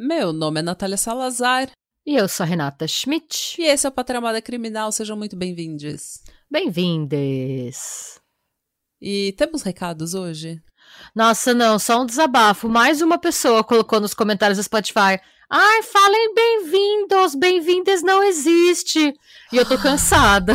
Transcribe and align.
Meu 0.00 0.32
nome 0.32 0.60
é 0.60 0.62
Natália 0.62 0.96
Salazar. 0.96 1.70
E 2.08 2.16
eu 2.16 2.26
sou 2.26 2.42
a 2.42 2.46
Renata 2.46 2.88
Schmidt. 2.88 3.60
E 3.60 3.66
esse 3.66 3.84
é 3.86 3.88
o 3.90 3.92
Patramada 3.92 4.40
Criminal. 4.40 4.90
Sejam 4.90 5.14
muito 5.14 5.36
bem-vindos. 5.36 6.22
Bem-vindes. 6.50 8.18
E 8.98 9.34
temos 9.36 9.60
recados 9.60 10.14
hoje? 10.14 10.58
Nossa, 11.14 11.52
não, 11.52 11.78
só 11.78 12.00
um 12.00 12.06
desabafo. 12.06 12.66
Mais 12.66 13.02
uma 13.02 13.18
pessoa 13.18 13.62
colocou 13.62 14.00
nos 14.00 14.14
comentários 14.14 14.56
do 14.56 14.64
Spotify. 14.64 15.20
Ai, 15.50 15.82
falem 15.82 16.34
bem-vindos, 16.34 17.34
bem-vindas 17.34 18.02
não 18.02 18.24
existe. 18.24 19.14
E 19.52 19.56
eu 19.58 19.66
tô 19.66 19.76
cansada. 19.76 20.54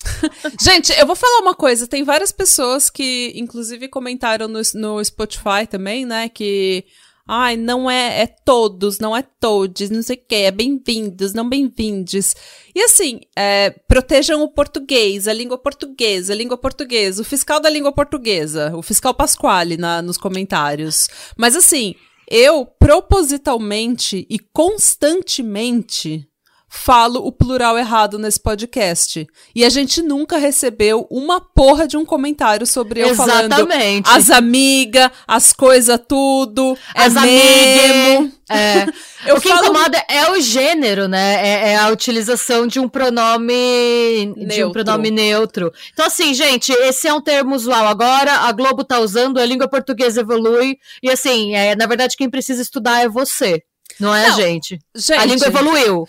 Gente, 0.58 0.90
eu 0.98 1.06
vou 1.06 1.16
falar 1.16 1.40
uma 1.40 1.54
coisa. 1.54 1.86
Tem 1.86 2.02
várias 2.02 2.32
pessoas 2.32 2.88
que, 2.88 3.30
inclusive, 3.36 3.88
comentaram 3.88 4.48
no, 4.48 4.62
no 4.72 5.04
Spotify 5.04 5.66
também, 5.68 6.06
né? 6.06 6.30
Que 6.30 6.86
Ai, 7.26 7.56
não 7.56 7.90
é, 7.90 8.22
é 8.22 8.26
todos, 8.26 8.98
não 8.98 9.16
é 9.16 9.22
todos, 9.22 9.88
não 9.88 10.02
sei 10.02 10.16
o 10.16 10.28
que, 10.28 10.34
é 10.34 10.50
bem-vindos, 10.50 11.32
não 11.32 11.48
bem-vindes. 11.48 12.36
E 12.74 12.82
assim, 12.82 13.20
é, 13.34 13.70
protejam 13.88 14.42
o 14.42 14.48
português, 14.48 15.26
a 15.26 15.32
língua 15.32 15.56
portuguesa, 15.56 16.34
a 16.34 16.36
língua 16.36 16.58
portuguesa, 16.58 17.22
o 17.22 17.24
fiscal 17.24 17.60
da 17.60 17.70
língua 17.70 17.92
portuguesa, 17.92 18.76
o 18.76 18.82
fiscal 18.82 19.14
Pasquale 19.14 19.78
na, 19.78 20.02
nos 20.02 20.18
comentários. 20.18 21.08
Mas 21.34 21.56
assim, 21.56 21.94
eu 22.30 22.66
propositalmente 22.66 24.26
e 24.28 24.38
constantemente 24.38 26.28
falo 26.74 27.24
o 27.24 27.30
plural 27.30 27.78
errado 27.78 28.18
nesse 28.18 28.40
podcast. 28.40 29.26
E 29.54 29.64
a 29.64 29.68
gente 29.68 30.02
nunca 30.02 30.38
recebeu 30.38 31.06
uma 31.08 31.40
porra 31.40 31.86
de 31.86 31.96
um 31.96 32.04
comentário 32.04 32.66
sobre 32.66 33.00
eu 33.00 33.10
Exatamente. 33.10 33.54
falando 33.54 34.02
as 34.06 34.28
amigas, 34.28 35.10
as 35.26 35.52
coisas 35.52 35.98
tudo, 36.06 36.76
é 36.94 37.04
as 37.04 37.16
é 37.16 37.20
mesmo. 37.20 38.32
É. 38.50 38.86
eu 39.26 39.36
o 39.36 39.40
que 39.40 39.48
falo... 39.48 39.66
incomoda 39.66 40.04
é 40.08 40.30
o 40.32 40.40
gênero, 40.40 41.06
né? 41.06 41.46
É, 41.46 41.70
é, 41.70 41.76
a 41.76 41.88
utilização 41.90 42.66
de 42.66 42.80
um 42.80 42.88
pronome 42.88 44.26
neutro. 44.36 44.46
de 44.48 44.64
um 44.64 44.72
pronome 44.72 45.10
neutro. 45.10 45.72
Então, 45.92 46.06
assim, 46.06 46.34
gente, 46.34 46.72
esse 46.72 47.06
é 47.06 47.14
um 47.14 47.20
termo 47.20 47.54
usual 47.54 47.86
agora. 47.86 48.32
A 48.40 48.52
Globo 48.52 48.84
tá 48.84 48.98
usando, 48.98 49.38
a 49.38 49.46
língua 49.46 49.68
portuguesa 49.68 50.20
evolui. 50.20 50.76
E 51.02 51.08
assim, 51.08 51.54
é, 51.54 51.76
na 51.76 51.86
verdade, 51.86 52.16
quem 52.16 52.28
precisa 52.28 52.60
estudar 52.60 53.00
é 53.00 53.08
você. 53.08 53.62
Não 54.00 54.14
é 54.14 54.28
não, 54.28 54.36
gente. 54.36 54.78
gente. 54.94 55.18
A 55.18 55.24
língua 55.24 55.46
evoluiu. 55.46 56.08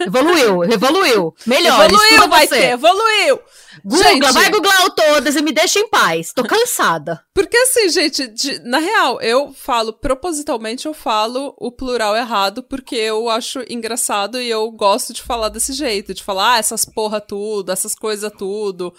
Evoluiu, 0.00 0.64
evoluiu. 0.64 1.34
Melhor. 1.46 1.84
Evoluiu, 1.84 2.28
vai 2.28 2.48
ter, 2.48 2.70
evoluiu. 2.70 3.40
Google, 3.84 4.02
gente, 4.02 4.32
vai 4.32 4.50
googlar 4.50 4.90
todas 4.90 5.36
e 5.36 5.42
me 5.42 5.52
deixa 5.52 5.78
em 5.78 5.88
paz. 5.88 6.32
Tô 6.32 6.42
cansada. 6.44 7.22
Porque 7.34 7.56
assim, 7.56 7.88
gente, 7.90 8.26
de, 8.28 8.58
na 8.60 8.78
real, 8.78 9.20
eu 9.20 9.52
falo, 9.52 9.92
propositalmente 9.92 10.86
eu 10.86 10.94
falo 10.94 11.54
o 11.58 11.70
plural 11.70 12.16
errado, 12.16 12.62
porque 12.62 12.96
eu 12.96 13.28
acho 13.28 13.62
engraçado 13.68 14.40
e 14.40 14.48
eu 14.48 14.70
gosto 14.70 15.12
de 15.12 15.22
falar 15.22 15.50
desse 15.50 15.72
jeito, 15.72 16.14
de 16.14 16.22
falar 16.22 16.54
ah, 16.54 16.58
essas 16.58 16.84
porra 16.84 17.20
tudo, 17.20 17.70
essas 17.70 17.94
coisas 17.94 18.32
tudo. 18.36 18.94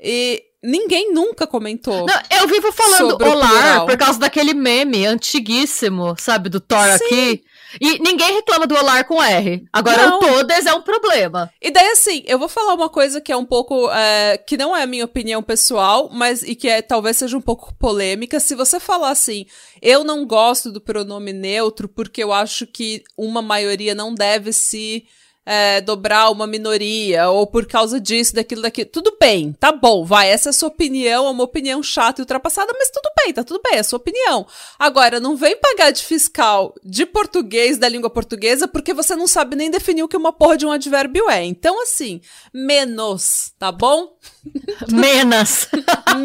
E 0.00 0.42
ninguém 0.62 1.12
nunca 1.12 1.46
comentou. 1.46 2.06
Não, 2.06 2.20
eu 2.40 2.48
vivo 2.48 2.72
falando 2.72 3.22
olá 3.22 3.84
por 3.84 3.96
causa 3.96 4.18
daquele 4.18 4.54
meme 4.54 5.06
antiguíssimo, 5.06 6.14
sabe, 6.18 6.48
do 6.48 6.60
Thor 6.60 6.98
Sim. 6.98 7.04
aqui. 7.04 7.44
E 7.80 7.98
ninguém 7.98 8.34
reclama 8.34 8.66
do 8.66 8.76
Olar 8.76 9.06
com 9.06 9.22
R. 9.22 9.66
Agora, 9.72 10.06
não. 10.06 10.18
o 10.18 10.20
todas 10.20 10.66
é 10.66 10.74
um 10.74 10.82
problema. 10.82 11.50
E 11.60 11.70
daí, 11.70 11.88
assim, 11.88 12.22
eu 12.26 12.38
vou 12.38 12.48
falar 12.48 12.74
uma 12.74 12.88
coisa 12.88 13.20
que 13.20 13.32
é 13.32 13.36
um 13.36 13.44
pouco. 13.44 13.90
É, 13.90 14.38
que 14.38 14.56
não 14.56 14.76
é 14.76 14.82
a 14.82 14.86
minha 14.86 15.04
opinião 15.04 15.42
pessoal, 15.42 16.10
mas 16.12 16.42
e 16.42 16.54
que 16.54 16.68
é, 16.68 16.82
talvez 16.82 17.16
seja 17.16 17.36
um 17.36 17.40
pouco 17.40 17.74
polêmica. 17.74 18.40
Se 18.40 18.54
você 18.54 18.78
falar 18.78 19.10
assim, 19.10 19.46
eu 19.80 20.04
não 20.04 20.26
gosto 20.26 20.70
do 20.70 20.80
pronome 20.80 21.32
neutro 21.32 21.88
porque 21.88 22.22
eu 22.22 22.32
acho 22.32 22.66
que 22.66 23.02
uma 23.16 23.42
maioria 23.42 23.94
não 23.94 24.14
deve 24.14 24.52
se 24.52 25.04
é, 25.46 25.80
dobrar 25.80 26.30
uma 26.30 26.46
minoria, 26.46 27.28
ou 27.28 27.46
por 27.46 27.66
causa 27.66 28.00
disso, 28.00 28.34
daquilo, 28.34 28.62
daquilo. 28.62 28.88
Tudo 28.88 29.16
bem, 29.20 29.52
tá 29.52 29.70
bom, 29.70 30.04
vai. 30.04 30.30
Essa 30.30 30.48
é 30.48 30.50
a 30.50 30.52
sua 30.52 30.68
opinião, 30.68 31.26
é 31.26 31.30
uma 31.30 31.44
opinião 31.44 31.82
chata 31.82 32.20
e 32.20 32.22
ultrapassada, 32.22 32.72
mas 32.78 32.90
tudo 32.90 33.10
bem, 33.18 33.32
tá 33.32 33.44
tudo 33.44 33.60
bem, 33.62 33.76
é 33.76 33.80
a 33.80 33.84
sua 33.84 33.98
opinião. 33.98 34.46
Agora, 34.78 35.20
não 35.20 35.36
vem 35.36 35.56
pagar 35.56 35.90
de 35.90 36.02
fiscal 36.02 36.74
de 36.82 37.04
português, 37.04 37.76
da 37.78 37.88
língua 37.88 38.08
portuguesa, 38.08 38.66
porque 38.66 38.94
você 38.94 39.14
não 39.14 39.26
sabe 39.26 39.56
nem 39.56 39.70
definir 39.70 40.02
o 40.02 40.08
que 40.08 40.16
uma 40.16 40.32
porra 40.32 40.56
de 40.56 40.66
um 40.66 40.72
advérbio 40.72 41.28
é. 41.28 41.44
Então, 41.44 41.82
assim, 41.82 42.20
menos, 42.52 43.52
tá 43.58 43.70
bom? 43.70 44.14
Menos. 44.90 45.68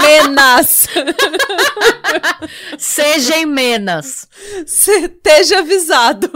menos. 0.01 0.88
Sejam 2.78 3.47
menos. 3.47 4.28
Esteja 4.66 5.59
avisado. 5.59 6.30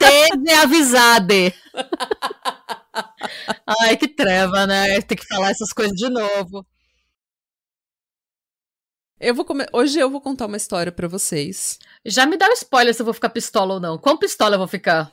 Esteja 0.00 0.62
avisado. 0.62 1.34
Ai, 3.80 3.96
que 3.96 4.08
treva, 4.08 4.66
né? 4.66 5.00
Tem 5.02 5.16
que 5.16 5.26
falar 5.26 5.50
essas 5.50 5.72
coisas 5.72 5.96
de 5.96 6.08
novo. 6.08 6.66
Eu 9.18 9.34
vou 9.34 9.44
come... 9.44 9.64
Hoje 9.72 10.00
eu 10.00 10.10
vou 10.10 10.20
contar 10.20 10.46
uma 10.46 10.56
história 10.56 10.90
para 10.90 11.06
vocês. 11.06 11.78
Já 12.04 12.26
me 12.26 12.36
dá 12.36 12.48
um 12.48 12.52
spoiler 12.52 12.92
se 12.92 13.00
eu 13.00 13.04
vou 13.04 13.14
ficar 13.14 13.30
pistola 13.30 13.74
ou 13.74 13.80
não. 13.80 13.96
Quão 13.96 14.16
pistola 14.16 14.56
eu 14.56 14.58
vou 14.58 14.68
ficar? 14.68 15.12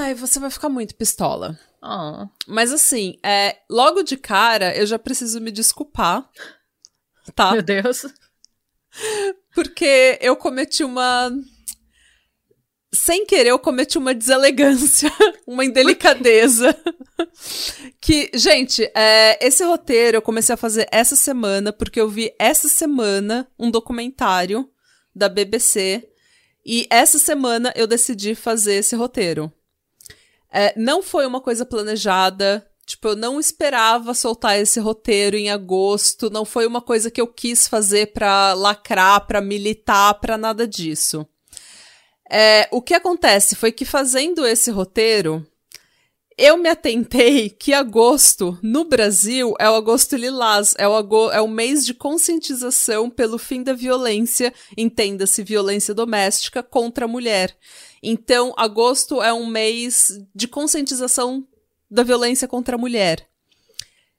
Ai, 0.00 0.14
você 0.14 0.40
vai 0.40 0.50
ficar 0.50 0.68
muito 0.68 0.94
pistola. 0.94 1.58
Oh. 1.82 2.26
Mas 2.46 2.72
assim, 2.72 3.18
é, 3.22 3.58
logo 3.68 4.02
de 4.02 4.16
cara, 4.16 4.74
eu 4.74 4.86
já 4.86 4.98
preciso 4.98 5.40
me 5.40 5.50
desculpar. 5.50 6.28
Tá? 7.34 7.52
Meu 7.52 7.62
Deus. 7.62 8.06
Porque 9.54 10.18
eu 10.20 10.36
cometi 10.36 10.82
uma 10.82 11.30
sem 12.94 13.26
querer, 13.26 13.50
eu 13.50 13.58
cometi 13.58 13.98
uma 13.98 14.14
deselegância, 14.14 15.10
uma 15.46 15.64
indelicadeza. 15.64 16.76
que, 18.00 18.30
gente, 18.34 18.90
é, 18.94 19.38
esse 19.44 19.64
roteiro 19.64 20.18
eu 20.18 20.22
comecei 20.22 20.54
a 20.54 20.58
fazer 20.58 20.86
essa 20.90 21.16
semana, 21.16 21.72
porque 21.72 22.00
eu 22.00 22.08
vi 22.08 22.34
essa 22.38 22.68
semana 22.68 23.48
um 23.58 23.70
documentário 23.70 24.68
da 25.14 25.28
BBC. 25.28 26.08
E 26.66 26.86
essa 26.88 27.18
semana 27.18 27.72
eu 27.76 27.86
decidi 27.86 28.34
fazer 28.34 28.76
esse 28.76 28.96
roteiro. 28.96 29.52
É, 30.50 30.72
não 30.78 31.02
foi 31.02 31.26
uma 31.26 31.40
coisa 31.40 31.66
planejada. 31.66 32.66
Tipo, 32.86 33.08
eu 33.08 33.16
não 33.16 33.40
esperava 33.40 34.14
soltar 34.14 34.58
esse 34.58 34.78
roteiro 34.80 35.36
em 35.36 35.50
agosto. 35.50 36.30
Não 36.30 36.44
foi 36.44 36.66
uma 36.66 36.80
coisa 36.80 37.10
que 37.10 37.20
eu 37.20 37.26
quis 37.26 37.66
fazer 37.66 38.12
pra 38.12 38.54
lacrar, 38.54 39.26
pra 39.26 39.40
militar, 39.40 40.14
pra 40.14 40.38
nada 40.38 40.66
disso. 40.66 41.26
É, 42.30 42.68
o 42.70 42.80
que 42.80 42.94
acontece 42.94 43.54
foi 43.54 43.70
que 43.70 43.84
fazendo 43.84 44.46
esse 44.46 44.70
roteiro, 44.70 45.46
eu 46.36 46.56
me 46.56 46.68
atentei 46.68 47.48
que 47.48 47.72
agosto, 47.72 48.58
no 48.60 48.84
Brasil, 48.84 49.54
é 49.58 49.70
o 49.70 49.74
agosto 49.74 50.16
lilás, 50.16 50.74
é 50.76 50.88
o, 50.88 51.30
é 51.30 51.40
o 51.40 51.46
mês 51.46 51.86
de 51.86 51.94
conscientização 51.94 53.08
pelo 53.08 53.38
fim 53.38 53.62
da 53.62 53.72
violência, 53.72 54.52
entenda-se 54.76 55.44
violência 55.44 55.94
doméstica, 55.94 56.62
contra 56.62 57.04
a 57.04 57.08
mulher. 57.08 57.56
Então, 58.02 58.52
agosto 58.56 59.22
é 59.22 59.32
um 59.32 59.46
mês 59.46 60.20
de 60.34 60.48
conscientização 60.48 61.46
da 61.88 62.02
violência 62.02 62.48
contra 62.48 62.74
a 62.74 62.78
mulher. 62.78 63.28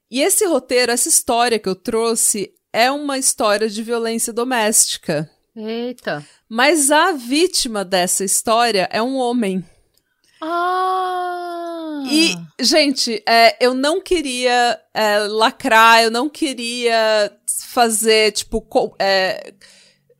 E 0.09 0.21
esse 0.21 0.45
roteiro, 0.45 0.93
essa 0.93 1.09
história 1.09 1.59
que 1.59 1.67
eu 1.67 1.75
trouxe, 1.75 2.53
é 2.71 2.89
uma 2.89 3.17
história 3.17 3.69
de 3.69 3.83
violência 3.83 4.31
doméstica. 4.31 5.29
Eita. 5.55 6.25
Mas 6.49 6.91
a 6.91 7.13
vítima 7.13 7.85
dessa 7.85 8.23
história 8.23 8.89
é 8.91 9.01
um 9.01 9.15
homem. 9.15 9.63
Ah! 10.41 12.03
E, 12.11 12.35
gente, 12.59 13.23
é, 13.27 13.55
eu 13.63 13.73
não 13.73 14.01
queria 14.01 14.79
é, 14.93 15.19
lacrar, 15.19 16.03
eu 16.03 16.11
não 16.11 16.29
queria 16.29 17.31
fazer, 17.47 18.31
tipo, 18.33 18.63
é, 18.99 19.53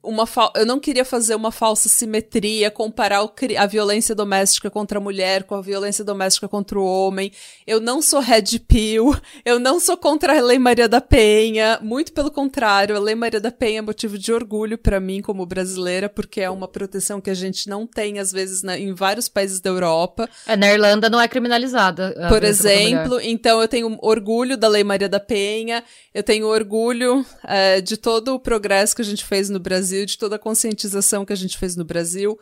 uma 0.05 0.25
eu 0.55 0.65
não 0.65 0.79
queria 0.79 1.03
fazer 1.03 1.35
uma 1.35 1.51
falsa 1.51 1.89
simetria, 1.89 2.69
comparar 2.69 3.23
o, 3.23 3.31
a 3.57 3.65
violência 3.65 4.13
doméstica 4.13 4.69
contra 4.69 4.99
a 4.99 5.01
mulher 5.01 5.43
com 5.43 5.55
a 5.55 5.61
violência 5.61 6.03
doméstica 6.03 6.47
contra 6.47 6.79
o 6.79 6.85
homem. 6.85 7.31
Eu 7.65 7.79
não 7.79 8.01
sou 8.01 8.19
red 8.19 8.59
pill, 8.67 9.15
eu 9.43 9.59
não 9.59 9.79
sou 9.79 9.97
contra 9.97 10.37
a 10.37 10.41
Lei 10.41 10.59
Maria 10.59 10.87
da 10.87 11.01
Penha, 11.01 11.79
muito 11.81 12.13
pelo 12.13 12.31
contrário, 12.31 12.95
a 12.95 12.99
Lei 12.99 13.15
Maria 13.15 13.39
da 13.39 13.51
Penha 13.51 13.79
é 13.79 13.81
motivo 13.81 14.17
de 14.17 14.31
orgulho 14.31 14.77
para 14.77 14.99
mim 14.99 15.21
como 15.21 15.45
brasileira, 15.45 16.07
porque 16.07 16.41
é 16.41 16.49
uma 16.49 16.67
proteção 16.67 17.19
que 17.19 17.29
a 17.29 17.33
gente 17.33 17.67
não 17.67 17.87
tem 17.87 18.19
às 18.19 18.31
vezes 18.31 18.61
na, 18.61 18.77
em 18.77 18.93
vários 18.93 19.27
países 19.27 19.59
da 19.59 19.69
Europa. 19.69 20.29
É, 20.47 20.55
na 20.55 20.71
Irlanda 20.71 21.09
não 21.09 21.19
é 21.19 21.27
criminalizada. 21.27 22.15
Por 22.29 22.43
exemplo, 22.43 23.19
então 23.21 23.61
eu 23.61 23.67
tenho 23.67 23.97
orgulho 24.01 24.57
da 24.57 24.67
Lei 24.67 24.83
Maria 24.83 25.09
da 25.09 25.19
Penha, 25.19 25.83
eu 26.13 26.23
tenho 26.23 26.47
orgulho 26.47 27.25
é, 27.43 27.81
de 27.81 27.97
todo 27.97 28.35
o 28.35 28.39
progresso 28.39 28.95
que 28.95 29.01
a 29.01 29.05
gente 29.05 29.23
fez 29.25 29.49
no 29.49 29.59
Brasil 29.59 29.94
Brasil, 29.95 30.05
de 30.05 30.17
toda 30.17 30.35
a 30.35 30.39
conscientização 30.39 31.25
que 31.25 31.33
a 31.33 31.37
gente 31.37 31.57
fez 31.57 31.75
no 31.75 31.85
Brasil. 31.85 32.37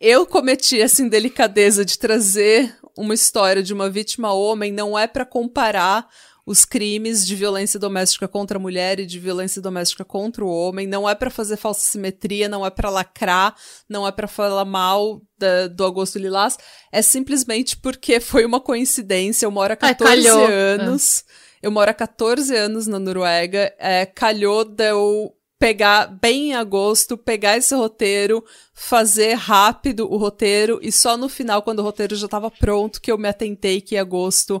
Eu 0.00 0.26
cometi 0.26 0.80
essa 0.80 1.02
indelicadeza 1.02 1.84
de 1.84 1.98
trazer 1.98 2.76
uma 2.96 3.14
história 3.14 3.62
de 3.62 3.72
uma 3.72 3.88
vítima 3.88 4.32
homem, 4.32 4.72
não 4.72 4.98
é 4.98 5.06
para 5.06 5.24
comparar 5.24 6.08
os 6.44 6.64
crimes 6.64 7.24
de 7.24 7.36
violência 7.36 7.78
doméstica 7.78 8.26
contra 8.26 8.58
a 8.58 8.60
mulher 8.60 8.98
e 8.98 9.06
de 9.06 9.18
violência 9.20 9.62
doméstica 9.62 10.04
contra 10.04 10.44
o 10.44 10.48
homem, 10.48 10.88
não 10.88 11.08
é 11.08 11.14
para 11.14 11.30
fazer 11.30 11.56
falsa 11.56 11.88
simetria, 11.88 12.48
não 12.48 12.66
é 12.66 12.70
para 12.70 12.90
lacrar, 12.90 13.54
não 13.88 14.06
é 14.06 14.10
para 14.10 14.26
falar 14.26 14.64
mal 14.64 15.22
da, 15.38 15.68
do 15.68 15.84
Agosto 15.84 16.18
Lilás, 16.18 16.58
é 16.90 17.00
simplesmente 17.00 17.76
porque 17.76 18.18
foi 18.18 18.44
uma 18.44 18.60
coincidência. 18.60 19.46
Eu 19.46 19.52
moro 19.52 19.72
há 19.72 19.76
14 19.76 20.26
anos. 20.28 21.24
É. 21.28 21.52
Eu 21.62 21.70
moro 21.70 21.88
há 21.88 21.94
14 21.94 22.56
anos 22.56 22.88
na 22.88 22.98
Noruega. 22.98 23.72
É, 23.78 24.04
calhou 24.04 24.64
de 24.64 24.90
eu 24.90 25.32
pegar 25.62 26.06
bem 26.20 26.48
em 26.48 26.54
agosto, 26.54 27.16
pegar 27.16 27.56
esse 27.56 27.72
roteiro, 27.72 28.44
fazer 28.74 29.34
rápido 29.34 30.12
o 30.12 30.16
roteiro 30.16 30.80
e 30.82 30.90
só 30.90 31.16
no 31.16 31.28
final, 31.28 31.62
quando 31.62 31.78
o 31.78 31.82
roteiro 31.84 32.16
já 32.16 32.24
estava 32.24 32.50
pronto, 32.50 33.00
que 33.00 33.12
eu 33.12 33.16
me 33.16 33.28
atentei 33.28 33.80
que 33.80 33.96
agosto 33.96 34.60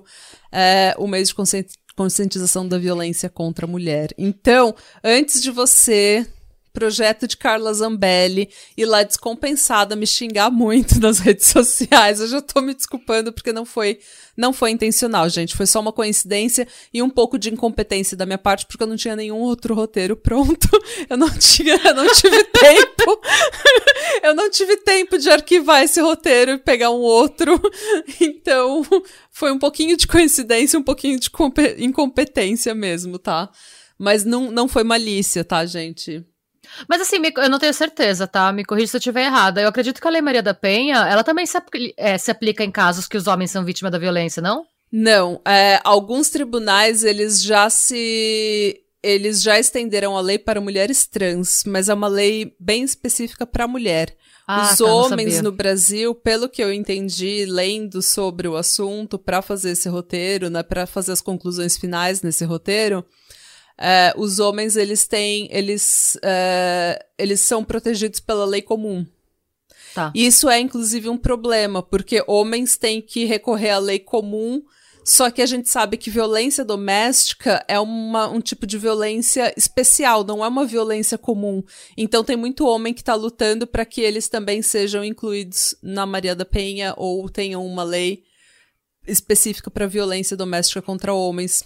é 0.52 0.94
o 0.96 1.08
mês 1.08 1.30
de 1.30 1.34
conscientização 1.96 2.68
da 2.68 2.78
violência 2.78 3.28
contra 3.28 3.66
a 3.66 3.68
mulher. 3.68 4.14
Então, 4.16 4.76
antes 5.02 5.42
de 5.42 5.50
você 5.50 6.24
projeto 6.72 7.28
de 7.28 7.36
Carla 7.36 7.72
Zambelli, 7.72 8.48
e 8.76 8.84
lá 8.84 9.02
descompensada 9.02 9.94
me 9.94 10.06
xingar 10.06 10.50
muito 10.50 10.98
nas 11.00 11.18
redes 11.18 11.46
sociais. 11.46 12.20
Eu 12.20 12.28
já 12.28 12.40
tô 12.40 12.60
me 12.60 12.74
desculpando 12.74 13.32
porque 13.32 13.52
não 13.52 13.64
foi 13.64 13.98
não 14.36 14.52
foi 14.52 14.70
intencional, 14.70 15.28
gente. 15.28 15.54
Foi 15.54 15.66
só 15.66 15.80
uma 15.80 15.92
coincidência 15.92 16.66
e 16.92 17.02
um 17.02 17.10
pouco 17.10 17.38
de 17.38 17.52
incompetência 17.52 18.16
da 18.16 18.24
minha 18.24 18.38
parte, 18.38 18.66
porque 18.66 18.82
eu 18.82 18.86
não 18.86 18.96
tinha 18.96 19.14
nenhum 19.14 19.38
outro 19.38 19.74
roteiro 19.74 20.16
pronto. 20.16 20.68
Eu 21.08 21.16
não 21.16 21.28
tinha, 21.30 21.74
eu 21.74 21.94
não 21.94 22.06
tive 22.14 22.44
tempo. 22.52 23.20
eu 24.22 24.34
não 24.34 24.48
tive 24.50 24.76
tempo 24.78 25.18
de 25.18 25.28
arquivar 25.28 25.82
esse 25.82 26.00
roteiro 26.00 26.52
e 26.52 26.58
pegar 26.58 26.90
um 26.90 27.00
outro. 27.00 27.60
Então, 28.20 28.82
foi 29.30 29.52
um 29.52 29.58
pouquinho 29.58 29.96
de 29.96 30.06
coincidência, 30.06 30.78
um 30.78 30.82
pouquinho 30.82 31.18
de 31.18 31.30
incompetência 31.78 32.74
mesmo, 32.74 33.18
tá? 33.18 33.50
Mas 33.98 34.24
não, 34.24 34.50
não 34.50 34.68
foi 34.68 34.84
malícia, 34.84 35.44
tá, 35.44 35.64
gente? 35.66 36.24
Mas 36.88 37.00
assim, 37.00 37.16
eu 37.36 37.50
não 37.50 37.58
tenho 37.58 37.74
certeza, 37.74 38.26
tá? 38.26 38.52
Me 38.52 38.64
corrija 38.64 38.88
se 38.88 38.96
eu 38.96 38.98
estiver 38.98 39.24
errada. 39.24 39.60
Eu 39.60 39.68
acredito 39.68 40.00
que 40.00 40.06
a 40.06 40.10
Lei 40.10 40.22
Maria 40.22 40.42
da 40.42 40.54
Penha, 40.54 41.06
ela 41.08 41.24
também 41.24 41.46
se, 41.46 41.56
apl 41.56 41.76
é, 41.96 42.18
se 42.18 42.30
aplica 42.30 42.64
em 42.64 42.70
casos 42.70 43.06
que 43.06 43.16
os 43.16 43.26
homens 43.26 43.50
são 43.50 43.64
vítimas 43.64 43.92
da 43.92 43.98
violência, 43.98 44.42
não? 44.42 44.64
Não. 44.90 45.40
É, 45.46 45.80
alguns 45.84 46.28
tribunais, 46.28 47.04
eles 47.04 47.42
já 47.42 47.70
se... 47.70 48.78
Eles 49.02 49.42
já 49.42 49.58
estenderam 49.58 50.16
a 50.16 50.20
lei 50.20 50.38
para 50.38 50.60
mulheres 50.60 51.06
trans, 51.06 51.64
mas 51.66 51.88
é 51.88 51.94
uma 51.94 52.06
lei 52.06 52.54
bem 52.60 52.84
específica 52.84 53.44
para 53.44 53.66
mulher. 53.66 54.16
Ah, 54.46 54.70
Os 54.70 54.78
tá, 54.78 54.84
homens 54.84 55.40
no 55.40 55.50
Brasil, 55.50 56.14
pelo 56.14 56.48
que 56.48 56.62
eu 56.62 56.72
entendi, 56.72 57.44
lendo 57.46 58.02
sobre 58.02 58.46
o 58.46 58.56
assunto, 58.56 59.18
para 59.18 59.40
fazer 59.42 59.70
esse 59.70 59.88
roteiro, 59.88 60.50
né, 60.50 60.62
para 60.62 60.86
fazer 60.86 61.10
as 61.10 61.20
conclusões 61.20 61.76
finais 61.76 62.22
nesse 62.22 62.44
roteiro, 62.44 63.04
é, 63.82 64.14
os 64.16 64.38
homens 64.38 64.76
eles 64.76 65.06
têm 65.06 65.48
eles 65.50 66.16
é, 66.22 67.04
eles 67.18 67.40
são 67.40 67.64
protegidos 67.64 68.20
pela 68.20 68.44
lei 68.44 68.62
comum 68.62 69.04
tá. 69.94 70.12
e 70.14 70.24
isso 70.24 70.48
é 70.48 70.60
inclusive 70.60 71.08
um 71.08 71.18
problema 71.18 71.82
porque 71.82 72.22
homens 72.26 72.76
têm 72.76 73.02
que 73.02 73.24
recorrer 73.24 73.70
à 73.70 73.78
lei 73.78 73.98
comum 73.98 74.62
só 75.04 75.30
que 75.30 75.42
a 75.42 75.46
gente 75.46 75.68
sabe 75.68 75.96
que 75.96 76.10
violência 76.10 76.64
doméstica 76.64 77.64
é 77.66 77.78
uma, 77.80 78.28
um 78.28 78.40
tipo 78.40 78.66
de 78.66 78.78
violência 78.78 79.52
especial, 79.56 80.22
não 80.22 80.44
é 80.44 80.48
uma 80.48 80.64
violência 80.64 81.18
comum. 81.18 81.62
Então 81.96 82.22
tem 82.22 82.36
muito 82.36 82.66
homem 82.66 82.94
que 82.94 83.00
está 83.00 83.14
lutando 83.14 83.66
para 83.66 83.84
que 83.84 84.00
eles 84.00 84.28
também 84.28 84.62
sejam 84.62 85.04
incluídos 85.04 85.74
na 85.82 86.06
Maria 86.06 86.36
da 86.36 86.44
Penha 86.44 86.94
ou 86.96 87.28
tenham 87.28 87.66
uma 87.66 87.82
lei 87.82 88.22
específica 89.06 89.70
para 89.70 89.86
violência 89.86 90.36
doméstica 90.36 90.80
contra 90.80 91.12
homens. 91.12 91.64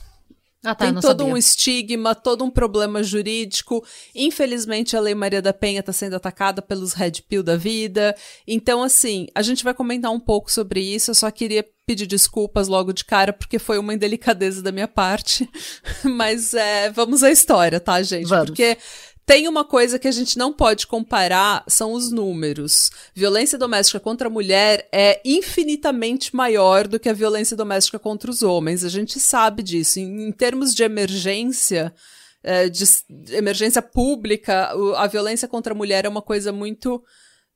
Ah, 0.67 0.75
tá, 0.75 0.87
Tem 0.87 0.95
todo 0.95 1.21
sabia. 1.21 1.27
um 1.27 1.37
estigma, 1.37 2.13
todo 2.13 2.45
um 2.45 2.51
problema 2.51 3.01
jurídico. 3.03 3.85
Infelizmente, 4.13 4.97
a 4.97 5.01
Lei 5.01 5.15
Maria 5.15 5.41
da 5.41 5.53
Penha 5.53 5.79
está 5.79 5.93
sendo 5.93 6.17
atacada 6.17 6.61
pelos 6.61 6.93
Red 6.93 7.23
Pill 7.29 7.43
da 7.43 7.57
vida. 7.57 8.17
Então, 8.47 8.83
assim, 8.83 9.29
a 9.33 9.43
gente 9.43 9.63
vai 9.63 9.73
comentar 9.73 10.11
um 10.11 10.19
pouco 10.19 10.51
sobre 10.51 10.81
isso. 10.81 11.13
Eu 11.13 11.15
só 11.15 11.31
queria 11.31 11.65
pedir 11.87 12.07
desculpas 12.07 12.67
logo 12.67 12.93
de 12.93 13.05
cara, 13.05 13.33
porque 13.33 13.61
foi 13.61 13.79
uma 13.79 13.95
indelicadeza 13.95 14.61
da 14.61 14.73
minha 14.73 14.89
parte. 14.89 15.49
Mas 16.03 16.53
é, 16.53 16.91
vamos 16.91 17.23
à 17.23 17.31
história, 17.31 17.79
tá, 17.79 18.03
gente? 18.03 18.27
Vamos. 18.27 18.47
Porque 18.47 18.77
tem 19.27 19.49
uma 19.49 19.65
coisa 19.65 19.99
que 19.99 20.07
a 20.07 20.13
gente 20.13 20.39
não 20.39 20.53
pode 20.53 20.87
comparar, 20.87 21.65
são 21.67 21.93
os 21.93 22.13
números. 22.13 22.93
Violência 23.13 23.59
doméstica 23.59 23.99
contra 23.99 24.29
a 24.29 24.31
mulher 24.31 24.89
é 24.93 25.21
infinitamente 25.25 26.35
maior 26.35 26.87
do 26.87 27.01
que 27.01 27.09
a 27.09 27.13
violência 27.13 27.57
doméstica 27.57 27.99
contra 27.99 28.31
os 28.31 28.45
homens. 28.45 28.85
A 28.85 28.89
gente 28.89 29.19
sabe 29.19 29.65
disso. 29.65 29.99
Em, 29.99 30.29
em 30.29 30.33
termos 30.33 30.73
de 30.73 30.85
emergência, 30.85 31.93
é, 32.41 32.69
de 32.69 32.85
emergência 33.31 33.83
pública, 33.83 34.71
a 34.97 35.09
violência 35.09 35.49
contra 35.49 35.75
a 35.75 35.77
mulher 35.77 36.05
é 36.05 36.09
uma 36.09 36.23
coisa 36.23 36.53
muito 36.53 37.03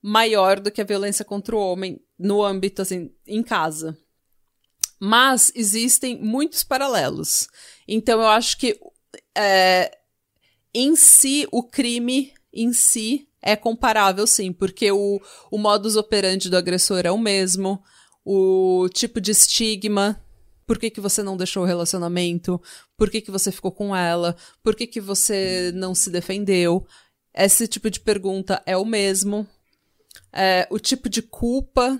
maior 0.03 0.59
do 0.59 0.73
que 0.73 0.81
a 0.81 0.85
violência 0.85 1.25
contra 1.25 1.55
o 1.55 1.61
homem 1.61 2.01
no 2.19 2.43
âmbito, 2.43 2.83
assim, 2.83 3.13
em 3.25 3.45
casa. 3.45 3.97
Mas 4.99 5.53
existem 5.55 6.21
muitos 6.21 6.65
paralelos. 6.65 7.49
Então 7.87 8.21
eu 8.21 8.27
acho 8.27 8.59
que 8.59 8.77
é, 9.37 10.00
em 10.75 10.95
si, 10.97 11.47
o 11.51 11.63
crime 11.63 12.33
em 12.53 12.73
si 12.73 13.29
é 13.43 13.57
comparável, 13.57 14.27
sim, 14.27 14.53
porque 14.53 14.91
o, 14.93 15.21
o 15.51 15.59
modus 15.59 15.97
operandi 15.97 16.51
do 16.51 16.57
agressor 16.57 17.03
é 17.05 17.11
o 17.11 17.19
mesmo, 17.19 17.83
o 18.25 18.89
tipo 18.93 19.21
de 19.21 19.31
estigma. 19.31 20.23
Por 20.67 20.79
que, 20.79 20.91
que 20.91 21.01
você 21.01 21.23
não 21.23 21.37
deixou 21.37 21.65
o 21.65 21.67
relacionamento? 21.67 22.61
Por 22.97 23.11
que, 23.11 23.21
que 23.21 23.31
você 23.31 23.51
ficou 23.51 23.73
com 23.73 23.97
ela? 23.97 24.37
Por 24.63 24.77
que, 24.77 24.87
que 24.87 25.01
você 25.01 25.73
não 25.75 25.95
se 25.95 26.11
defendeu? 26.11 26.87
Esse 27.35 27.67
tipo 27.67 27.91
de 27.91 27.99
pergunta 27.99 28.63
é 28.67 28.77
o 28.77 28.85
mesmo. 28.85 29.47
É, 30.33 30.69
o 30.71 30.79
tipo 30.79 31.09
de 31.09 31.23
culpa 31.23 31.99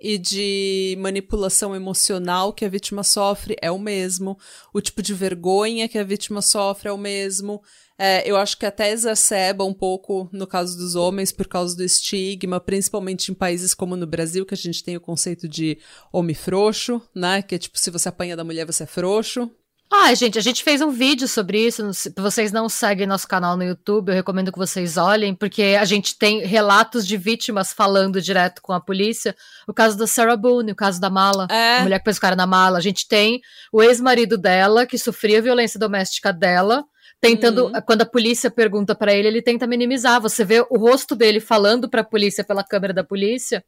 e 0.00 0.16
de 0.16 0.96
manipulação 0.98 1.76
emocional 1.76 2.52
que 2.52 2.64
a 2.64 2.68
vítima 2.68 3.02
sofre 3.02 3.56
é 3.60 3.70
o 3.70 3.78
mesmo. 3.78 4.38
O 4.72 4.80
tipo 4.80 5.02
de 5.02 5.12
vergonha 5.12 5.88
que 5.88 5.98
a 5.98 6.04
vítima 6.04 6.40
sofre 6.40 6.88
é 6.88 6.92
o 6.92 6.98
mesmo. 6.98 7.62
É, 8.02 8.22
eu 8.24 8.38
acho 8.38 8.56
que 8.56 8.64
até 8.64 8.90
exacerba 8.90 9.62
um 9.62 9.74
pouco 9.74 10.26
no 10.32 10.46
caso 10.46 10.74
dos 10.78 10.94
homens 10.94 11.30
por 11.30 11.46
causa 11.46 11.76
do 11.76 11.84
estigma, 11.84 12.58
principalmente 12.58 13.30
em 13.30 13.34
países 13.34 13.74
como 13.74 13.94
no 13.94 14.06
Brasil, 14.06 14.46
que 14.46 14.54
a 14.54 14.56
gente 14.56 14.82
tem 14.82 14.96
o 14.96 15.00
conceito 15.02 15.46
de 15.46 15.78
homem 16.10 16.34
frouxo, 16.34 17.02
né? 17.14 17.42
Que 17.42 17.56
é 17.56 17.58
tipo, 17.58 17.78
se 17.78 17.90
você 17.90 18.08
apanha 18.08 18.34
da 18.34 18.42
mulher, 18.42 18.64
você 18.64 18.84
é 18.84 18.86
frouxo. 18.86 19.50
Ah, 19.92 20.14
gente, 20.14 20.38
a 20.38 20.40
gente 20.40 20.64
fez 20.64 20.80
um 20.80 20.90
vídeo 20.90 21.28
sobre 21.28 21.66
isso. 21.66 21.92
Se 21.92 22.10
vocês 22.16 22.52
não 22.52 22.70
seguem 22.70 23.06
nosso 23.06 23.28
canal 23.28 23.54
no 23.54 23.64
YouTube, 23.64 24.08
eu 24.08 24.14
recomendo 24.14 24.50
que 24.50 24.58
vocês 24.58 24.96
olhem, 24.96 25.34
porque 25.34 25.76
a 25.78 25.84
gente 25.84 26.16
tem 26.16 26.46
relatos 26.46 27.06
de 27.06 27.18
vítimas 27.18 27.70
falando 27.70 28.22
direto 28.22 28.62
com 28.62 28.72
a 28.72 28.80
polícia. 28.80 29.36
O 29.68 29.74
caso 29.74 29.98
da 29.98 30.06
Sarah 30.06 30.36
Boone, 30.36 30.72
o 30.72 30.76
caso 30.76 31.00
da 31.00 31.10
mala, 31.10 31.48
é. 31.50 31.78
a 31.78 31.82
mulher 31.82 31.98
que 31.98 32.04
pôs 32.04 32.16
o 32.16 32.20
cara 32.20 32.36
na 32.36 32.46
mala. 32.46 32.78
A 32.78 32.80
gente 32.80 33.06
tem 33.06 33.42
o 33.70 33.82
ex-marido 33.82 34.38
dela, 34.38 34.86
que 34.86 34.96
sofria 34.96 35.42
violência 35.42 35.78
doméstica 35.78 36.32
dela, 36.32 36.82
tentando, 37.20 37.66
uhum. 37.66 37.72
quando 37.86 38.02
a 38.02 38.06
polícia 38.06 38.50
pergunta 38.50 38.94
para 38.94 39.12
ele, 39.12 39.28
ele 39.28 39.42
tenta 39.42 39.66
minimizar. 39.66 40.20
Você 40.20 40.44
vê 40.44 40.60
o 40.70 40.78
rosto 40.78 41.14
dele 41.14 41.40
falando 41.40 41.88
para 41.88 42.00
a 42.00 42.04
polícia 42.04 42.42
pela 42.42 42.64
câmera 42.64 42.92
da 42.92 43.04
polícia, 43.04 43.64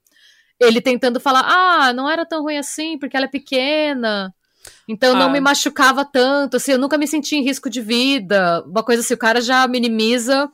ele 0.59 0.80
tentando 0.80 1.21
falar: 1.21 1.44
"Ah, 1.47 1.92
não 1.92 2.09
era 2.09 2.25
tão 2.26 2.42
ruim 2.42 2.59
assim, 2.59 2.99
porque 2.99 3.16
ela 3.16 3.26
é 3.26 3.30
pequena". 3.30 4.35
Então 4.88 5.14
ah. 5.16 5.18
não 5.18 5.30
me 5.30 5.40
machucava 5.40 6.04
tanto, 6.04 6.56
assim, 6.56 6.73
eu 6.73 6.78
nunca 6.78 6.97
me 6.97 7.06
senti 7.06 7.37
em 7.37 7.42
risco 7.42 7.68
de 7.68 7.80
vida. 7.80 8.62
Uma 8.66 8.82
coisa 8.82 9.02
assim, 9.02 9.14
o 9.14 9.18
cara 9.18 9.40
já 9.40 9.66
minimiza. 9.66 10.49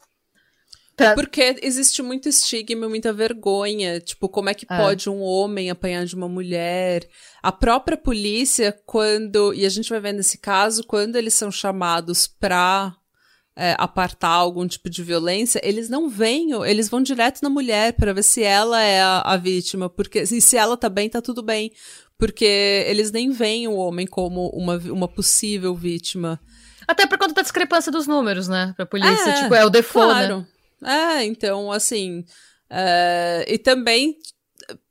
Pra... 0.99 1.14
Porque 1.14 1.61
existe 1.62 2.02
muito 2.02 2.28
estigma 2.28 2.87
e 2.87 2.88
muita 2.88 3.12
vergonha. 3.12 4.00
Tipo, 4.00 4.28
como 4.28 4.50
é 4.50 4.55
que 4.55 4.67
é. 4.69 4.76
pode 4.76 5.09
um 5.09 5.21
homem 5.21 5.71
apanhar 5.71 6.05
de 6.05 6.17
uma 6.17 6.28
mulher? 6.28 7.09
A 7.40 7.52
própria 7.52 7.97
polícia, 7.97 8.76
quando. 8.85 9.55
E 9.55 9.64
a 9.64 9.69
gente 9.69 9.88
vai 9.88 10.00
ver 10.00 10.12
nesse 10.12 10.38
caso, 10.38 10.83
quando 10.83 11.14
eles 11.14 11.35
são 11.35 11.52
chamados 11.52 12.26
pra 12.26 12.97
é, 13.55 13.76
apartar 13.78 14.31
algum 14.31 14.67
tipo 14.67 14.90
de 14.90 15.05
violência, 15.05 15.61
eles 15.62 15.88
não 15.88 16.09
vêm, 16.09 16.50
eles 16.67 16.88
vão 16.88 17.00
direto 17.00 17.43
na 17.43 17.49
mulher 17.49 17.93
para 17.93 18.12
ver 18.12 18.25
se 18.25 18.43
ela 18.43 18.83
é 18.83 19.00
a, 19.00 19.21
a 19.21 19.37
vítima, 19.37 19.88
porque 19.88 20.23
e 20.23 20.40
se 20.40 20.57
ela 20.57 20.76
tá 20.76 20.88
bem, 20.88 21.09
tá 21.09 21.23
tudo 21.23 21.43
bem. 21.45 21.71
Porque 22.19 22.85
eles 22.88 23.12
nem 23.12 23.31
veem 23.31 23.69
o 23.69 23.76
homem 23.76 24.05
como 24.05 24.49
uma, 24.49 24.78
uma 24.78 25.07
possível 25.07 25.76
vítima. 25.76 26.40
Até 26.88 27.07
por 27.07 27.17
conta 27.17 27.35
da 27.35 27.43
discrepância 27.43 27.93
dos 27.93 28.09
números, 28.09 28.49
né? 28.49 28.73
Pra 28.76 28.85
polícia, 28.85 29.31
é, 29.31 29.43
tipo, 29.43 29.55
é 29.55 29.64
o 29.64 29.71
default, 29.71 30.12
claro. 30.12 30.38
né? 30.38 30.47
É, 30.85 31.25
então, 31.25 31.73
assim. 31.73 32.25
É, 32.71 33.45
e 33.49 33.59
também 33.59 34.19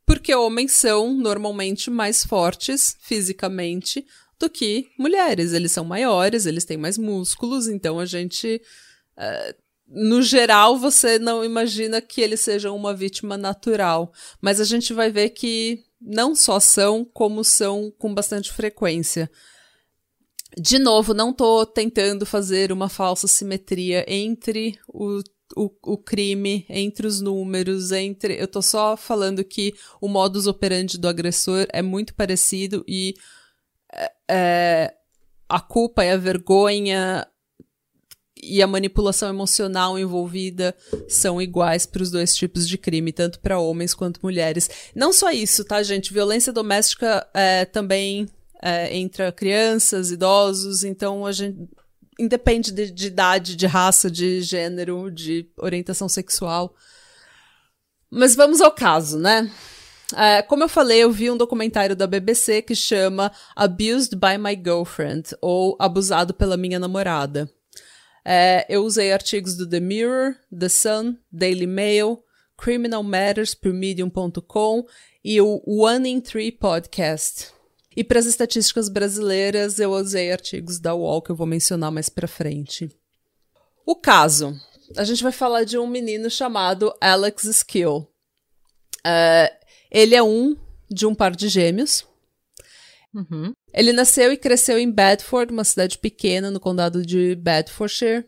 porque 0.08 0.34
homens 0.34 0.72
são 0.72 1.14
normalmente 1.14 1.92
mais 1.92 2.24
fortes 2.24 2.96
fisicamente 3.02 4.06
do 4.40 4.50
que 4.50 4.90
mulheres. 4.98 5.52
Eles 5.52 5.74
são 5.74 5.84
maiores, 5.84 6.46
eles 6.46 6.64
têm 6.64 6.78
mais 6.78 6.98
músculos, 6.98 7.68
então 7.68 8.00
a 8.00 8.06
gente. 8.06 8.62
É, 9.18 9.56
no 9.86 10.22
geral, 10.22 10.78
você 10.78 11.20
não 11.20 11.44
imagina 11.44 12.02
que 12.02 12.22
eles 12.22 12.40
sejam 12.40 12.76
uma 12.76 12.94
vítima 12.94 13.38
natural. 13.38 14.12
Mas 14.42 14.62
a 14.62 14.64
gente 14.64 14.94
vai 14.94 15.12
ver 15.12 15.30
que 15.32 15.84
não 16.00 16.36
só 16.36 16.60
são, 16.60 17.04
como 17.04 17.44
são 17.44 17.92
com 17.98 18.14
bastante 18.14 18.52
frequência. 18.52 19.30
De 20.58 20.80
novo, 20.80 21.14
não 21.14 21.32
estou 21.32 21.66
tentando 21.66 22.26
fazer 22.26 22.72
uma 22.72 22.90
falsa 22.90 23.28
simetria 23.28 24.06
entre 24.08 24.80
o, 24.88 25.22
o, 25.56 25.72
o, 25.84 25.98
crime, 25.98 26.66
entre 26.70 27.08
os 27.08 27.22
números, 27.22 27.92
entre. 27.92 28.40
Eu 28.40 28.46
estou 28.46 28.62
só 28.62 28.98
falando 28.98 29.44
que 29.44 29.74
o 30.02 30.08
modus 30.08 30.48
operandi 30.48 30.98
do 30.98 31.08
agressor 31.08 31.66
é 31.72 31.82
muito 31.82 32.14
parecido 32.14 32.84
e 32.88 33.16
é, 33.94 34.12
é 34.30 34.94
a 35.50 35.60
culpa 35.60 36.04
e 36.04 36.10
a 36.10 36.18
vergonha 36.18 37.26
e 38.42 38.62
a 38.62 38.68
manipulação 38.68 39.30
emocional 39.30 39.98
envolvida 39.98 40.76
são 41.08 41.42
iguais 41.42 41.86
para 41.86 42.04
os 42.04 42.12
dois 42.12 42.36
tipos 42.36 42.68
de 42.68 42.78
crime, 42.78 43.12
tanto 43.12 43.40
para 43.40 43.60
homens 43.60 43.94
quanto 43.94 44.20
mulheres. 44.22 44.70
Não 44.96 45.12
só 45.12 45.32
isso, 45.32 45.64
tá, 45.66 45.82
gente? 45.82 46.14
Violência 46.14 46.54
doméstica 46.54 47.28
é, 47.34 47.66
também 47.66 48.28
é, 48.62 48.96
entra 48.96 49.32
crianças, 49.32 50.12
idosos, 50.12 50.84
então 50.84 51.26
a 51.26 51.32
gente. 51.32 51.58
Independe 52.20 52.72
de, 52.72 52.90
de 52.92 53.08
idade, 53.08 53.56
de 53.56 53.66
raça, 53.66 54.10
de 54.10 54.42
gênero, 54.42 55.12
de 55.12 55.50
orientação 55.58 56.10
sexual. 56.10 56.76
Mas 58.10 58.36
vamos 58.36 58.62
ao 58.62 58.72
caso, 58.72 59.20
né? 59.20 59.52
É, 60.16 60.42
como 60.42 60.64
eu 60.64 60.70
falei, 60.70 61.00
eu 61.00 61.12
vi 61.12 61.30
um 61.30 61.38
documentário 61.38 61.96
da 61.96 62.08
BBC 62.08 62.62
que 62.62 62.74
chama 62.74 63.32
Abused 63.56 64.16
by 64.16 64.38
My 64.40 64.56
Girlfriend, 64.56 65.36
ou 65.42 65.76
Abusado 65.80 66.34
pela 66.34 66.56
Minha 66.56 66.80
Namorada. 66.80 67.52
É, 68.24 68.66
eu 68.70 68.84
usei 68.84 69.12
artigos 69.12 69.56
do 69.56 69.68
The 69.68 69.80
Mirror, 69.80 70.36
The 70.58 70.70
Sun, 70.70 71.18
Daily 71.32 71.68
Mail, 71.68 72.24
Criminal 72.58 73.04
Matters 73.04 73.54
por 73.54 73.74
Medium.com 73.74 74.86
e 75.24 75.40
o 75.42 75.62
One 75.66 76.10
in 76.10 76.22
Three 76.22 76.52
Podcast. 76.52 77.57
E 77.98 78.04
para 78.04 78.20
as 78.20 78.28
estatísticas 78.28 78.90
brasileiras, 78.90 79.80
eu 79.80 79.92
usei 79.92 80.32
artigos 80.32 80.78
da 80.78 80.94
UOL 80.94 81.20
que 81.20 81.32
eu 81.32 81.36
vou 81.36 81.48
mencionar 81.48 81.92
mais 81.92 82.10
para 82.10 82.28
frente. 82.28 82.88
O 83.84 83.96
caso. 83.96 84.56
A 84.96 85.04
gente 85.04 85.24
vai 85.24 85.32
falar 85.32 85.64
de 85.64 85.80
um 85.80 85.88
menino 85.88 86.30
chamado 86.30 86.94
Alex 87.02 87.46
Skill. 87.46 88.08
Uh, 89.00 89.50
ele 89.90 90.14
é 90.14 90.22
um 90.22 90.56
de 90.88 91.08
um 91.08 91.16
par 91.16 91.36
de 91.36 91.50
gêmeos. 91.50 92.06
Uhum. 93.16 93.52
Ele 93.74 93.92
nasceu 93.92 94.32
e 94.32 94.38
cresceu 94.38 94.78
em 94.78 94.92
Bedford, 94.92 95.52
uma 95.52 95.64
cidade 95.64 95.98
pequena 95.98 96.52
no 96.52 96.60
condado 96.60 97.04
de 97.04 97.34
Bedfordshire, 97.34 98.28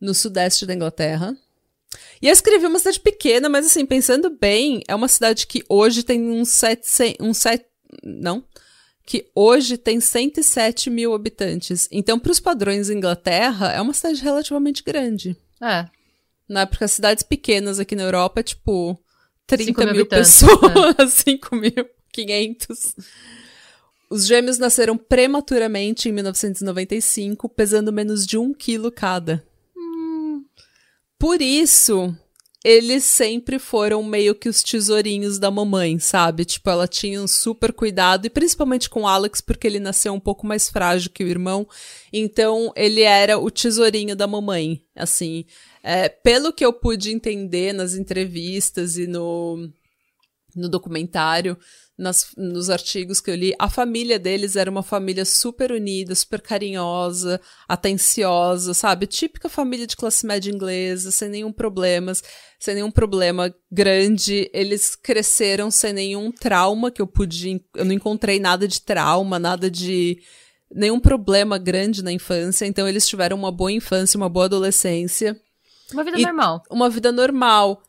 no 0.00 0.14
sudeste 0.14 0.64
da 0.64 0.72
Inglaterra. 0.72 1.36
E 2.22 2.26
eu 2.26 2.32
escrevi 2.32 2.64
uma 2.64 2.78
cidade 2.78 3.00
pequena, 3.00 3.50
mas 3.50 3.66
assim, 3.66 3.84
pensando 3.84 4.30
bem, 4.30 4.82
é 4.88 4.94
uma 4.94 5.08
cidade 5.08 5.46
que 5.46 5.62
hoje 5.68 6.02
tem 6.02 6.30
uns 6.30 6.48
sete, 6.48 7.16
um 7.20 7.34
set, 7.34 7.66
não, 8.02 8.42
que 9.10 9.28
hoje 9.34 9.76
tem 9.76 10.00
107 10.00 10.88
mil 10.88 11.12
habitantes. 11.12 11.88
Então, 11.90 12.16
para 12.16 12.30
os 12.30 12.38
padrões 12.38 12.86
da 12.86 12.94
Inglaterra, 12.94 13.72
é 13.72 13.80
uma 13.80 13.92
cidade 13.92 14.22
relativamente 14.22 14.84
grande. 14.84 15.36
É. 15.60 15.88
Não 16.48 16.60
é 16.60 16.66
porque 16.66 16.84
as 16.84 16.92
cidades 16.92 17.24
pequenas 17.24 17.80
aqui 17.80 17.96
na 17.96 18.04
Europa 18.04 18.38
é 18.38 18.44
tipo 18.44 18.96
30 19.48 19.84
mil, 19.86 19.94
mil 19.94 20.06
pessoas, 20.06 20.96
é. 20.96 21.06
5 21.26 21.56
mil, 21.56 21.90
500. 22.12 22.94
Os 24.08 24.28
gêmeos 24.28 24.58
nasceram 24.58 24.96
prematuramente 24.96 26.08
em 26.08 26.12
1995, 26.12 27.48
pesando 27.48 27.92
menos 27.92 28.24
de 28.24 28.38
um 28.38 28.54
quilo 28.54 28.92
cada. 28.92 29.42
Hum. 29.76 30.44
Por 31.18 31.42
isso, 31.42 32.16
eles 32.64 33.04
sempre 33.04 33.58
foram 33.58 34.02
meio 34.02 34.34
que 34.34 34.48
os 34.48 34.62
tesourinhos 34.62 35.38
da 35.38 35.50
mamãe, 35.50 35.98
sabe? 35.98 36.44
Tipo, 36.44 36.68
ela 36.70 36.86
tinha 36.86 37.20
um 37.20 37.26
super 37.26 37.72
cuidado, 37.72 38.26
e 38.26 38.30
principalmente 38.30 38.90
com 38.90 39.02
o 39.02 39.06
Alex, 39.06 39.40
porque 39.40 39.66
ele 39.66 39.80
nasceu 39.80 40.12
um 40.12 40.20
pouco 40.20 40.46
mais 40.46 40.68
frágil 40.68 41.10
que 41.10 41.24
o 41.24 41.28
irmão. 41.28 41.66
Então, 42.12 42.72
ele 42.76 43.00
era 43.00 43.38
o 43.38 43.50
tesourinho 43.50 44.14
da 44.14 44.26
mamãe. 44.26 44.82
Assim, 44.94 45.46
é, 45.82 46.08
pelo 46.08 46.52
que 46.52 46.64
eu 46.64 46.72
pude 46.72 47.10
entender 47.10 47.72
nas 47.72 47.94
entrevistas 47.94 48.98
e 48.98 49.06
no, 49.06 49.70
no 50.54 50.68
documentário, 50.68 51.56
nas, 52.00 52.32
nos 52.36 52.70
artigos 52.70 53.20
que 53.20 53.30
eu 53.30 53.34
li, 53.34 53.54
a 53.58 53.68
família 53.68 54.18
deles 54.18 54.56
era 54.56 54.70
uma 54.70 54.82
família 54.82 55.24
super 55.26 55.70
unida, 55.70 56.14
super 56.14 56.40
carinhosa, 56.40 57.38
atenciosa, 57.68 58.72
sabe? 58.72 59.06
Típica 59.06 59.50
família 59.50 59.86
de 59.86 59.96
classe 59.96 60.26
média 60.26 60.50
inglesa, 60.50 61.10
sem 61.10 61.28
nenhum 61.28 61.52
problema, 61.52 62.12
sem 62.58 62.74
nenhum 62.74 62.90
problema 62.90 63.54
grande. 63.70 64.50
Eles 64.54 64.96
cresceram 64.96 65.70
sem 65.70 65.92
nenhum 65.92 66.32
trauma 66.32 66.90
que 66.90 67.02
eu 67.02 67.06
pude. 67.06 67.62
Eu 67.76 67.84
não 67.84 67.92
encontrei 67.92 68.40
nada 68.40 68.66
de 68.66 68.80
trauma, 68.80 69.38
nada 69.38 69.70
de. 69.70 70.22
nenhum 70.74 70.98
problema 70.98 71.58
grande 71.58 72.02
na 72.02 72.10
infância. 72.10 72.64
Então 72.64 72.88
eles 72.88 73.06
tiveram 73.06 73.36
uma 73.36 73.52
boa 73.52 73.70
infância, 73.70 74.16
uma 74.16 74.28
boa 74.28 74.46
adolescência. 74.46 75.38
Uma 75.92 76.04
vida 76.04 76.18
normal. 76.18 76.62
Uma 76.70 76.88
vida 76.88 77.12
normal. 77.12 77.82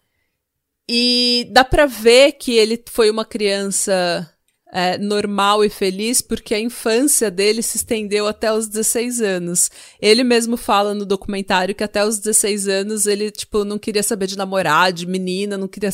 E 0.93 1.47
dá 1.51 1.63
pra 1.63 1.85
ver 1.85 2.33
que 2.33 2.51
ele 2.51 2.83
foi 2.89 3.09
uma 3.09 3.23
criança 3.23 4.29
é, 4.73 4.97
normal 4.97 5.63
e 5.63 5.69
feliz 5.69 6.21
porque 6.21 6.53
a 6.53 6.59
infância 6.59 7.31
dele 7.31 7.61
se 7.61 7.77
estendeu 7.77 8.27
até 8.27 8.51
os 8.51 8.67
16 8.67 9.21
anos. 9.21 9.71
Ele 10.01 10.21
mesmo 10.21 10.57
fala 10.57 10.93
no 10.93 11.05
documentário 11.05 11.73
que 11.73 11.83
até 11.85 12.05
os 12.05 12.19
16 12.19 12.67
anos 12.67 13.05
ele, 13.05 13.31
tipo, 13.31 13.63
não 13.63 13.79
queria 13.79 14.03
saber 14.03 14.27
de 14.27 14.37
namorar, 14.37 14.91
de 14.91 15.07
menina, 15.07 15.57
não 15.57 15.69
queria. 15.69 15.91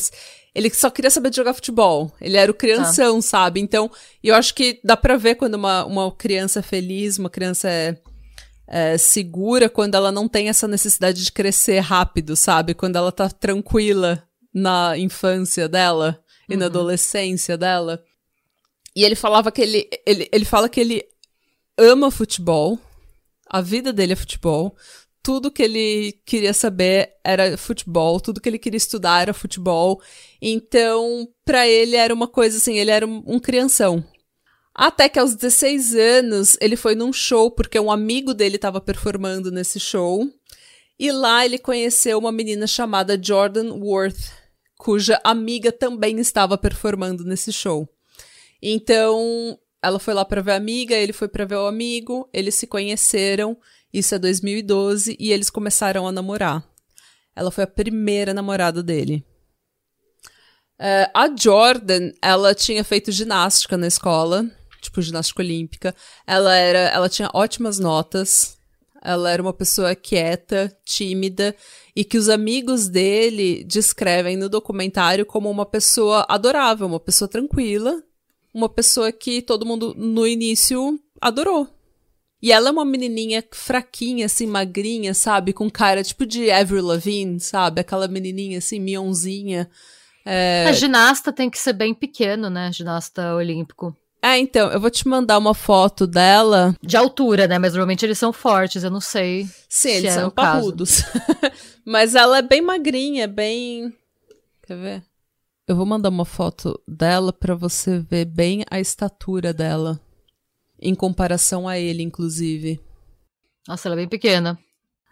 Ele 0.52 0.68
só 0.74 0.90
queria 0.90 1.12
saber 1.12 1.30
de 1.30 1.36
jogar 1.36 1.54
futebol. 1.54 2.12
Ele 2.20 2.36
era 2.36 2.50
o 2.50 2.54
crianção, 2.54 3.18
ah. 3.18 3.22
sabe? 3.22 3.60
Então, 3.60 3.88
eu 4.20 4.34
acho 4.34 4.52
que 4.52 4.80
dá 4.82 4.96
pra 4.96 5.16
ver 5.16 5.36
quando 5.36 5.54
uma, 5.54 5.84
uma 5.84 6.10
criança 6.10 6.58
é 6.58 6.62
feliz, 6.62 7.18
uma 7.18 7.30
criança 7.30 7.68
é, 7.68 7.96
é, 8.66 8.98
segura, 8.98 9.68
quando 9.68 9.94
ela 9.94 10.10
não 10.10 10.26
tem 10.26 10.48
essa 10.48 10.66
necessidade 10.66 11.22
de 11.22 11.30
crescer 11.30 11.78
rápido, 11.78 12.34
sabe? 12.34 12.74
Quando 12.74 12.96
ela 12.96 13.12
tá 13.12 13.30
tranquila 13.30 14.27
na 14.52 14.96
infância 14.96 15.68
dela 15.68 16.22
e 16.48 16.54
uhum. 16.54 16.60
na 16.60 16.66
adolescência 16.66 17.56
dela. 17.56 18.02
E 18.94 19.04
ele 19.04 19.14
falava 19.14 19.52
que 19.52 19.62
ele, 19.62 19.88
ele, 20.06 20.28
ele 20.32 20.44
fala 20.44 20.68
que 20.68 20.80
ele 20.80 21.04
ama 21.76 22.10
futebol, 22.10 22.78
a 23.48 23.60
vida 23.60 23.92
dele 23.92 24.12
é 24.12 24.16
futebol, 24.16 24.76
tudo 25.22 25.50
que 25.50 25.62
ele 25.62 26.20
queria 26.24 26.52
saber 26.52 27.10
era 27.22 27.56
futebol, 27.56 28.20
tudo 28.20 28.40
que 28.40 28.48
ele 28.48 28.58
queria 28.58 28.78
estudar 28.78 29.22
era 29.22 29.34
futebol. 29.34 30.00
Então, 30.40 31.28
para 31.44 31.68
ele 31.68 31.96
era 31.96 32.14
uma 32.14 32.26
coisa 32.26 32.56
assim, 32.56 32.76
ele 32.78 32.90
era 32.90 33.06
um, 33.06 33.22
um 33.26 33.38
crianção. 33.38 34.04
Até 34.74 35.08
que 35.08 35.18
aos 35.18 35.34
16 35.34 35.94
anos, 35.94 36.56
ele 36.60 36.76
foi 36.76 36.94
num 36.94 37.12
show 37.12 37.50
porque 37.50 37.78
um 37.80 37.90
amigo 37.90 38.32
dele 38.32 38.56
estava 38.56 38.80
performando 38.80 39.50
nesse 39.50 39.80
show. 39.80 40.26
E 40.98 41.12
lá 41.12 41.44
ele 41.44 41.58
conheceu 41.58 42.18
uma 42.18 42.32
menina 42.32 42.66
chamada 42.66 43.20
Jordan 43.22 43.74
Worth, 43.74 44.32
cuja 44.76 45.20
amiga 45.22 45.70
também 45.70 46.18
estava 46.18 46.58
performando 46.58 47.24
nesse 47.24 47.52
show. 47.52 47.88
Então, 48.60 49.56
ela 49.80 50.00
foi 50.00 50.12
lá 50.12 50.24
para 50.24 50.42
ver 50.42 50.52
a 50.52 50.56
amiga, 50.56 50.96
ele 50.96 51.12
foi 51.12 51.28
para 51.28 51.44
ver 51.44 51.54
o 51.56 51.66
amigo, 51.66 52.28
eles 52.32 52.56
se 52.56 52.66
conheceram, 52.66 53.56
isso 53.92 54.14
é 54.14 54.18
2012, 54.18 55.16
e 55.18 55.32
eles 55.32 55.50
começaram 55.50 56.06
a 56.06 56.12
namorar. 56.12 56.64
Ela 57.34 57.52
foi 57.52 57.64
a 57.64 57.68
primeira 57.68 58.34
namorada 58.34 58.82
dele. 58.82 59.24
Uh, 60.80 61.10
a 61.14 61.36
Jordan, 61.36 62.12
ela 62.20 62.54
tinha 62.54 62.82
feito 62.82 63.12
ginástica 63.12 63.76
na 63.76 63.86
escola, 63.86 64.44
tipo 64.80 65.00
ginástica 65.00 65.42
olímpica. 65.42 65.94
Ela 66.26 66.54
era, 66.56 66.78
ela 66.78 67.08
tinha 67.08 67.30
ótimas 67.32 67.78
notas, 67.78 68.57
ela 69.02 69.30
era 69.30 69.42
uma 69.42 69.52
pessoa 69.52 69.94
quieta, 69.94 70.76
tímida 70.84 71.54
e 71.94 72.04
que 72.04 72.18
os 72.18 72.28
amigos 72.28 72.88
dele 72.88 73.64
descrevem 73.64 74.36
no 74.36 74.48
documentário 74.48 75.26
como 75.26 75.50
uma 75.50 75.66
pessoa 75.66 76.24
adorável, 76.28 76.86
uma 76.86 77.00
pessoa 77.00 77.28
tranquila, 77.28 78.02
uma 78.52 78.68
pessoa 78.68 79.12
que 79.12 79.42
todo 79.42 79.66
mundo 79.66 79.94
no 79.96 80.26
início 80.26 80.98
adorou. 81.20 81.68
E 82.40 82.52
ela 82.52 82.68
é 82.68 82.72
uma 82.72 82.84
menininha 82.84 83.44
fraquinha, 83.52 84.26
assim, 84.26 84.46
magrinha, 84.46 85.12
sabe? 85.12 85.52
Com 85.52 85.68
cara 85.68 86.04
tipo 86.04 86.24
de 86.24 86.50
Avril 86.50 86.84
Lavigne, 86.84 87.40
sabe? 87.40 87.80
Aquela 87.80 88.06
menininha 88.06 88.58
assim, 88.58 88.78
mionzinha. 88.78 89.68
É... 90.24 90.66
A 90.68 90.72
ginasta 90.72 91.32
tem 91.32 91.50
que 91.50 91.58
ser 91.58 91.72
bem 91.72 91.92
pequeno, 91.92 92.48
né? 92.48 92.70
Ginasta 92.72 93.34
olímpico. 93.34 93.96
É, 94.22 94.36
então, 94.36 94.70
eu 94.70 94.80
vou 94.80 94.90
te 94.90 95.06
mandar 95.06 95.38
uma 95.38 95.54
foto 95.54 96.06
dela. 96.06 96.74
De 96.82 96.96
altura, 96.96 97.46
né? 97.46 97.58
Mas 97.58 97.72
normalmente 97.72 98.04
eles 98.04 98.18
são 98.18 98.32
fortes, 98.32 98.82
eu 98.82 98.90
não 98.90 99.00
sei. 99.00 99.48
Sim, 99.68 99.90
eles 99.90 100.12
é 100.12 100.20
são 100.20 100.30
parrudos. 100.30 101.02
Mas 101.86 102.14
ela 102.14 102.38
é 102.38 102.42
bem 102.42 102.60
magrinha, 102.60 103.28
bem. 103.28 103.94
Quer 104.66 104.76
ver? 104.76 105.04
Eu 105.66 105.76
vou 105.76 105.86
mandar 105.86 106.08
uma 106.08 106.24
foto 106.24 106.80
dela 106.86 107.32
para 107.32 107.54
você 107.54 108.00
ver 108.00 108.24
bem 108.24 108.64
a 108.70 108.80
estatura 108.80 109.52
dela. 109.52 110.00
Em 110.80 110.94
comparação 110.94 111.68
a 111.68 111.78
ele, 111.78 112.02
inclusive. 112.02 112.80
Nossa, 113.66 113.88
ela 113.88 113.94
é 113.94 113.98
bem 113.98 114.08
pequena. 114.08 114.58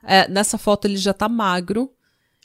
É, 0.03 0.29
nessa 0.29 0.57
foto 0.59 0.87
ele 0.87 0.97
já 0.97 1.13
tá 1.13 1.29
magro. 1.29 1.91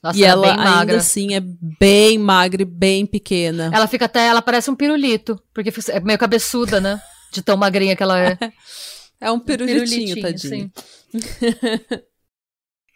Nossa, 0.01 0.17
e 0.17 0.23
ela, 0.23 0.47
é 0.47 0.49
ela 0.49 0.79
ainda 0.79 0.97
assim 0.97 1.35
é 1.35 1.39
bem 1.39 2.17
magra 2.17 2.63
e 2.63 2.65
bem 2.65 3.05
pequena. 3.05 3.69
Ela 3.73 3.87
fica 3.87 4.05
até, 4.05 4.27
ela 4.27 4.41
parece 4.41 4.71
um 4.71 4.75
pirulito, 4.75 5.39
porque 5.53 5.71
é 5.89 5.99
meio 5.99 6.17
cabeçuda, 6.17 6.81
né? 6.81 6.99
De 7.31 7.41
tão 7.41 7.55
magrinha 7.55 7.95
que 7.95 8.01
ela 8.01 8.19
é. 8.19 8.37
é 9.21 9.31
um 9.31 9.39
pirulitinho, 9.39 10.15
pirulitinho 10.15 10.21
tadinho. 10.21 10.71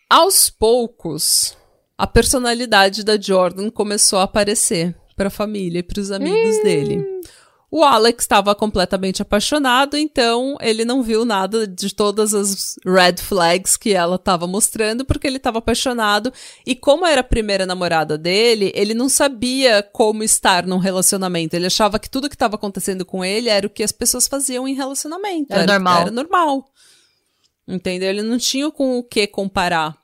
Aos 0.09 0.49
poucos, 0.49 1.55
a 1.97 2.07
personalidade 2.07 3.03
da 3.03 3.19
Jordan 3.19 3.69
começou 3.69 4.19
a 4.19 4.23
aparecer 4.23 4.95
para 5.15 5.27
a 5.27 5.31
família 5.31 5.79
e 5.79 5.83
para 5.83 5.99
os 5.99 6.11
amigos 6.11 6.61
dele. 6.63 7.05
O 7.69 7.83
Alex 7.83 8.23
estava 8.23 8.53
completamente 8.53 9.21
apaixonado, 9.21 9.97
então 9.97 10.55
ele 10.61 10.85
não 10.85 11.01
viu 11.01 11.25
nada 11.25 11.67
de 11.67 11.93
todas 11.93 12.33
as 12.33 12.75
red 12.85 13.17
flags 13.17 13.75
que 13.75 13.93
ela 13.93 14.15
estava 14.15 14.47
mostrando, 14.47 15.03
porque 15.03 15.27
ele 15.27 15.37
estava 15.37 15.59
apaixonado. 15.59 16.31
E 16.65 16.75
como 16.75 17.05
era 17.05 17.21
a 17.21 17.23
primeira 17.23 17.65
namorada 17.65 18.17
dele, 18.17 18.71
ele 18.75 18.93
não 18.93 19.09
sabia 19.09 19.81
como 19.81 20.23
estar 20.23 20.65
num 20.65 20.77
relacionamento. 20.77 21.55
Ele 21.55 21.65
achava 21.65 21.99
que 21.99 22.09
tudo 22.09 22.29
que 22.29 22.35
estava 22.35 22.55
acontecendo 22.55 23.05
com 23.05 23.25
ele 23.25 23.49
era 23.49 23.65
o 23.67 23.69
que 23.69 23.83
as 23.83 23.91
pessoas 23.91 24.27
faziam 24.27 24.67
em 24.67 24.75
relacionamento. 24.75 25.51
Era, 25.51 25.63
era 25.63 25.73
normal. 25.73 26.01
Era 26.01 26.11
normal. 26.11 26.65
Entendeu? 27.67 28.09
Ele 28.09 28.21
não 28.21 28.37
tinha 28.37 28.69
com 28.69 28.99
o 28.99 29.03
que 29.03 29.25
comparar. 29.25 29.97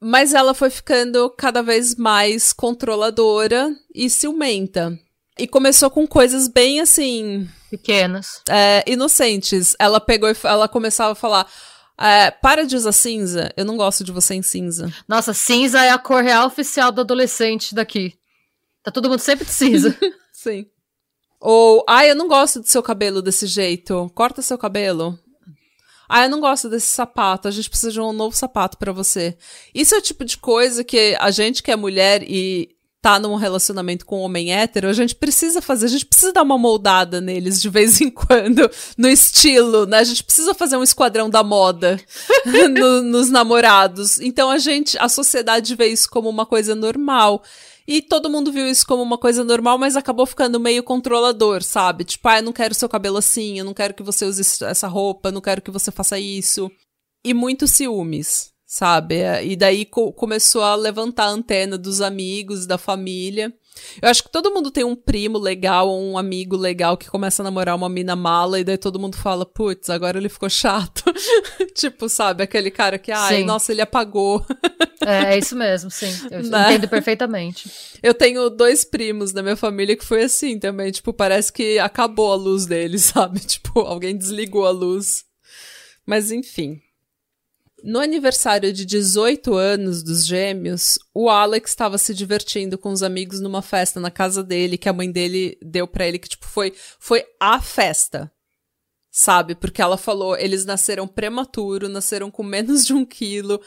Mas 0.00 0.34
ela 0.34 0.52
foi 0.52 0.70
ficando 0.70 1.30
cada 1.30 1.62
vez 1.62 1.94
mais 1.94 2.52
controladora 2.52 3.74
e 3.94 4.10
ciumenta. 4.10 4.98
E 5.38 5.48
começou 5.48 5.90
com 5.90 6.06
coisas 6.06 6.46
bem 6.46 6.80
assim. 6.80 7.48
Pequenas. 7.70 8.40
É, 8.48 8.84
inocentes. 8.86 9.74
Ela 9.78 10.00
pegou 10.00 10.30
e 10.30 10.36
ela 10.44 10.68
começava 10.68 11.12
a 11.12 11.16
falar. 11.16 11.50
É, 11.98 12.30
para 12.30 12.66
de 12.66 12.76
usar 12.76 12.92
cinza. 12.92 13.52
Eu 13.56 13.64
não 13.64 13.76
gosto 13.76 14.04
de 14.04 14.12
você 14.12 14.34
em 14.34 14.42
cinza. 14.42 14.92
Nossa, 15.08 15.34
cinza 15.34 15.80
é 15.84 15.90
a 15.90 15.98
cor 15.98 16.22
real 16.22 16.46
oficial 16.46 16.92
do 16.92 17.00
adolescente 17.00 17.74
daqui. 17.74 18.16
Tá 18.82 18.90
todo 18.90 19.08
mundo 19.08 19.20
sempre 19.20 19.44
de 19.44 19.52
cinza. 19.52 19.96
Sim. 20.32 20.66
Ou, 21.40 21.84
ai, 21.88 22.10
eu 22.10 22.14
não 22.14 22.28
gosto 22.28 22.60
do 22.60 22.66
seu 22.66 22.82
cabelo 22.82 23.20
desse 23.20 23.46
jeito. 23.46 24.10
Corta 24.14 24.40
seu 24.40 24.56
cabelo. 24.56 25.18
Ah, 26.08 26.24
eu 26.24 26.30
não 26.30 26.40
gosto 26.40 26.68
desse 26.68 26.88
sapato. 26.88 27.48
A 27.48 27.50
gente 27.50 27.68
precisa 27.68 27.92
de 27.92 28.00
um 28.00 28.12
novo 28.12 28.36
sapato 28.36 28.78
para 28.78 28.92
você. 28.92 29.36
Isso 29.74 29.94
é 29.94 29.98
o 29.98 30.02
tipo 30.02 30.24
de 30.24 30.36
coisa 30.36 30.84
que 30.84 31.16
a 31.18 31.30
gente 31.30 31.62
que 31.62 31.70
é 31.70 31.76
mulher 31.76 32.22
e 32.22 32.73
tá 33.04 33.18
num 33.18 33.34
relacionamento 33.34 34.06
com 34.06 34.20
um 34.20 34.22
homem 34.22 34.54
hétero, 34.54 34.88
a 34.88 34.92
gente 34.94 35.14
precisa 35.14 35.60
fazer, 35.60 35.84
a 35.84 35.90
gente 35.90 36.06
precisa 36.06 36.32
dar 36.32 36.42
uma 36.42 36.56
moldada 36.56 37.20
neles 37.20 37.60
de 37.60 37.68
vez 37.68 38.00
em 38.00 38.08
quando, 38.08 38.70
no 38.96 39.06
estilo, 39.10 39.84
né? 39.84 39.98
A 39.98 40.04
gente 40.04 40.24
precisa 40.24 40.54
fazer 40.54 40.78
um 40.78 40.82
esquadrão 40.82 41.28
da 41.28 41.44
moda 41.44 42.00
no, 42.80 43.02
nos 43.02 43.28
namorados. 43.28 44.18
Então 44.20 44.50
a 44.50 44.56
gente, 44.56 44.96
a 44.96 45.06
sociedade 45.06 45.74
vê 45.74 45.88
isso 45.88 46.08
como 46.08 46.30
uma 46.30 46.46
coisa 46.46 46.74
normal. 46.74 47.42
E 47.86 48.00
todo 48.00 48.30
mundo 48.30 48.50
viu 48.50 48.66
isso 48.66 48.86
como 48.86 49.02
uma 49.02 49.18
coisa 49.18 49.44
normal, 49.44 49.76
mas 49.76 49.96
acabou 49.96 50.24
ficando 50.24 50.58
meio 50.58 50.82
controlador, 50.82 51.62
sabe? 51.62 52.04
Tipo, 52.04 52.26
ah, 52.28 52.38
eu 52.38 52.42
não 52.42 52.54
quero 52.54 52.72
seu 52.72 52.88
cabelo 52.88 53.18
assim, 53.18 53.58
eu 53.58 53.66
não 53.66 53.74
quero 53.74 53.92
que 53.92 54.02
você 54.02 54.24
use 54.24 54.40
essa 54.64 54.88
roupa, 54.88 55.28
eu 55.28 55.32
não 55.32 55.42
quero 55.42 55.60
que 55.60 55.70
você 55.70 55.90
faça 55.90 56.18
isso. 56.18 56.70
E 57.22 57.34
muitos 57.34 57.72
ciúmes, 57.72 58.53
sabe? 58.74 59.18
É, 59.18 59.46
e 59.46 59.54
daí 59.54 59.84
co 59.84 60.12
começou 60.12 60.60
a 60.64 60.74
levantar 60.74 61.26
a 61.26 61.30
antena 61.30 61.78
dos 61.78 62.00
amigos, 62.00 62.66
da 62.66 62.76
família. 62.76 63.54
Eu 64.02 64.08
acho 64.08 64.24
que 64.24 64.32
todo 64.32 64.50
mundo 64.52 64.68
tem 64.68 64.82
um 64.82 64.96
primo 64.96 65.38
legal 65.38 65.88
ou 65.88 66.02
um 66.02 66.18
amigo 66.18 66.56
legal 66.56 66.96
que 66.96 67.08
começa 67.08 67.40
a 67.40 67.44
namorar 67.44 67.76
uma 67.76 67.88
mina 67.88 68.16
mala 68.16 68.58
e 68.58 68.64
daí 68.64 68.76
todo 68.76 68.98
mundo 68.98 69.16
fala, 69.16 69.46
putz, 69.46 69.90
agora 69.90 70.18
ele 70.18 70.28
ficou 70.28 70.50
chato. 70.50 71.04
tipo, 71.72 72.08
sabe, 72.08 72.42
aquele 72.42 72.68
cara 72.68 72.98
que, 72.98 73.12
ai, 73.12 73.36
sim. 73.36 73.44
nossa, 73.44 73.70
ele 73.70 73.80
apagou. 73.80 74.44
é, 75.06 75.34
é 75.34 75.38
isso 75.38 75.54
mesmo, 75.54 75.88
sim. 75.88 76.12
Eu 76.28 76.42
né? 76.42 76.72
entendo 76.72 76.88
perfeitamente. 76.88 77.70
Eu 78.02 78.12
tenho 78.12 78.50
dois 78.50 78.84
primos 78.84 79.32
na 79.32 79.42
minha 79.42 79.56
família 79.56 79.96
que 79.96 80.04
foi 80.04 80.24
assim 80.24 80.58
também, 80.58 80.90
tipo, 80.90 81.12
parece 81.12 81.52
que 81.52 81.78
acabou 81.78 82.32
a 82.32 82.36
luz 82.36 82.66
deles, 82.66 83.02
sabe? 83.14 83.38
Tipo, 83.38 83.80
alguém 83.82 84.16
desligou 84.16 84.66
a 84.66 84.70
luz. 84.70 85.24
Mas 86.04 86.32
enfim. 86.32 86.80
No 87.86 88.00
aniversário 88.00 88.72
de 88.72 88.86
18 88.86 89.52
anos 89.52 90.02
dos 90.02 90.24
gêmeos, 90.24 90.98
o 91.12 91.28
Alex 91.28 91.68
estava 91.68 91.98
se 91.98 92.14
divertindo 92.14 92.78
com 92.78 92.88
os 92.88 93.02
amigos 93.02 93.40
numa 93.40 93.60
festa 93.60 94.00
na 94.00 94.10
casa 94.10 94.42
dele, 94.42 94.78
que 94.78 94.88
a 94.88 94.92
mãe 94.94 95.12
dele 95.12 95.58
deu 95.60 95.86
para 95.86 96.08
ele, 96.08 96.18
que 96.18 96.30
tipo 96.30 96.46
foi 96.46 96.72
foi 96.98 97.26
a 97.38 97.60
festa 97.60 98.32
sabe? 99.16 99.54
Porque 99.54 99.80
ela 99.80 99.96
falou, 99.96 100.36
eles 100.36 100.64
nasceram 100.64 101.06
prematuro, 101.06 101.88
nasceram 101.88 102.32
com 102.32 102.42
menos 102.42 102.84
de 102.84 102.92
um 102.92 103.04
quilo, 103.04 103.60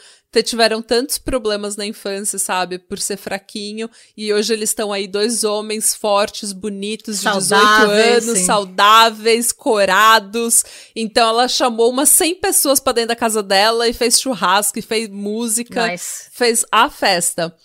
tiveram 0.44 0.82
tantos 0.82 1.16
problemas 1.16 1.74
na 1.74 1.86
infância, 1.86 2.38
sabe? 2.38 2.78
Por 2.78 2.98
ser 2.98 3.16
fraquinho, 3.16 3.88
e 4.14 4.30
hoje 4.30 4.52
eles 4.52 4.68
estão 4.68 4.92
aí 4.92 5.08
dois 5.08 5.44
homens 5.44 5.94
fortes, 5.94 6.52
bonitos, 6.52 7.16
de 7.16 7.22
saudáveis, 7.22 7.80
18 7.80 8.24
anos, 8.24 8.38
sim. 8.38 8.44
saudáveis, 8.44 9.50
corados. 9.50 10.64
Então 10.94 11.26
ela 11.26 11.48
chamou 11.48 11.88
umas 11.88 12.10
100 12.10 12.34
pessoas 12.34 12.78
para 12.78 12.92
dentro 12.92 13.08
da 13.08 13.16
casa 13.16 13.42
dela 13.42 13.88
e 13.88 13.94
fez 13.94 14.20
churrasco, 14.20 14.78
e 14.78 14.82
fez 14.82 15.08
música, 15.08 15.86
nice. 15.88 16.26
fez 16.30 16.62
a 16.70 16.90
festa. 16.90 17.56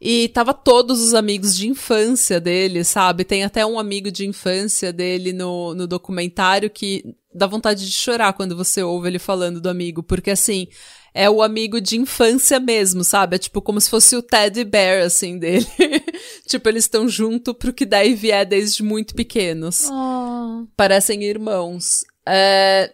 E 0.00 0.28
tava 0.28 0.52
todos 0.52 1.00
os 1.00 1.14
amigos 1.14 1.56
de 1.56 1.66
infância 1.66 2.38
dele, 2.38 2.84
sabe? 2.84 3.24
Tem 3.24 3.44
até 3.44 3.64
um 3.64 3.78
amigo 3.78 4.10
de 4.10 4.26
infância 4.26 4.92
dele 4.92 5.32
no, 5.32 5.74
no 5.74 5.86
documentário 5.86 6.68
que 6.68 7.02
dá 7.34 7.46
vontade 7.46 7.86
de 7.86 7.92
chorar 7.92 8.34
quando 8.34 8.56
você 8.56 8.82
ouve 8.82 9.08
ele 9.08 9.18
falando 9.18 9.60
do 9.60 9.70
amigo, 9.70 10.02
porque 10.02 10.30
assim, 10.30 10.68
é 11.14 11.30
o 11.30 11.42
amigo 11.42 11.80
de 11.80 11.96
infância 11.96 12.60
mesmo, 12.60 13.02
sabe? 13.02 13.36
É 13.36 13.38
tipo 13.38 13.62
como 13.62 13.80
se 13.80 13.88
fosse 13.88 14.14
o 14.16 14.22
Teddy 14.22 14.64
Bear, 14.64 15.02
assim, 15.02 15.38
dele. 15.38 15.66
tipo, 16.46 16.68
eles 16.68 16.84
estão 16.84 17.08
junto 17.08 17.54
pro 17.54 17.72
que 17.72 17.86
daí 17.86 18.14
vier 18.14 18.44
desde 18.44 18.82
muito 18.82 19.14
pequenos. 19.14 19.88
Oh. 19.90 20.66
Parecem 20.76 21.24
irmãos. 21.24 22.04
É... 22.28 22.92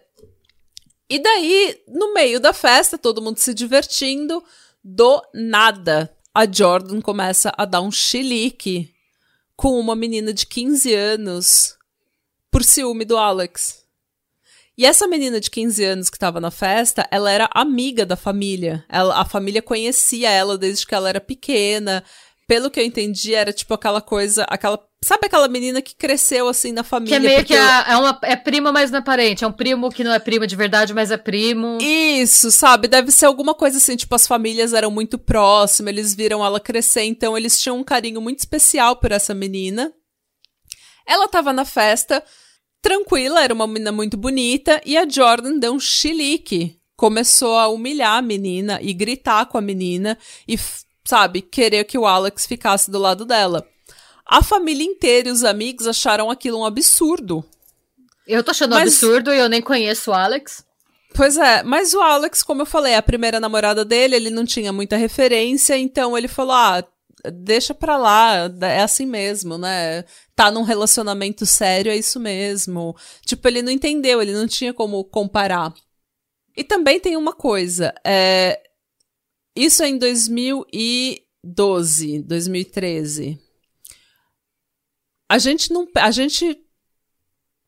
E 1.09 1.19
daí, 1.19 1.81
no 1.85 2.13
meio 2.13 2.39
da 2.39 2.53
festa, 2.53 2.97
todo 2.97 3.21
mundo 3.21 3.39
se 3.39 3.53
divertindo, 3.53 4.41
do 4.81 5.21
nada 5.33 6.12
a 6.33 6.51
Jordan 6.51 6.99
começa 6.99 7.53
a 7.55 7.63
dar 7.63 7.81
um 7.81 7.91
chilique 7.91 8.93
com 9.55 9.79
uma 9.79 9.95
menina 9.95 10.33
de 10.33 10.47
15 10.47 10.93
anos 10.93 11.77
por 12.49 12.63
ciúme 12.63 13.05
do 13.05 13.17
Alex. 13.17 13.83
E 14.75 14.87
essa 14.87 15.07
menina 15.07 15.39
de 15.39 15.51
15 15.51 15.83
anos 15.83 16.09
que 16.09 16.15
estava 16.15 16.41
na 16.41 16.49
festa, 16.49 17.07
ela 17.11 17.29
era 17.29 17.47
amiga 17.53 18.05
da 18.05 18.15
família. 18.15 18.83
Ela, 18.89 19.21
a 19.21 19.25
família 19.25 19.61
conhecia 19.61 20.31
ela 20.31 20.57
desde 20.57 20.87
que 20.87 20.95
ela 20.95 21.07
era 21.07 21.21
pequena 21.21 22.03
pelo 22.47 22.69
que 22.69 22.79
eu 22.79 22.85
entendi, 22.85 23.33
era 23.33 23.53
tipo 23.53 23.73
aquela 23.73 24.01
coisa, 24.01 24.45
aquela. 24.49 24.79
Sabe 25.03 25.27
aquela 25.27 25.47
menina 25.47 25.81
que 25.81 25.95
cresceu 25.95 26.47
assim 26.47 26.71
na 26.71 26.83
família? 26.83 27.19
Que 27.19 27.25
é 27.25 27.29
meio 27.29 27.45
que 27.45 27.53
é, 27.53 27.91
é, 27.91 27.97
uma, 27.97 28.19
é 28.23 28.35
prima, 28.35 28.71
mas 28.71 28.89
não 28.89 28.99
é 28.99 29.01
parente. 29.01 29.43
É 29.43 29.47
um 29.47 29.51
primo 29.51 29.89
que 29.89 30.03
não 30.03 30.13
é 30.13 30.19
primo 30.19 30.47
de 30.47 30.55
verdade, 30.55 30.93
mas 30.93 31.11
é 31.11 31.17
primo. 31.17 31.77
Isso, 31.81 32.51
sabe? 32.51 32.87
Deve 32.87 33.11
ser 33.11 33.25
alguma 33.25 33.53
coisa 33.53 33.77
assim, 33.77 33.95
tipo, 33.95 34.15
as 34.15 34.27
famílias 34.27 34.73
eram 34.73 34.89
muito 34.89 35.17
próximas, 35.17 35.93
eles 35.93 36.15
viram 36.15 36.45
ela 36.45 36.59
crescer, 36.59 37.03
então 37.03 37.37
eles 37.37 37.59
tinham 37.59 37.77
um 37.77 37.83
carinho 37.83 38.21
muito 38.21 38.39
especial 38.39 38.95
por 38.95 39.11
essa 39.11 39.33
menina. 39.33 39.91
Ela 41.05 41.27
tava 41.27 41.51
na 41.51 41.65
festa, 41.65 42.23
tranquila, 42.81 43.43
era 43.43 43.53
uma 43.53 43.67
menina 43.67 43.91
muito 43.91 44.15
bonita, 44.15 44.81
e 44.85 44.97
a 44.97 45.07
Jordan 45.07 45.59
deu 45.59 45.73
um 45.73 45.79
chilique. 45.79 46.77
Começou 46.95 47.57
a 47.57 47.67
humilhar 47.67 48.17
a 48.17 48.21
menina 48.21 48.79
e 48.81 48.93
gritar 48.93 49.47
com 49.47 49.57
a 49.57 49.61
menina 49.61 50.17
e 50.47 50.57
sabe, 51.03 51.41
querer 51.41 51.83
que 51.83 51.97
o 51.97 52.05
Alex 52.05 52.45
ficasse 52.45 52.89
do 52.89 52.99
lado 52.99 53.25
dela. 53.25 53.67
A 54.25 54.41
família 54.41 54.85
inteira 54.85 55.29
e 55.29 55.31
os 55.31 55.43
amigos 55.43 55.87
acharam 55.87 56.31
aquilo 56.31 56.59
um 56.59 56.65
absurdo. 56.65 57.43
Eu 58.25 58.43
tô 58.43 58.51
achando 58.51 58.75
mas... 58.75 58.93
absurdo 58.93 59.33
e 59.33 59.37
eu 59.37 59.49
nem 59.49 59.61
conheço 59.61 60.11
o 60.11 60.13
Alex. 60.13 60.65
Pois 61.13 61.37
é, 61.37 61.61
mas 61.61 61.93
o 61.93 62.01
Alex, 62.01 62.41
como 62.41 62.61
eu 62.61 62.65
falei, 62.65 62.93
é 62.93 62.97
a 62.97 63.03
primeira 63.03 63.39
namorada 63.39 63.85
dele, 63.85 64.15
ele 64.15 64.29
não 64.29 64.45
tinha 64.45 64.73
muita 64.73 64.97
referência, 64.97 65.77
então 65.77 66.17
ele 66.17 66.27
falou: 66.27 66.53
ah, 66.53 66.83
deixa 67.31 67.73
pra 67.73 67.97
lá, 67.97 68.49
é 68.61 68.81
assim 68.81 69.05
mesmo, 69.05 69.57
né? 69.57 70.03
Tá 70.35 70.49
num 70.49 70.63
relacionamento 70.63 71.45
sério, 71.45 71.91
é 71.91 71.95
isso 71.95 72.19
mesmo. 72.19 72.95
Tipo, 73.25 73.47
ele 73.47 73.61
não 73.61 73.71
entendeu, 73.71 74.21
ele 74.21 74.33
não 74.33 74.47
tinha 74.47 74.73
como 74.73 75.03
comparar. 75.03 75.71
E 76.55 76.63
também 76.63 76.99
tem 76.99 77.15
uma 77.15 77.33
coisa, 77.33 77.93
é, 78.03 78.59
isso 79.55 79.83
é 79.83 79.89
em 79.89 79.97
2012, 79.97 82.23
2013. 82.23 83.39
A 85.29 85.37
gente 85.37 85.71
não, 85.71 85.87
a 85.95 86.11
gente 86.11 86.59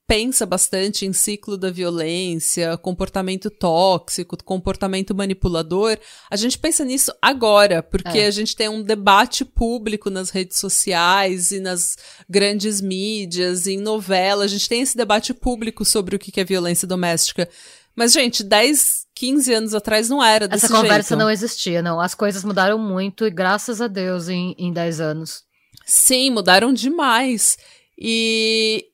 pensa 0.08 0.45
bastante 0.45 1.06
em 1.06 1.13
ciclo 1.13 1.58
da 1.58 1.71
violência, 1.71 2.78
comportamento 2.78 3.50
tóxico, 3.50 4.38
comportamento 4.43 5.15
manipulador, 5.15 5.98
a 6.30 6.36
gente 6.36 6.60
pensa 6.60 6.86
nisso 6.86 7.12
agora, 7.21 7.82
porque 7.82 8.19
é. 8.19 8.28
a 8.28 8.32
gente 8.32 8.56
tem 8.56 8.69
um 8.69 8.84
debate 8.84 9.43
público 9.43 10.10
nas 10.10 10.30
redes 10.30 10.60
sociais 10.60 11.52
e 11.52 11.60
nas 11.60 11.98
grandes 12.30 12.82
mídias, 12.82 13.65
em 13.65 13.78
novelas, 13.78 14.45
a 14.45 14.48
gente 14.48 14.69
tem 14.69 14.82
esse 14.82 14.95
debate 14.95 15.34
público 15.34 15.84
sobre 15.84 16.15
o 16.15 16.19
que 16.19 16.39
é 16.39 16.43
violência 16.43 16.88
doméstica. 16.88 17.50
Mas, 17.95 18.12
gente, 18.12 18.43
10, 18.43 19.05
15 19.15 19.54
anos 19.54 19.73
atrás 19.73 20.10
não 20.10 20.23
era 20.23 20.47
desse 20.47 20.65
Essa 20.65 20.75
conversa 20.75 21.10
jeito. 21.10 21.19
não 21.19 21.30
existia, 21.30 21.82
não. 21.82 21.99
As 21.99 22.13
coisas 22.13 22.43
mudaram 22.43 22.78
muito 22.78 23.25
e 23.25 23.32
graças 23.32 23.82
a 23.82 23.88
Deus 23.88 24.28
em, 24.28 24.54
em 24.58 24.73
10 24.73 24.99
anos. 24.99 25.43
Sim, 25.86 26.32
mudaram 26.32 26.73
demais. 26.73 27.58
E 27.97 28.86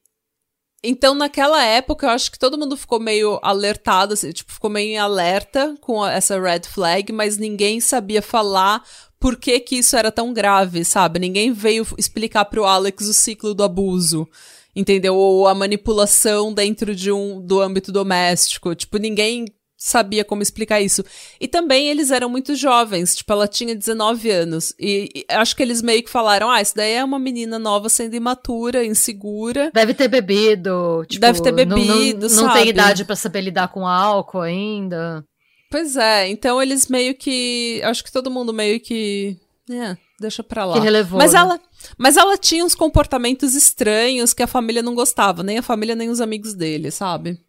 então, 0.83 1.13
naquela 1.13 1.63
época, 1.63 2.07
eu 2.07 2.09
acho 2.09 2.31
que 2.31 2.39
todo 2.39 2.57
mundo 2.57 2.75
ficou 2.75 2.99
meio 2.99 3.39
alertado, 3.43 4.13
assim, 4.13 4.31
tipo, 4.31 4.51
ficou 4.51 4.69
meio 4.69 4.89
em 4.89 4.97
alerta 4.97 5.75
com 5.79 6.05
essa 6.05 6.39
red 6.39 6.61
flag, 6.65 7.11
mas 7.13 7.37
ninguém 7.37 7.79
sabia 7.79 8.21
falar 8.21 8.83
por 9.19 9.35
que 9.35 9.59
que 9.59 9.75
isso 9.75 9.95
era 9.95 10.11
tão 10.11 10.33
grave, 10.33 10.83
sabe? 10.83 11.19
Ninguém 11.19 11.53
veio 11.53 11.85
explicar 11.97 12.45
pro 12.45 12.65
Alex 12.65 13.07
o 13.07 13.13
ciclo 13.13 13.53
do 13.53 13.63
abuso, 13.63 14.27
entendeu? 14.75 15.15
Ou 15.15 15.47
a 15.47 15.53
manipulação 15.53 16.51
dentro 16.51 16.95
de 16.95 17.11
um 17.11 17.39
do 17.39 17.61
âmbito 17.61 17.91
doméstico. 17.91 18.73
Tipo, 18.73 18.97
ninguém 18.97 19.45
sabia 19.83 20.23
como 20.23 20.43
explicar 20.43 20.79
isso. 20.79 21.03
E 21.39 21.47
também 21.47 21.87
eles 21.87 22.11
eram 22.11 22.29
muito 22.29 22.53
jovens, 22.53 23.15
tipo, 23.15 23.33
ela 23.33 23.47
tinha 23.47 23.75
19 23.75 24.29
anos. 24.29 24.75
E, 24.79 25.09
e, 25.15 25.25
acho 25.27 25.55
que 25.55 25.63
eles 25.63 25.81
meio 25.81 26.03
que 26.03 26.09
falaram: 26.09 26.51
ah, 26.51 26.61
isso 26.61 26.75
daí 26.75 26.93
é 26.93 27.03
uma 27.03 27.17
menina 27.17 27.57
nova 27.57 27.89
sendo 27.89 28.15
imatura, 28.15 28.85
insegura. 28.85 29.71
Deve 29.73 29.95
ter 29.95 30.07
bebido. 30.07 31.03
Tipo, 31.09 31.21
Deve 31.21 31.41
ter 31.41 31.51
bebido, 31.51 32.29
não, 32.29 32.35
não, 32.35 32.43
não 32.45 32.53
tem 32.53 32.69
idade 32.69 33.03
para 33.03 33.15
saber 33.15 33.41
lidar 33.41 33.69
com 33.69 33.87
álcool 33.87 34.41
ainda. 34.41 35.25
Pois 35.71 35.95
é, 35.95 36.29
então 36.29 36.61
eles 36.61 36.87
meio 36.87 37.15
que. 37.15 37.81
Acho 37.83 38.03
que 38.03 38.11
todo 38.11 38.29
mundo 38.29 38.53
meio 38.53 38.79
que. 38.79 39.35
É, 39.69 39.97
deixa 40.19 40.43
pra 40.43 40.63
lá. 40.63 40.73
Que 40.73 40.79
relevou, 40.79 41.17
mas 41.17 41.33
né? 41.33 41.39
ela 41.39 41.59
Mas 41.97 42.17
ela 42.17 42.37
tinha 42.37 42.63
uns 42.63 42.75
comportamentos 42.75 43.55
estranhos 43.55 44.33
que 44.33 44.43
a 44.43 44.47
família 44.47 44.83
não 44.83 44.93
gostava, 44.93 45.41
nem 45.41 45.57
a 45.57 45.63
família 45.63 45.95
nem 45.95 46.09
os 46.09 46.21
amigos 46.21 46.53
dele, 46.53 46.91
sabe? 46.91 47.39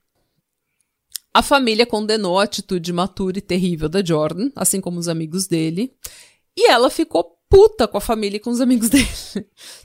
A 1.35 1.43
família 1.43 1.87
condenou 1.87 2.39
a 2.39 2.45
atitude 2.45 2.91
imatura 2.91 3.39
e 3.39 3.43
terrível 3.43 3.89
da 3.89 4.05
Jordan, 4.05 4.51
assim 4.55 4.81
como 4.81 4.99
os 4.99 5.09
amigos 5.09 5.47
dele. 5.47 5.95
E 6.57 6.71
ela 6.71 6.91
ficou 6.91 7.39
puta 7.49 7.87
com 7.87 7.99
a 7.99 8.01
família 8.01 8.37
e 8.37 8.41
com 8.41 8.51
os 8.51 8.61
amigos 8.61 8.89
dele. 8.91 9.09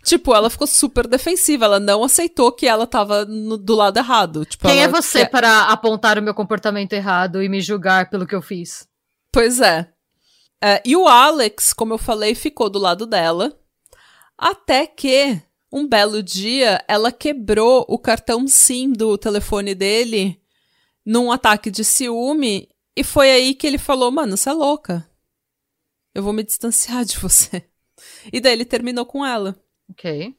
tipo, 0.03 0.33
ela 0.33 0.49
ficou 0.49 0.67
super 0.67 1.07
defensiva. 1.07 1.65
Ela 1.65 1.79
não 1.79 2.03
aceitou 2.03 2.51
que 2.51 2.67
ela 2.67 2.86
tava 2.86 3.23
no, 3.25 3.57
do 3.57 3.75
lado 3.75 3.97
errado. 3.97 4.45
Tipo, 4.45 4.67
Quem 4.67 4.81
é 4.81 4.88
você 4.88 5.19
quer... 5.19 5.31
para 5.31 5.63
apontar 5.63 6.17
o 6.17 6.21
meu 6.21 6.33
comportamento 6.33 6.93
errado 6.93 7.41
e 7.41 7.47
me 7.47 7.62
julgar 7.62 8.10
pelo 8.10 8.27
que 8.27 8.36
eu 8.36 8.41
fiz? 8.41 8.88
Pois 9.31 9.62
é. 9.62 9.89
é. 10.62 10.81
E 10.86 10.97
o 10.97 11.07
Alex, 11.07 11.73
como 11.73 11.93
eu 11.93 11.97
falei, 11.97 12.36
ficou 12.36 12.69
do 12.69 12.79
lado 12.79 13.05
dela. 13.05 13.57
Até 14.38 14.86
que, 14.86 15.41
um 15.71 15.88
belo 15.88 16.21
dia, 16.21 16.83
ela 16.88 17.12
quebrou 17.12 17.86
o 17.88 17.97
cartão 17.97 18.47
SIM 18.47 18.91
do 18.91 19.17
telefone 19.17 19.73
dele 19.73 20.41
num 21.08 21.32
ataque 21.32 21.72
de 21.72 21.86
ciúme. 21.86 22.67
E 22.93 23.04
foi 23.04 23.32
aí 23.32 23.56
que 23.56 23.65
ele 23.65 23.78
falou: 23.78 24.12
Mano, 24.12 24.36
você 24.36 24.50
é 24.50 24.54
louca. 24.54 25.10
Eu 26.13 26.22
vou 26.22 26.34
me 26.34 26.43
distanciar 26.43 27.06
de 27.06 27.17
você. 27.17 27.63
E 28.32 28.39
daí 28.39 28.54
ele 28.54 28.63
terminou 28.63 29.08
com 29.08 29.26
ela. 29.26 29.60
Ok. 29.89 30.36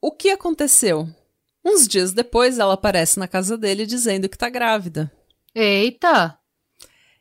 O 0.00 0.12
que 0.12 0.30
aconteceu? 0.30 1.08
Uns 1.64 1.88
dias 1.88 2.12
depois, 2.12 2.60
ela 2.60 2.74
aparece 2.74 3.18
na 3.18 3.26
casa 3.26 3.58
dele 3.58 3.84
dizendo 3.84 4.28
que 4.28 4.38
tá 4.38 4.48
grávida. 4.48 5.10
Eita! 5.52 6.38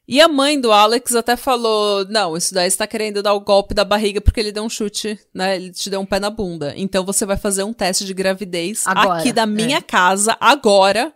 E 0.07 0.21
a 0.21 0.27
mãe 0.27 0.61
do 0.61 0.71
Alex 0.71 1.15
até 1.15 1.35
falou: 1.35 2.05
Não, 2.05 2.37
isso 2.37 2.53
daí 2.53 2.67
está 2.67 2.85
querendo 2.85 3.23
dar 3.23 3.33
o 3.33 3.39
golpe 3.39 3.73
da 3.73 3.83
barriga 3.83 4.21
porque 4.21 4.39
ele 4.39 4.51
deu 4.51 4.63
um 4.63 4.69
chute, 4.69 5.19
né? 5.33 5.55
Ele 5.55 5.71
te 5.71 5.89
deu 5.89 5.99
um 5.99 6.05
pé 6.05 6.19
na 6.19 6.29
bunda. 6.29 6.73
Então 6.77 7.03
você 7.03 7.25
vai 7.25 7.37
fazer 7.37 7.63
um 7.63 7.73
teste 7.73 8.05
de 8.05 8.13
gravidez 8.13 8.85
agora, 8.85 9.19
aqui 9.19 9.33
da 9.33 9.47
minha 9.47 9.77
é. 9.77 9.81
casa, 9.81 10.37
agora, 10.39 11.13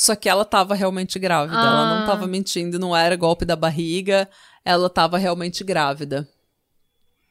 só 0.00 0.16
que 0.16 0.30
ela 0.30 0.46
tava 0.46 0.74
realmente 0.74 1.18
grávida. 1.18 1.58
Ah. 1.58 1.66
Ela 1.66 1.98
não 1.98 2.06
tava 2.06 2.24
ah. 2.24 2.26
mentindo, 2.26 2.78
não 2.78 2.96
era 2.96 3.14
golpe 3.16 3.44
da 3.44 3.54
barriga. 3.54 4.26
Ela 4.64 4.88
tava 4.88 5.18
realmente 5.18 5.62
grávida. 5.62 6.26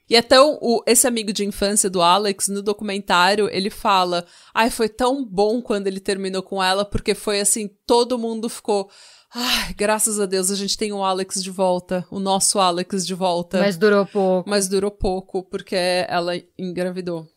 E 0.07 0.15
até 0.15 0.39
o, 0.39 0.59
o, 0.61 0.83
esse 0.85 1.07
amigo 1.07 1.33
de 1.33 1.43
infância 1.43 1.89
do 1.89 1.99
Alex, 1.99 2.47
no 2.47 2.61
documentário, 2.61 3.49
ele 3.51 3.71
fala: 3.71 4.23
Ai, 4.53 4.69
foi 4.69 4.87
tão 4.87 5.25
bom 5.25 5.63
quando 5.63 5.87
ele 5.87 5.99
terminou 5.99 6.43
com 6.43 6.61
ela, 6.61 6.85
porque 6.85 7.15
foi 7.15 7.39
assim, 7.39 7.67
todo 7.87 8.19
mundo 8.19 8.47
ficou. 8.47 8.87
Ai, 9.33 9.73
graças 9.73 10.19
a 10.19 10.27
Deus 10.27 10.51
a 10.51 10.55
gente 10.55 10.77
tem 10.77 10.93
o 10.93 11.03
Alex 11.03 11.41
de 11.41 11.49
volta, 11.49 12.05
o 12.11 12.19
nosso 12.19 12.59
Alex 12.59 13.03
de 13.03 13.15
volta. 13.15 13.61
Mas 13.61 13.77
durou 13.77 14.05
pouco. 14.05 14.47
Mas 14.47 14.67
durou 14.67 14.91
pouco, 14.91 15.41
porque 15.41 15.75
ela 16.07 16.33
engravidou. 16.55 17.27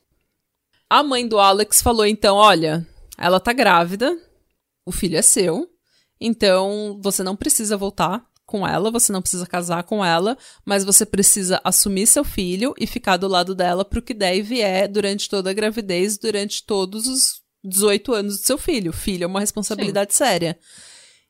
A 0.91 1.03
mãe 1.03 1.27
do 1.27 1.39
Alex 1.39 1.81
falou 1.81 2.05
então: 2.05 2.37
olha, 2.37 2.87
ela 3.17 3.41
tá 3.41 3.55
grávida, 3.55 4.15
o 4.85 4.93
filho 4.93 5.17
é 5.17 5.23
seu, 5.23 5.69
então 6.21 6.99
você 7.03 7.23
não 7.23 7.37
precisa 7.37 7.77
voltar 7.77 8.25
com 8.47 8.67
ela, 8.67 8.91
você 8.91 9.13
não 9.13 9.23
precisa 9.23 9.47
casar 9.47 9.83
com 9.85 10.05
ela, 10.05 10.37
mas 10.65 10.85
você 10.85 11.07
precisa 11.07 11.61
assumir 11.65 12.07
seu 12.07 12.23
filho 12.23 12.75
e 12.79 12.87
ficar 12.87 13.17
do 13.17 13.27
lado 13.27 13.55
dela 13.55 13.85
pro 13.85 14.03
que 14.03 14.13
der 14.13 14.37
e 14.37 14.43
vier 14.43 14.89
durante 14.89 15.29
toda 15.29 15.51
a 15.51 15.55
gravidez, 15.55 16.19
durante 16.19 16.65
todos 16.65 17.07
os 17.07 17.43
18 17.65 18.13
anos 18.13 18.39
do 18.39 18.47
seu 18.47 18.59
filho. 18.59 18.93
Filho 18.93 19.25
é 19.25 19.27
uma 19.27 19.41
responsabilidade 19.41 20.13
Sim. 20.13 20.19
séria. 20.19 20.59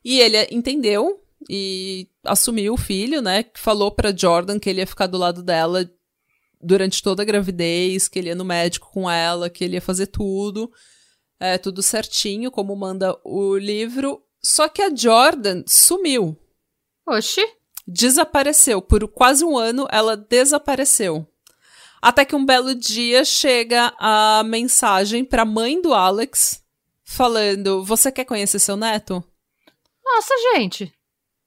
E 0.05 0.21
ele 0.21 0.37
entendeu 0.51 1.23
e 1.49 2.09
assumiu 2.25 2.75
o 2.75 2.79
filho, 2.79 3.23
né? 3.23 3.45
Falou 3.55 3.93
para 3.93 4.17
Jordan 4.17 4.59
que 4.59 4.69
ele 4.69 4.81
ia 4.81 4.87
ficar 4.87 5.07
do 5.07 5.19
lado 5.19 5.43
dela 5.43 5.89
durante 6.61 7.03
toda 7.03 7.23
a 7.23 7.27
gravidez, 7.27 8.09
que 8.09 8.19
ele 8.19 8.29
ia 8.29 8.35
no 8.35 8.45
médico 8.45 8.91
com 8.93 9.11
ela, 9.11 9.51
que 9.51 9.63
ele 9.63 9.75
ia 9.75 9.81
fazer 9.81 10.09
tudo 10.09 10.71
é, 11.43 11.59
tudo 11.59 11.83
certinho, 11.83 12.53
como 12.53 12.77
manda 12.77 13.19
o 13.25 13.57
livro. 13.57 14.23
Só 14.41 14.69
que 14.69 14.81
a 14.81 14.95
Jordan 14.95 15.65
sumiu. 15.67 16.39
Oxi. 17.05 17.45
Desapareceu. 17.85 18.81
Por 18.81 19.09
quase 19.09 19.45
um 19.45 19.59
ano, 19.59 19.89
ela 19.91 20.17
desapareceu. 20.17 21.27
Até 22.01 22.25
que 22.25 22.37
um 22.37 22.47
belo 22.47 22.77
dia 22.77 23.25
chega 23.25 23.93
a 23.99 24.45
mensagem 24.45 25.25
pra 25.25 25.45
mãe 25.45 25.83
do 25.83 25.93
Alex 25.93 26.63
falando: 27.05 27.83
Você 27.83 28.13
quer 28.13 28.25
conhecer 28.25 28.61
seu 28.61 28.77
neto? 28.77 29.23
Nossa, 30.05 30.35
gente. 30.55 30.93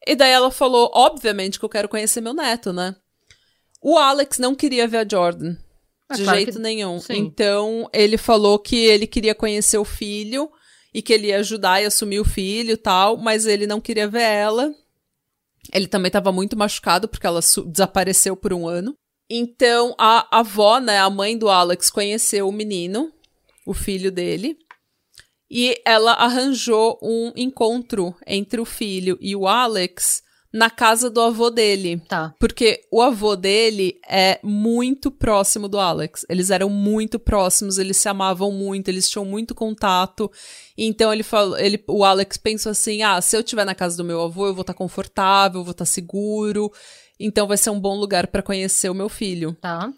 E 0.05 0.13
daí 0.13 0.31
ela 0.31 0.51
falou: 0.51 0.91
Obviamente 0.93 1.57
que 1.57 1.63
eu 1.63 1.69
quero 1.69 1.87
conhecer 1.87 2.19
meu 2.19 2.33
neto, 2.33 2.73
né? 2.73 2.97
O 3.81 3.97
Alex 3.97 4.39
não 4.39 4.55
queria 4.55 4.89
ver 4.89 4.97
a 4.97 5.07
Jordan. 5.09 5.55
É 6.09 6.15
de 6.15 6.23
claro 6.23 6.37
jeito 6.37 6.53
que... 6.53 6.59
nenhum. 6.59 6.99
Sim. 6.99 7.15
Então, 7.17 7.89
ele 7.93 8.17
falou 8.17 8.59
que 8.59 8.75
ele 8.75 9.07
queria 9.07 9.35
conhecer 9.35 9.77
o 9.77 9.85
filho 9.85 10.49
e 10.93 11.01
que 11.01 11.11
ele 11.13 11.27
ia 11.27 11.39
ajudar 11.39 11.81
e 11.81 11.85
assumir 11.85 12.19
o 12.19 12.25
filho 12.25 12.71
e 12.71 12.77
tal, 12.77 13.17
mas 13.17 13.45
ele 13.45 13.67
não 13.67 13.81
queria 13.81 14.07
ver 14.07 14.21
ela. 14.21 14.73
Ele 15.73 15.87
também 15.87 16.07
estava 16.07 16.31
muito 16.31 16.55
machucado 16.55 17.07
porque 17.07 17.25
ela 17.25 17.41
desapareceu 17.67 18.35
por 18.35 18.53
um 18.53 18.67
ano. 18.67 18.95
Então, 19.29 19.95
a 19.97 20.39
avó, 20.39 20.79
né, 20.79 20.99
a 20.99 21.09
mãe 21.09 21.37
do 21.37 21.49
Alex, 21.49 21.89
conheceu 21.89 22.47
o 22.47 22.51
menino, 22.51 23.11
o 23.65 23.73
filho 23.73 24.11
dele, 24.11 24.55
e 25.49 25.81
ela 25.83 26.13
arranjou 26.13 26.99
um 27.01 27.31
encontro 27.35 28.15
entre 28.25 28.61
o 28.61 28.65
filho 28.65 29.17
e 29.19 29.35
o 29.35 29.47
Alex 29.47 30.23
na 30.55 30.69
casa 30.69 31.09
do 31.09 31.19
avô 31.19 31.49
dele. 31.49 32.01
Tá. 32.07 32.33
Porque 32.39 32.87
o 32.89 33.01
avô 33.01 33.35
dele 33.35 33.99
é 34.07 34.39
muito 34.41 35.11
próximo 35.11 35.67
do 35.67 35.77
Alex. 35.77 36.25
Eles 36.29 36.49
eram 36.49 36.69
muito 36.69 37.19
próximos, 37.19 37.77
eles 37.77 37.97
se 37.97 38.07
amavam 38.07 38.53
muito, 38.53 38.87
eles 38.87 39.09
tinham 39.09 39.25
muito 39.25 39.53
contato. 39.53 40.31
Então 40.77 41.11
ele 41.11 41.23
falou, 41.23 41.59
ele, 41.59 41.83
o 41.89 42.05
Alex 42.05 42.37
pensou 42.37 42.71
assim: 42.71 43.03
"Ah, 43.03 43.19
se 43.19 43.35
eu 43.35 43.41
estiver 43.41 43.65
na 43.65 43.75
casa 43.75 43.97
do 43.97 44.05
meu 44.05 44.21
avô, 44.21 44.47
eu 44.47 44.53
vou 44.53 44.61
estar 44.61 44.73
tá 44.73 44.77
confortável, 44.77 45.61
vou 45.61 45.71
estar 45.71 45.83
tá 45.83 45.91
seguro. 45.91 46.71
Então 47.19 47.47
vai 47.47 47.57
ser 47.57 47.69
um 47.69 47.79
bom 47.79 47.95
lugar 47.95 48.27
para 48.27 48.41
conhecer 48.41 48.89
o 48.89 48.95
meu 48.95 49.09
filho." 49.09 49.57
Tá. 49.59 49.91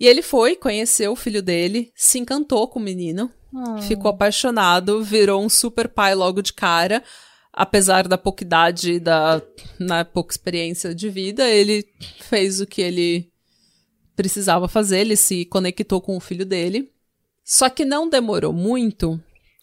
E 0.00 0.08
ele 0.08 0.22
foi, 0.22 0.56
conheceu 0.56 1.12
o 1.12 1.16
filho 1.16 1.40
dele, 1.40 1.92
se 1.94 2.18
encantou 2.18 2.66
com 2.66 2.80
o 2.80 2.82
menino, 2.82 3.30
oh. 3.54 3.80
ficou 3.82 4.10
apaixonado, 4.10 5.04
virou 5.04 5.40
um 5.40 5.48
super 5.48 5.86
pai 5.86 6.16
logo 6.16 6.42
de 6.42 6.52
cara 6.52 7.04
apesar 7.52 8.08
da 8.08 8.16
pouca 8.16 8.42
idade 8.42 8.92
e 8.94 9.00
da 9.00 9.42
na 9.78 10.04
pouca 10.04 10.32
experiência 10.32 10.94
de 10.94 11.08
vida, 11.10 11.48
ele 11.48 11.86
fez 12.20 12.60
o 12.60 12.66
que 12.66 12.80
ele 12.80 13.30
precisava 14.16 14.68
fazer, 14.68 15.00
ele 15.00 15.16
se 15.16 15.44
conectou 15.44 16.00
com 16.00 16.16
o 16.16 16.20
filho 16.20 16.46
dele. 16.46 16.90
Só 17.44 17.68
que 17.68 17.84
não 17.84 18.08
demorou 18.08 18.52
muito, 18.52 19.20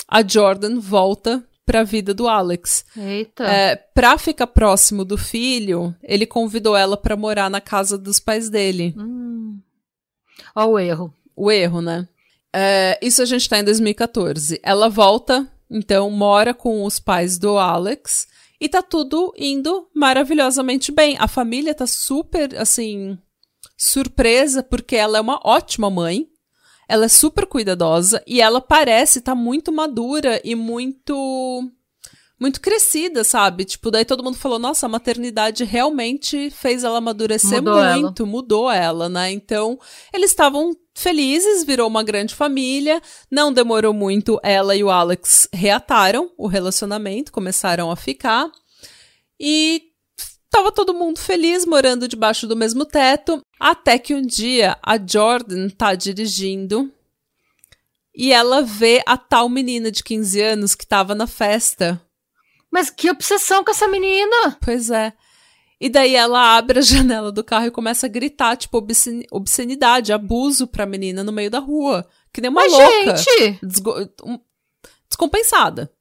a 0.07 0.25
Jordan 0.25 0.79
volta 0.79 1.43
pra 1.65 1.83
vida 1.83 2.13
do 2.15 2.27
Alex. 2.27 2.83
Eita. 2.97 3.43
É, 3.43 3.75
pra 3.75 4.17
ficar 4.17 4.47
próximo 4.47 5.05
do 5.05 5.17
filho, 5.17 5.95
ele 6.01 6.25
convidou 6.25 6.75
ela 6.75 6.97
para 6.97 7.15
morar 7.15 7.47
na 7.47 7.61
casa 7.61 7.97
dos 7.97 8.19
pais 8.19 8.49
dele. 8.49 8.93
Hum. 8.97 9.59
Olha 10.55 10.67
o 10.67 10.79
erro. 10.79 11.13
O 11.35 11.51
erro, 11.51 11.81
né? 11.81 12.07
É, 12.51 12.97
isso 13.01 13.21
a 13.21 13.25
gente 13.25 13.47
tá 13.47 13.59
em 13.59 13.63
2014. 13.63 14.59
Ela 14.63 14.89
volta, 14.89 15.47
então 15.69 16.09
mora 16.09 16.53
com 16.53 16.83
os 16.83 16.99
pais 16.99 17.37
do 17.37 17.57
Alex 17.57 18.27
e 18.59 18.67
tá 18.67 18.81
tudo 18.81 19.33
indo 19.37 19.87
maravilhosamente 19.95 20.91
bem. 20.91 21.15
A 21.19 21.27
família 21.27 21.73
tá 21.73 21.87
super, 21.87 22.55
assim, 22.57 23.17
surpresa 23.77 24.61
porque 24.61 24.95
ela 24.95 25.17
é 25.17 25.21
uma 25.21 25.39
ótima 25.43 25.89
mãe. 25.89 26.27
Ela 26.87 27.05
é 27.05 27.09
super 27.09 27.45
cuidadosa 27.45 28.21
e 28.25 28.41
ela 28.41 28.59
parece 28.59 29.19
estar 29.19 29.33
tá 29.33 29.35
muito 29.35 29.71
madura 29.71 30.41
e 30.43 30.55
muito 30.55 31.71
muito 32.39 32.61
crescida, 32.61 33.23
sabe? 33.23 33.65
Tipo, 33.65 33.91
daí 33.91 34.05
todo 34.05 34.23
mundo 34.23 34.37
falou: 34.37 34.57
"Nossa, 34.57 34.85
a 34.85 34.89
maternidade 34.89 35.63
realmente 35.63 36.49
fez 36.49 36.83
ela 36.83 36.99
amadurecer 36.99 37.61
mudou 37.61 37.83
muito, 37.83 38.23
ela. 38.23 38.29
mudou 38.31 38.71
ela", 38.71 39.09
né? 39.09 39.31
Então, 39.31 39.79
eles 40.13 40.31
estavam 40.31 40.75
felizes, 40.95 41.63
virou 41.63 41.87
uma 41.87 42.03
grande 42.03 42.33
família. 42.35 43.01
Não 43.29 43.51
demorou 43.51 43.93
muito, 43.93 44.39
ela 44.43 44.75
e 44.75 44.83
o 44.83 44.89
Alex 44.89 45.47
reataram 45.53 46.31
o 46.37 46.47
relacionamento, 46.47 47.31
começaram 47.31 47.91
a 47.91 47.95
ficar. 47.95 48.49
E 49.39 49.83
tava 50.49 50.71
todo 50.71 50.93
mundo 50.93 51.19
feliz, 51.19 51.65
morando 51.65 52.07
debaixo 52.07 52.47
do 52.47 52.55
mesmo 52.55 52.85
teto, 52.85 53.41
até 53.59 53.97
que 53.97 54.15
um 54.15 54.21
dia 54.21 54.77
a 54.83 54.97
Jordan 54.97 55.69
tá 55.69 55.95
dirigindo 55.95 56.91
e 58.15 58.33
ela 58.33 58.61
vê 58.61 59.01
a 59.05 59.15
tal 59.15 59.47
menina 59.47 59.89
de 59.89 60.03
15 60.03 60.41
anos 60.41 60.75
que 60.75 60.85
tava 60.85 61.15
na 61.15 61.25
festa. 61.25 62.01
Mas 62.71 62.89
que 62.89 63.09
obsessão 63.09 63.63
com 63.63 63.71
essa 63.71 63.87
menina! 63.87 64.57
Pois 64.61 64.89
é. 64.89 65.13
E 65.81 65.89
daí 65.89 66.15
ela 66.15 66.57
abre 66.57 66.79
a 66.79 66.81
janela 66.83 67.31
do 67.31 67.43
carro 67.43 67.67
e 67.67 67.71
começa 67.71 68.05
a 68.05 68.09
gritar, 68.09 68.57
tipo, 68.57 68.77
obscen 68.77 69.25
obscenidade, 69.31 70.11
abuso 70.11 70.67
pra 70.67 70.85
menina 70.85 71.23
no 71.23 71.31
meio 71.31 71.49
da 71.49 71.59
rua. 71.59 72.07
Que 72.33 72.41
nem 72.41 72.49
uma 72.49 72.61
Mas, 72.61 72.71
louca. 72.71 73.17
Gente! 73.17 73.59
Descompensada. 75.09 75.91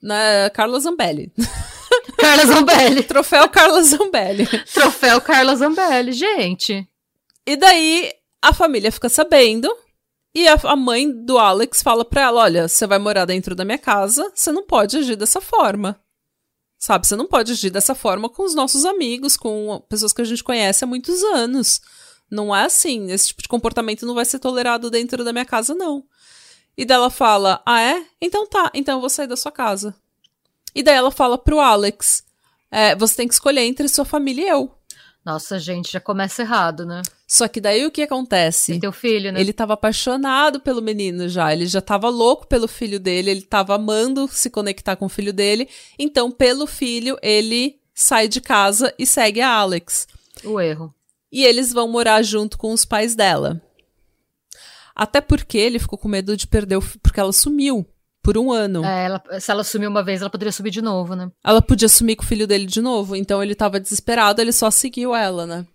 Né? 0.00 0.50
Carla 0.50 0.78
Zambelli. 0.78 1.32
Carla 2.18 2.46
Zambelli. 2.46 3.02
Troféu 3.04 3.48
Carla 3.48 3.82
Zambelli. 3.82 4.46
Troféu 4.72 5.20
Carla 5.20 5.56
Zambelli, 5.56 6.12
gente. 6.12 6.88
E 7.46 7.56
daí 7.56 8.12
a 8.40 8.52
família 8.52 8.92
fica 8.92 9.08
sabendo. 9.08 9.68
E 10.34 10.48
a, 10.48 10.54
a 10.64 10.76
mãe 10.76 11.10
do 11.10 11.38
Alex 11.38 11.82
fala 11.82 12.04
pra 12.04 12.22
ela: 12.22 12.42
Olha, 12.42 12.68
você 12.68 12.86
vai 12.86 12.98
morar 12.98 13.24
dentro 13.24 13.54
da 13.54 13.64
minha 13.64 13.78
casa, 13.78 14.30
você 14.34 14.50
não 14.50 14.66
pode 14.66 14.96
agir 14.96 15.16
dessa 15.16 15.40
forma. 15.40 16.00
Sabe, 16.78 17.06
você 17.06 17.14
não 17.14 17.26
pode 17.26 17.52
agir 17.52 17.70
dessa 17.70 17.94
forma 17.94 18.28
com 18.28 18.42
os 18.42 18.54
nossos 18.54 18.84
amigos, 18.84 19.36
com 19.36 19.80
pessoas 19.88 20.12
que 20.12 20.20
a 20.20 20.24
gente 20.24 20.42
conhece 20.42 20.82
há 20.82 20.86
muitos 20.86 21.22
anos. 21.22 21.80
Não 22.30 22.54
é 22.54 22.64
assim. 22.64 23.12
Esse 23.12 23.28
tipo 23.28 23.42
de 23.42 23.48
comportamento 23.48 24.04
não 24.04 24.14
vai 24.14 24.24
ser 24.24 24.38
tolerado 24.38 24.90
dentro 24.90 25.22
da 25.22 25.32
minha 25.32 25.44
casa, 25.44 25.74
não. 25.74 26.04
E 26.76 26.84
dela 26.84 27.10
fala: 27.10 27.62
Ah, 27.66 27.80
é? 27.80 28.04
Então 28.20 28.46
tá, 28.46 28.70
então 28.74 28.96
eu 28.96 29.00
vou 29.00 29.10
sair 29.10 29.26
da 29.26 29.36
sua 29.36 29.52
casa. 29.52 29.94
E 30.74 30.82
daí 30.82 30.96
ela 30.96 31.10
fala 31.10 31.36
pro 31.36 31.60
Alex: 31.60 32.24
é, 32.70 32.96
Você 32.96 33.16
tem 33.16 33.28
que 33.28 33.34
escolher 33.34 33.62
entre 33.62 33.86
sua 33.86 34.04
família 34.04 34.44
e 34.44 34.48
eu. 34.48 34.74
Nossa, 35.24 35.58
gente, 35.58 35.92
já 35.92 36.00
começa 36.00 36.42
errado, 36.42 36.84
né? 36.84 37.00
Só 37.28 37.46
que 37.46 37.60
daí 37.60 37.86
o 37.86 37.90
que 37.92 38.02
acontece? 38.02 38.74
É 38.74 38.80
teu 38.80 38.92
filho, 38.92 39.30
né? 39.30 39.40
Ele 39.40 39.52
tava 39.52 39.74
apaixonado 39.74 40.58
pelo 40.58 40.82
menino 40.82 41.28
já, 41.28 41.52
ele 41.52 41.66
já 41.66 41.80
tava 41.80 42.08
louco 42.08 42.46
pelo 42.46 42.66
filho 42.66 42.98
dele, 42.98 43.30
ele 43.30 43.42
tava 43.42 43.76
amando 43.76 44.26
se 44.26 44.50
conectar 44.50 44.96
com 44.96 45.06
o 45.06 45.08
filho 45.08 45.32
dele. 45.32 45.68
Então, 45.96 46.30
pelo 46.30 46.66
filho, 46.66 47.16
ele 47.22 47.78
sai 47.94 48.26
de 48.26 48.40
casa 48.40 48.92
e 48.98 49.06
segue 49.06 49.40
a 49.40 49.48
Alex. 49.48 50.08
O 50.42 50.60
erro. 50.60 50.92
E 51.30 51.44
eles 51.44 51.72
vão 51.72 51.86
morar 51.86 52.22
junto 52.22 52.58
com 52.58 52.72
os 52.72 52.84
pais 52.84 53.14
dela. 53.14 53.62
Até 54.94 55.20
porque 55.20 55.56
ele 55.56 55.78
ficou 55.78 55.98
com 55.98 56.08
medo 56.08 56.36
de 56.36 56.46
perder 56.46 56.76
o 56.76 56.82
porque 57.00 57.20
ela 57.20 57.32
sumiu 57.32 57.86
por 58.22 58.38
um 58.38 58.52
ano. 58.52 58.84
É, 58.84 59.06
ela, 59.06 59.22
se 59.40 59.50
ela 59.50 59.64
sumir 59.64 59.88
uma 59.88 60.02
vez, 60.02 60.20
ela 60.20 60.30
poderia 60.30 60.52
subir 60.52 60.70
de 60.70 60.80
novo, 60.80 61.16
né? 61.16 61.30
Ela 61.44 61.60
podia 61.60 61.88
sumir 61.88 62.16
com 62.16 62.22
o 62.22 62.26
filho 62.26 62.46
dele 62.46 62.66
de 62.66 62.80
novo, 62.80 63.16
então 63.16 63.42
ele 63.42 63.54
tava 63.54 63.80
desesperado, 63.80 64.40
ele 64.40 64.52
só 64.52 64.70
seguiu 64.70 65.14
ela, 65.14 65.46
né? 65.46 65.66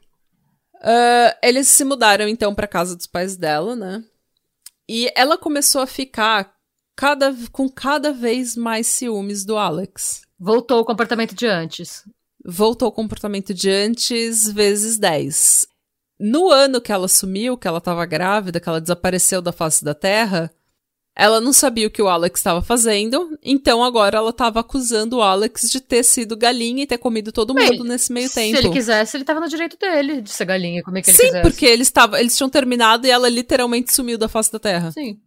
Uh, 0.76 1.34
eles 1.44 1.68
se 1.68 1.84
mudaram 1.84 2.28
então 2.28 2.54
para 2.54 2.68
casa 2.68 2.96
dos 2.96 3.08
pais 3.08 3.36
dela, 3.36 3.76
né? 3.76 4.04
E 4.88 5.12
ela 5.16 5.38
começou 5.38 5.82
a 5.82 5.88
ficar 5.88 6.54
cada, 6.96 7.36
com 7.52 7.70
cada 7.70 8.14
vez 8.14 8.56
mais 8.56 8.88
ciúmes 8.88 9.44
do 9.44 9.58
Alex. 9.58 10.22
Voltou 10.40 10.80
o 10.80 10.86
comportamento 10.86 11.36
de 11.36 11.48
antes. 11.48 12.04
Voltou 12.46 12.88
o 12.88 12.92
comportamento 12.92 13.54
de 13.54 13.70
antes 13.70 14.50
vezes 14.50 14.98
10. 14.98 15.68
No 16.20 16.50
ano 16.50 16.80
que 16.80 16.92
ela 16.92 17.08
sumiu, 17.08 17.58
que 17.58 17.68
ela 17.68 17.82
tava 17.82 18.06
grávida, 18.06 18.60
que 18.60 18.70
ela 18.70 18.80
desapareceu 18.80 19.42
da 19.42 19.52
face 19.52 19.84
da 19.84 19.94
Terra, 19.94 20.52
ela 21.18 21.42
não 21.42 21.52
sabia 21.52 21.88
o 21.88 21.90
que 21.90 22.02
o 22.02 22.08
Alex 22.08 22.40
estava 22.40 22.62
fazendo, 22.62 23.38
então 23.44 23.84
agora 23.84 24.20
ela 24.20 24.30
estava 24.30 24.60
acusando 24.60 25.18
o 25.18 25.22
Alex 25.22 25.68
de 25.70 25.82
ter 25.82 26.04
sido 26.04 26.38
galinha 26.38 26.84
e 26.84 26.88
ter 26.88 27.00
comido 27.00 27.32
todo 27.32 27.56
mundo 27.56 27.84
nesse 27.84 28.14
meio 28.14 28.30
tempo. 28.30 28.56
Se 28.56 28.64
ele 28.64 28.74
quisesse, 28.74 29.18
ele 29.18 29.24
estava 29.24 29.40
no 29.40 29.50
direito 29.50 29.78
dele 29.80 30.22
de 30.22 30.30
ser 30.30 30.46
galinha, 30.46 30.84
como 30.84 30.96
é 30.98 31.02
que 31.02 31.10
ele 31.10 31.18
Sim, 31.18 31.24
quisesse. 31.24 31.42
porque 31.42 31.66
eles, 31.66 31.90
tavam, 31.90 32.20
eles 32.20 32.38
tinham 32.38 32.50
terminado 32.50 33.08
e 33.08 33.10
ela 33.10 33.28
literalmente 33.28 33.92
sumiu 33.92 34.16
da 34.16 34.30
face 34.30 34.52
da 34.52 34.60
terra. 34.60 34.92
Sim. 34.92 35.18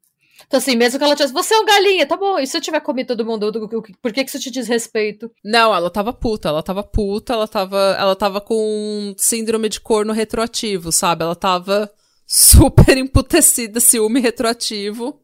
Então, 0.46 0.58
assim, 0.58 0.76
mesmo 0.76 0.98
que 0.98 1.04
ela 1.04 1.16
tivesse, 1.16 1.34
você 1.34 1.54
é 1.54 1.58
um 1.58 1.64
galinha, 1.64 2.06
tá 2.06 2.16
bom, 2.16 2.38
e 2.38 2.46
se 2.46 2.56
eu 2.56 2.60
tiver 2.60 2.80
comido 2.80 3.08
todo 3.08 3.26
mundo, 3.26 3.52
por 4.00 4.12
que 4.12 4.22
que 4.22 4.30
isso 4.30 4.38
te 4.38 4.50
diz 4.50 4.68
respeito? 4.68 5.30
Não, 5.44 5.74
ela 5.74 5.90
tava 5.90 6.12
puta, 6.12 6.48
ela 6.48 6.62
tava 6.62 6.84
puta, 6.84 7.32
ela 7.32 7.48
tava, 7.48 7.96
ela 7.98 8.14
tava 8.14 8.40
com 8.40 9.12
síndrome 9.16 9.68
de 9.68 9.80
corno 9.80 10.12
retroativo, 10.12 10.92
sabe? 10.92 11.24
Ela 11.24 11.36
tava 11.36 11.90
super 12.26 12.96
emputecida, 12.96 13.80
ciúme 13.80 14.20
retroativo. 14.20 15.20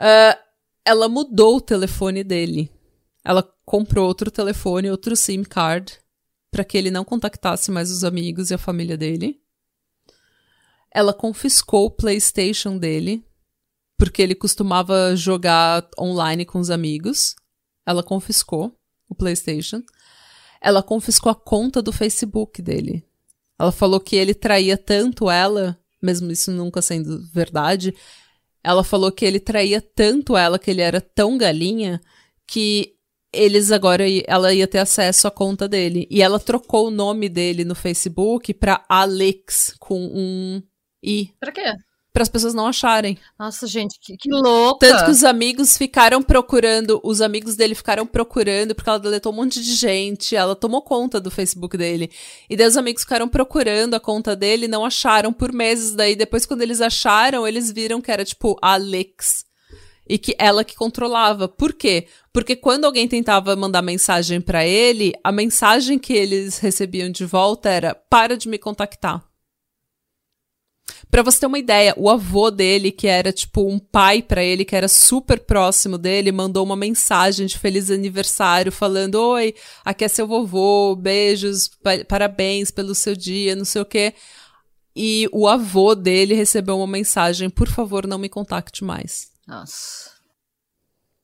Uh, 0.00 0.38
ela 0.84 1.08
mudou 1.08 1.56
o 1.56 1.60
telefone 1.60 2.24
dele. 2.24 2.72
Ela 3.22 3.42
comprou 3.66 4.08
outro 4.08 4.30
telefone, 4.30 4.90
outro 4.90 5.14
SIM 5.14 5.44
card, 5.44 5.98
para 6.50 6.64
que 6.64 6.78
ele 6.78 6.90
não 6.90 7.04
contactasse 7.04 7.70
mais 7.70 7.90
os 7.90 8.02
amigos 8.02 8.50
e 8.50 8.54
a 8.54 8.58
família 8.58 8.96
dele. 8.96 9.40
Ela 10.92 11.12
confiscou 11.12 11.86
o 11.86 11.90
PlayStation 11.90 12.78
dele, 12.78 13.24
porque 13.98 14.22
ele 14.22 14.34
costumava 14.34 15.14
jogar 15.14 15.86
online 15.98 16.46
com 16.46 16.58
os 16.58 16.70
amigos. 16.70 17.36
Ela 17.86 18.02
confiscou 18.02 18.74
o 19.08 19.14
PlayStation. 19.14 19.82
Ela 20.60 20.82
confiscou 20.82 21.30
a 21.30 21.34
conta 21.34 21.82
do 21.82 21.92
Facebook 21.92 22.62
dele. 22.62 23.06
Ela 23.58 23.70
falou 23.70 24.00
que 24.00 24.16
ele 24.16 24.34
traía 24.34 24.78
tanto 24.78 25.30
ela, 25.30 25.78
mesmo 26.02 26.32
isso 26.32 26.50
nunca 26.50 26.80
sendo 26.80 27.22
verdade, 27.30 27.94
ela 28.62 28.84
falou 28.84 29.10
que 29.10 29.24
ele 29.24 29.40
traía 29.40 29.80
tanto 29.80 30.36
ela, 30.36 30.58
que 30.58 30.70
ele 30.70 30.80
era 30.82 31.00
tão 31.00 31.38
galinha, 31.38 32.00
que 32.46 32.94
eles 33.32 33.70
agora 33.70 34.04
ela 34.26 34.52
ia 34.52 34.66
ter 34.66 34.78
acesso 34.78 35.28
à 35.28 35.30
conta 35.30 35.68
dele. 35.68 36.06
E 36.10 36.22
ela 36.22 36.38
trocou 36.38 36.88
o 36.88 36.90
nome 36.90 37.28
dele 37.28 37.64
no 37.64 37.74
Facebook 37.74 38.52
pra 38.54 38.84
Alex 38.88 39.74
com 39.78 40.00
um 40.00 40.62
I. 41.02 41.32
Pra 41.38 41.52
quê? 41.52 41.72
Para 42.12 42.22
as 42.22 42.28
pessoas 42.28 42.54
não 42.54 42.66
acharem. 42.66 43.16
Nossa, 43.38 43.66
gente, 43.66 43.98
que, 44.00 44.16
que 44.16 44.30
louca. 44.30 44.86
Tanto 44.86 45.04
que 45.04 45.10
os 45.10 45.22
amigos 45.22 45.76
ficaram 45.76 46.22
procurando, 46.22 47.00
os 47.04 47.20
amigos 47.20 47.54
dele 47.56 47.74
ficaram 47.74 48.06
procurando, 48.06 48.74
porque 48.74 48.90
ela 48.90 48.98
deletou 48.98 49.32
um 49.32 49.36
monte 49.36 49.62
de 49.62 49.74
gente, 49.74 50.34
ela 50.34 50.56
tomou 50.56 50.82
conta 50.82 51.20
do 51.20 51.30
Facebook 51.30 51.76
dele. 51.76 52.10
E 52.48 52.56
daí 52.56 52.66
os 52.66 52.76
amigos 52.76 53.02
ficaram 53.02 53.28
procurando 53.28 53.94
a 53.94 54.00
conta 54.00 54.34
dele, 54.34 54.66
não 54.66 54.84
acharam 54.84 55.32
por 55.32 55.52
meses. 55.52 55.94
Daí 55.94 56.16
depois, 56.16 56.44
quando 56.44 56.62
eles 56.62 56.80
acharam, 56.80 57.46
eles 57.46 57.70
viram 57.70 58.00
que 58.00 58.10
era 58.10 58.24
tipo 58.24 58.56
Alex. 58.60 59.44
E 60.08 60.18
que 60.18 60.34
ela 60.40 60.64
que 60.64 60.74
controlava. 60.74 61.46
Por 61.46 61.72
quê? 61.72 62.08
Porque 62.32 62.56
quando 62.56 62.84
alguém 62.84 63.06
tentava 63.06 63.54
mandar 63.54 63.80
mensagem 63.80 64.40
para 64.40 64.66
ele, 64.66 65.12
a 65.22 65.30
mensagem 65.30 66.00
que 66.00 66.12
eles 66.12 66.58
recebiam 66.58 67.08
de 67.08 67.24
volta 67.24 67.68
era: 67.70 67.94
para 67.94 68.36
de 68.36 68.48
me 68.48 68.58
contactar. 68.58 69.29
Pra 71.10 71.22
você 71.22 71.40
ter 71.40 71.46
uma 71.46 71.58
ideia, 71.58 71.92
o 71.96 72.08
avô 72.08 72.50
dele, 72.50 72.92
que 72.92 73.08
era 73.08 73.32
tipo 73.32 73.68
um 73.68 73.80
pai 73.80 74.22
para 74.22 74.44
ele, 74.44 74.64
que 74.64 74.76
era 74.76 74.86
super 74.86 75.40
próximo 75.40 75.98
dele, 75.98 76.30
mandou 76.30 76.64
uma 76.64 76.76
mensagem 76.76 77.46
de 77.46 77.58
feliz 77.58 77.90
aniversário 77.90 78.70
falando: 78.70 79.16
Oi, 79.16 79.54
aqui 79.84 80.04
é 80.04 80.08
seu 80.08 80.26
vovô, 80.26 80.94
beijos, 80.94 81.68
parabéns 82.06 82.70
pelo 82.70 82.94
seu 82.94 83.16
dia, 83.16 83.56
não 83.56 83.64
sei 83.64 83.82
o 83.82 83.86
quê. 83.86 84.14
E 84.94 85.28
o 85.32 85.48
avô 85.48 85.94
dele 85.96 86.34
recebeu 86.34 86.76
uma 86.76 86.86
mensagem: 86.86 87.50
Por 87.50 87.68
favor, 87.68 88.06
não 88.06 88.18
me 88.18 88.28
contacte 88.28 88.84
mais. 88.84 89.32
Nossa. 89.48 90.10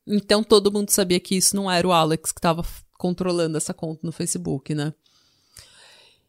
Então 0.05 0.43
todo 0.43 0.71
mundo 0.71 0.89
sabia 0.89 1.19
que 1.19 1.35
isso 1.35 1.55
não 1.55 1.71
era 1.71 1.87
o 1.87 1.93
Alex 1.93 2.31
que 2.31 2.39
estava 2.39 2.65
controlando 2.97 3.55
essa 3.55 3.73
conta 3.73 4.01
no 4.03 4.11
Facebook, 4.11 4.75
né? 4.75 4.93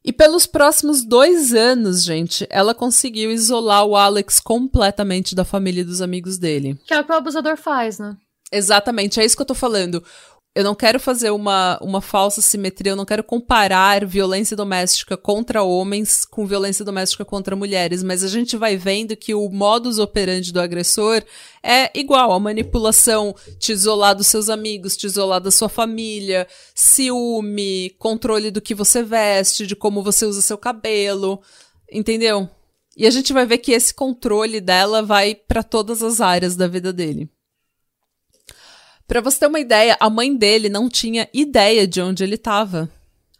E 0.08 0.12
pelos 0.12 0.46
próximos 0.46 1.04
dois 1.04 1.52
anos, 1.52 2.02
gente, 2.02 2.46
ela 2.48 2.74
conseguiu 2.74 3.30
isolar 3.30 3.84
o 3.84 3.94
Alex 3.94 4.40
completamente 4.40 5.34
da 5.34 5.44
família 5.44 5.82
e 5.82 5.84
dos 5.84 6.00
amigos 6.00 6.38
dele. 6.38 6.80
Que 6.86 6.94
é 6.94 7.00
o 7.00 7.04
que 7.04 7.12
o 7.12 7.14
abusador 7.14 7.58
faz, 7.58 7.98
né? 7.98 8.16
Exatamente, 8.50 9.20
é 9.20 9.24
isso 9.26 9.36
que 9.36 9.42
eu 9.42 9.46
tô 9.46 9.54
falando. 9.54 10.02
Eu 10.58 10.64
não 10.64 10.74
quero 10.74 10.98
fazer 10.98 11.30
uma, 11.30 11.78
uma 11.80 12.00
falsa 12.00 12.42
simetria, 12.42 12.90
eu 12.90 12.96
não 12.96 13.04
quero 13.04 13.22
comparar 13.22 14.04
violência 14.04 14.56
doméstica 14.56 15.16
contra 15.16 15.62
homens 15.62 16.24
com 16.24 16.44
violência 16.44 16.84
doméstica 16.84 17.24
contra 17.24 17.54
mulheres, 17.54 18.02
mas 18.02 18.24
a 18.24 18.26
gente 18.26 18.56
vai 18.56 18.76
vendo 18.76 19.14
que 19.14 19.32
o 19.32 19.48
modus 19.50 20.00
operandi 20.00 20.52
do 20.52 20.60
agressor 20.60 21.22
é 21.62 21.96
igual, 21.96 22.32
a 22.32 22.40
manipulação, 22.40 23.36
te 23.60 23.70
isolar 23.70 24.16
dos 24.16 24.26
seus 24.26 24.50
amigos, 24.50 24.96
te 24.96 25.06
isolar 25.06 25.40
da 25.40 25.52
sua 25.52 25.68
família, 25.68 26.44
ciúme, 26.74 27.90
controle 27.96 28.50
do 28.50 28.60
que 28.60 28.74
você 28.74 29.00
veste, 29.00 29.64
de 29.64 29.76
como 29.76 30.02
você 30.02 30.26
usa 30.26 30.42
seu 30.42 30.58
cabelo, 30.58 31.40
entendeu? 31.88 32.50
E 32.96 33.06
a 33.06 33.10
gente 33.12 33.32
vai 33.32 33.46
ver 33.46 33.58
que 33.58 33.70
esse 33.70 33.94
controle 33.94 34.60
dela 34.60 35.04
vai 35.04 35.36
para 35.36 35.62
todas 35.62 36.02
as 36.02 36.20
áreas 36.20 36.56
da 36.56 36.66
vida 36.66 36.92
dele. 36.92 37.30
Pra 39.08 39.22
você 39.22 39.40
ter 39.40 39.46
uma 39.46 39.58
ideia, 39.58 39.96
a 39.98 40.10
mãe 40.10 40.36
dele 40.36 40.68
não 40.68 40.88
tinha 40.88 41.26
ideia 41.32 41.86
de 41.86 42.00
onde 42.02 42.22
ele 42.22 42.36
tava. 42.36 42.90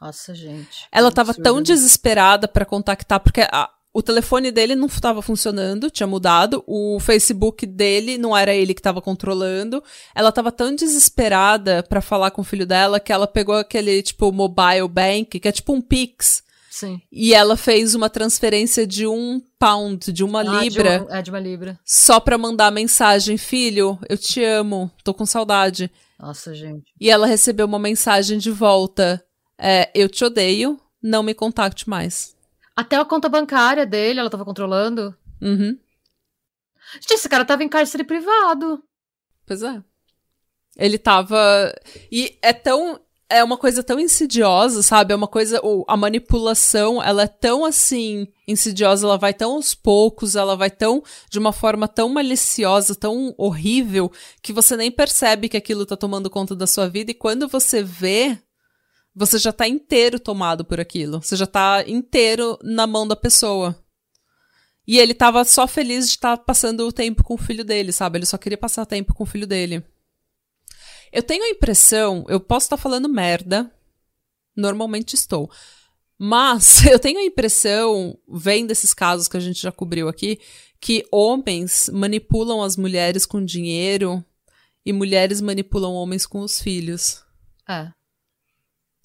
Nossa, 0.01 0.35
gente. 0.35 0.87
Ela 0.91 1.13
tava 1.13 1.35
tão 1.35 1.61
desesperada 1.61 2.49
para 2.49 2.65
contactar, 2.65 3.21
porque 3.21 3.43
a, 3.43 3.69
o 3.93 4.03
telefone 4.03 4.51
dele 4.51 4.75
não 4.75 4.87
estava 4.87 5.21
funcionando, 5.21 5.91
tinha 5.91 6.07
mudado. 6.07 6.65
O 6.67 6.99
Facebook 7.01 7.67
dele 7.67 8.17
não 8.17 8.35
era 8.35 8.55
ele 8.55 8.73
que 8.73 8.81
estava 8.81 9.03
controlando. 9.03 9.85
Ela 10.15 10.31
estava 10.31 10.51
tão 10.51 10.75
desesperada 10.75 11.83
para 11.83 12.01
falar 12.01 12.31
com 12.31 12.41
o 12.41 12.45
filho 12.45 12.67
dela 12.67 12.99
que 12.99 13.13
ela 13.13 13.27
pegou 13.27 13.57
aquele 13.57 14.03
tipo 14.03 14.33
mobile 14.33 14.89
bank, 14.89 15.39
que 15.39 15.49
é 15.49 15.53
tipo 15.53 15.75
um 15.75 15.83
Pix. 15.83 16.43
Sim. 16.79 17.03
E 17.11 17.35
ela 17.35 17.57
fez 17.57 17.97
uma 17.97 18.09
transferência 18.09 18.87
de 18.87 19.05
um 19.05 19.41
pound, 19.59 20.13
de 20.13 20.23
uma 20.23 20.43
ah, 20.43 20.63
libra. 20.63 21.01
De 21.01 21.05
um, 21.05 21.11
é, 21.11 21.23
de 21.23 21.31
uma 21.31 21.41
libra. 21.41 21.81
Só 21.85 22.21
pra 22.21 22.39
mandar 22.39 22.71
mensagem: 22.71 23.37
Filho, 23.37 23.99
eu 24.09 24.17
te 24.17 24.45
amo, 24.45 24.89
tô 25.03 25.13
com 25.13 25.27
saudade. 25.27 25.91
Nossa, 26.21 26.55
gente. 26.55 26.95
E 27.01 27.11
ela 27.11 27.27
recebeu 27.27 27.67
uma 27.67 27.81
mensagem 27.81 28.39
de 28.39 28.53
volta: 28.53 29.21
é, 29.59 29.91
Eu 29.93 30.09
te 30.09 30.25
odeio, 30.25 30.81
não 31.03 31.21
me 31.21 31.35
contacte 31.35 31.89
mais. 31.89 32.37
Até 32.77 32.95
a 32.95 33.05
conta 33.05 33.29
bancária 33.29 33.85
dele, 33.85 34.21
ela 34.21 34.31
tava 34.31 34.45
controlando. 34.45 35.13
Uhum. 35.43 35.77
Gente, 37.01 37.15
esse 37.15 37.29
cara 37.29 37.45
tava 37.45 37.65
em 37.65 37.69
cárcere 37.69 38.05
privado. 38.05 38.81
Pois 39.45 39.65
é. 39.65 39.83
Ele 40.77 40.97
tava. 40.97 41.75
E 42.13 42.39
é 42.41 42.53
tão 42.53 43.01
é 43.31 43.45
uma 43.45 43.59
coisa 43.59 43.83
tão 43.83 44.01
insidiosa, 44.01 44.83
sabe? 44.83 45.13
É 45.13 45.17
uma 45.17 45.29
coisa. 45.29 45.61
A 45.87 45.97
manipulação, 45.97 47.03
ela 47.03 47.23
é 47.23 47.27
tão 47.27 47.65
assim. 47.65 48.27
Insidiosa, 48.47 49.07
ela 49.07 49.19
vai 49.19 49.35
tão 49.35 49.53
aos 49.53 49.75
poucos, 49.75 50.35
ela 50.35 50.57
vai 50.57 50.71
tão. 50.71 51.03
de 51.31 51.39
uma 51.39 51.53
forma 51.53 51.87
tão 51.87 52.09
maliciosa, 52.09 52.95
tão 52.95 53.35
horrível, 53.37 54.11
que 54.43 54.53
você 54.53 54.77
nem 54.77 54.91
percebe 54.91 55.49
que 55.49 55.57
aquilo 55.57 55.85
tá 55.85 55.97
tomando 55.97 56.31
conta 56.31 56.57
da 56.57 56.67
sua 56.67 56.89
vida. 56.89 57.11
E 57.11 57.15
quando 57.15 57.47
você 57.47 57.83
vê, 57.83 58.39
você 59.15 59.39
já 59.39 59.53
tá 59.53 59.69
inteiro 59.69 60.19
tomado 60.19 60.65
por 60.65 60.81
aquilo. 60.81 61.21
Você 61.21 61.37
já 61.37 61.47
tá 61.47 61.85
inteiro 61.87 62.59
na 62.63 62.87
mão 62.87 63.07
da 63.07 63.17
pessoa. 63.17 63.77
E 64.87 64.99
ele 64.99 65.13
tava 65.13 65.45
só 65.45 65.67
feliz 65.67 66.07
de 66.07 66.13
estar 66.13 66.39
tá 66.39 66.43
passando 66.43 66.87
o 66.87 66.93
tempo 66.93 67.23
com 67.23 67.35
o 67.35 67.39
filho 67.39 67.63
dele, 67.63 67.93
sabe? 67.93 68.17
Ele 68.19 68.25
só 68.25 68.39
queria 68.39 68.57
passar 68.57 68.87
tempo 68.87 69.13
com 69.13 69.25
o 69.25 69.27
filho 69.27 69.47
dele. 69.47 69.85
Eu 71.13 71.23
tenho 71.23 71.45
a 71.45 71.51
impressão, 71.51 72.25
eu 72.29 72.41
posso 72.41 72.67
estar 72.67 72.77
falando 72.77 73.09
merda, 73.09 73.71
normalmente 74.57 75.15
estou. 75.15 75.51
Mas 76.19 76.85
eu 76.87 76.99
tenho 76.99 77.21
a 77.21 77.25
impressão, 77.25 78.19
vendo 78.29 78.71
esses 78.71 78.93
casos 78.93 79.29
que 79.29 79.37
a 79.37 79.41
gente 79.41 79.61
já 79.61 79.71
cobriu 79.71 80.09
aqui, 80.09 80.41
que 80.81 81.07
homens 81.11 81.91
manipulam 81.93 82.63
as 82.63 82.77
mulheres 82.77 83.25
com 83.27 83.45
dinheiro 83.45 84.25
e 84.85 84.93
mulheres 84.93 85.41
manipulam 85.41 85.93
homens 85.93 86.27
com 86.27 86.41
os 86.41 86.61
filhos. 86.61 87.23
É. 87.69 87.91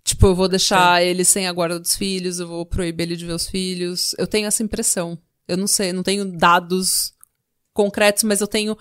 Tipo, 0.03 0.27
eu 0.27 0.35
vou 0.35 0.47
deixar 0.47 0.99
Sim. 0.99 1.07
ele 1.07 1.23
sem 1.23 1.47
a 1.47 1.53
guarda 1.53 1.79
dos 1.79 1.95
filhos, 1.95 2.39
eu 2.39 2.47
vou 2.47 2.65
proibir 2.65 3.03
ele 3.03 3.15
de 3.15 3.25
ver 3.25 3.33
os 3.33 3.47
filhos. 3.47 4.13
Eu 4.17 4.27
tenho 4.27 4.47
essa 4.47 4.61
impressão. 4.61 5.17
Eu 5.47 5.57
não 5.57 5.67
sei, 5.67 5.93
não 5.93 6.03
tenho 6.03 6.25
dados 6.25 7.13
concretos, 7.73 8.23
mas 8.23 8.39
eu 8.41 8.47
tenho 8.47 8.77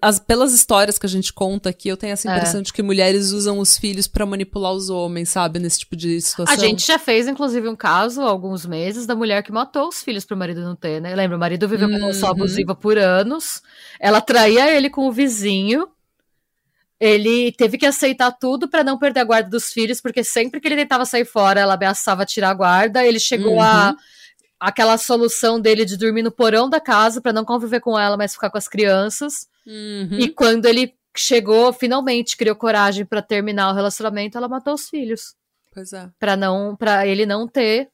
as, 0.00 0.18
pelas 0.18 0.52
histórias 0.52 0.98
que 0.98 1.06
a 1.06 1.08
gente 1.08 1.32
conta 1.32 1.70
aqui, 1.70 1.88
eu 1.88 1.96
tenho 1.96 2.12
essa 2.12 2.28
impressão 2.30 2.60
é. 2.60 2.62
de 2.62 2.72
que 2.72 2.82
mulheres 2.82 3.30
usam 3.30 3.58
os 3.58 3.78
filhos 3.78 4.06
para 4.06 4.26
manipular 4.26 4.72
os 4.72 4.90
homens, 4.90 5.30
sabe? 5.30 5.58
Nesse 5.58 5.80
tipo 5.80 5.96
de 5.96 6.20
situação. 6.20 6.54
A 6.54 6.58
gente 6.58 6.86
já 6.86 6.98
fez, 6.98 7.26
inclusive, 7.26 7.68
um 7.68 7.76
caso 7.76 8.20
há 8.22 8.28
alguns 8.28 8.66
meses 8.66 9.06
da 9.06 9.14
mulher 9.14 9.42
que 9.42 9.50
matou 9.50 9.88
os 9.88 10.02
filhos 10.02 10.24
pro 10.24 10.36
marido 10.36 10.60
não 10.60 10.76
ter, 10.76 11.00
né? 11.00 11.14
Lembra? 11.14 11.36
O 11.36 11.40
marido 11.40 11.66
viveu 11.66 11.88
com 11.88 11.96
uma 11.96 12.12
uhum. 12.12 12.26
abusiva 12.26 12.74
por 12.74 12.98
anos. 12.98 13.62
Ela 13.98 14.20
traía 14.20 14.70
ele 14.70 14.90
com 14.90 15.08
o 15.08 15.12
vizinho. 15.12 15.88
Ele 17.00 17.52
teve 17.52 17.76
que 17.76 17.86
aceitar 17.86 18.32
tudo 18.32 18.68
para 18.68 18.84
não 18.84 18.98
perder 18.98 19.20
a 19.20 19.24
guarda 19.24 19.50
dos 19.50 19.72
filhos, 19.72 20.00
porque 20.00 20.22
sempre 20.22 20.60
que 20.60 20.68
ele 20.68 20.76
tentava 20.76 21.04
sair 21.04 21.24
fora, 21.24 21.60
ela 21.60 21.74
ameaçava 21.74 22.24
tirar 22.24 22.50
a 22.50 22.54
guarda. 22.54 23.04
Ele 23.04 23.18
chegou 23.18 23.54
uhum. 23.54 23.62
a 23.62 23.94
aquela 24.60 24.96
solução 24.96 25.60
dele 25.60 25.84
de 25.84 25.96
dormir 25.96 26.22
no 26.22 26.30
porão 26.30 26.70
da 26.70 26.80
casa 26.80 27.20
para 27.20 27.32
não 27.32 27.44
conviver 27.44 27.80
com 27.80 27.98
ela, 27.98 28.16
mas 28.16 28.32
ficar 28.32 28.48
com 28.48 28.56
as 28.56 28.68
crianças. 28.68 29.46
Uhum. 29.66 30.18
E 30.18 30.28
quando 30.28 30.66
ele 30.66 30.94
chegou, 31.16 31.72
finalmente 31.72 32.36
criou 32.36 32.56
coragem 32.56 33.04
para 33.04 33.22
terminar 33.22 33.70
o 33.70 33.74
relacionamento, 33.74 34.36
ela 34.36 34.48
matou 34.48 34.74
os 34.74 34.88
filhos. 34.88 35.34
Pois 35.72 35.92
é. 35.92 36.08
Para 36.18 36.36
não, 36.36 36.76
para 36.76 37.06
ele 37.06 37.26
não 37.26 37.48
ter. 37.48 37.88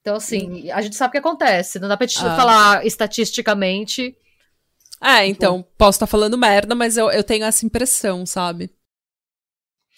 Então 0.00 0.16
assim, 0.16 0.70
a 0.70 0.82
gente 0.82 0.96
sabe 0.96 1.10
o 1.10 1.12
que 1.12 1.18
acontece. 1.18 1.78
Não 1.78 1.88
dá 1.88 1.96
para 1.96 2.06
ah. 2.06 2.36
falar 2.36 2.86
estatisticamente. 2.86 4.16
É, 5.00 5.26
então, 5.26 5.64
posso 5.76 5.96
estar 5.96 6.06
tá 6.06 6.10
falando 6.10 6.38
merda, 6.38 6.76
mas 6.76 6.96
eu, 6.96 7.10
eu 7.10 7.24
tenho 7.24 7.44
essa 7.44 7.66
impressão, 7.66 8.24
sabe? 8.24 8.70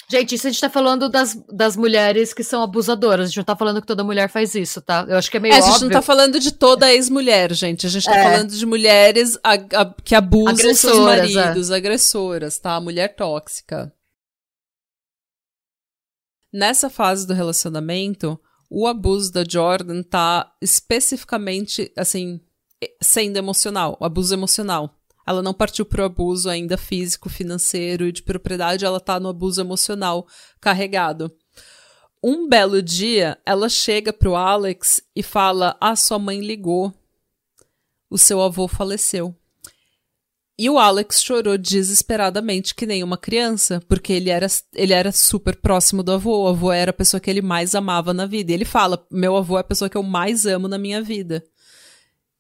Gente, 0.09 0.35
isso 0.35 0.47
a 0.47 0.51
gente 0.51 0.61
tá 0.61 0.69
falando 0.69 1.09
das, 1.09 1.35
das 1.51 1.77
mulheres 1.77 2.35
que 2.35 2.45
são 2.45 2.63
abusadoras. 2.63 3.25
A 3.25 3.27
gente 3.29 3.37
não 3.39 3.45
tá 3.45 3.57
falando 3.57 3.81
que 3.81 3.87
toda 3.87 4.05
mulher 4.05 4.29
faz 4.29 4.55
isso, 4.55 4.83
tá? 4.83 5.07
Eu 5.09 5.17
acho 5.17 5.31
que 5.31 5.37
é 5.37 5.41
meio 5.41 5.55
é, 5.55 5.57
óbvio. 5.57 5.71
A 5.71 5.73
gente 5.73 5.85
não 5.85 5.91
tá 5.91 6.03
falando 6.03 6.39
de 6.39 6.53
toda 6.53 6.93
ex-mulher, 6.93 7.53
gente. 7.55 7.87
A 7.87 7.91
gente 7.91 8.05
tá 8.05 8.17
é. 8.17 8.23
falando 8.23 8.51
de 8.51 8.67
mulheres 8.67 9.39
a, 9.43 9.55
a, 9.55 9.95
que 10.03 10.15
abusam 10.15 10.53
agressoras, 10.53 10.79
seus 10.79 10.99
é. 10.99 11.41
maridos, 11.45 11.71
é. 11.71 11.77
agressoras, 11.77 12.59
tá? 12.59 12.81
Mulher 12.81 13.15
tóxica. 13.17 13.93
Nessa 16.53 16.89
fase 16.91 17.27
do 17.27 17.35
relacionamento, 17.35 18.39
o 18.71 18.87
abuso 18.87 19.33
da 19.33 19.45
Jordan 19.49 20.03
tá 20.03 20.53
especificamente, 20.61 21.91
assim, 21.97 22.41
sendo 23.03 23.37
emocional, 23.37 23.97
abuso 24.01 24.35
emocional. 24.35 24.95
Ela 25.27 25.43
não 25.43 25.55
partiu 25.55 25.85
para 25.85 26.03
o 26.03 26.05
abuso 26.05 26.51
ainda 26.51 26.77
físico, 26.77 27.29
financeiro 27.29 28.07
e 28.07 28.13
de 28.13 28.23
propriedade, 28.23 28.85
ela 28.85 28.99
está 28.99 29.19
no 29.19 29.29
abuso 29.29 29.61
emocional 29.61 30.27
carregado. 30.61 31.35
Um 32.23 32.49
belo 32.49 32.81
dia, 32.81 33.39
ela 33.45 33.69
chega 33.69 34.13
pro 34.13 34.35
Alex 34.35 35.03
e 35.15 35.23
fala: 35.23 35.77
Ah, 35.81 35.95
sua 35.95 36.19
mãe 36.19 36.41
ligou. 36.41 36.93
O 38.09 38.17
seu 38.17 38.41
avô 38.41 38.67
faleceu. 38.67 39.35
E 40.57 40.71
o 40.71 40.79
Alex 40.79 41.21
chorou 41.21 41.59
desesperadamente, 41.59 42.77
que 42.77 42.87
nem 42.87 43.03
uma 43.03 43.19
criança, 43.19 43.83
porque 43.89 44.13
ele 44.13 44.31
era, 44.31 44.47
ele 44.73 44.93
era 44.93 45.11
super 45.11 45.57
próximo 45.57 46.03
do 46.03 46.13
avô. 46.13 46.45
O 46.45 46.49
avô 46.49 46.71
era 46.71 46.93
a 46.93 46.95
pessoa 46.95 47.21
que 47.21 47.29
ele 47.29 47.43
mais 47.43 47.75
amava 47.75 48.15
na 48.15 48.25
vida. 48.25 48.53
E 48.53 48.55
ele 48.55 48.65
fala: 48.65 49.05
Meu 49.11 49.37
avô 49.37 49.59
é 49.59 49.61
a 49.61 49.65
pessoa 49.65 49.91
que 49.91 49.97
eu 49.97 50.03
mais 50.03 50.47
amo 50.47 50.69
na 50.69 50.79
minha 50.79 51.03
vida. 51.03 51.45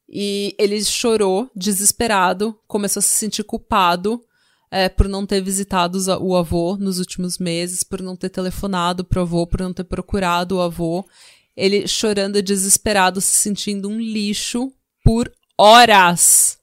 E 0.08 0.54
ele 0.58 0.82
chorou, 0.84 1.50
desesperado, 1.54 2.58
começou 2.66 3.00
a 3.00 3.02
se 3.02 3.08
sentir 3.08 3.42
culpado 3.44 4.22
é, 4.70 4.88
por 4.88 5.08
não 5.08 5.24
ter 5.24 5.40
visitado 5.40 5.98
o 6.20 6.36
avô 6.36 6.76
nos 6.76 6.98
últimos 6.98 7.38
meses, 7.38 7.82
por 7.84 8.02
não 8.02 8.16
ter 8.16 8.28
telefonado 8.28 9.04
pro 9.04 9.22
avô, 9.22 9.46
por 9.46 9.60
não 9.60 9.72
ter 9.72 9.84
procurado 9.84 10.56
o 10.56 10.60
avô. 10.60 11.08
Ele 11.56 11.86
chorando, 11.86 12.42
desesperado, 12.42 13.20
se 13.20 13.34
sentindo 13.34 13.88
um 13.88 14.00
lixo 14.00 14.72
por 15.04 15.32
horas. 15.56 16.58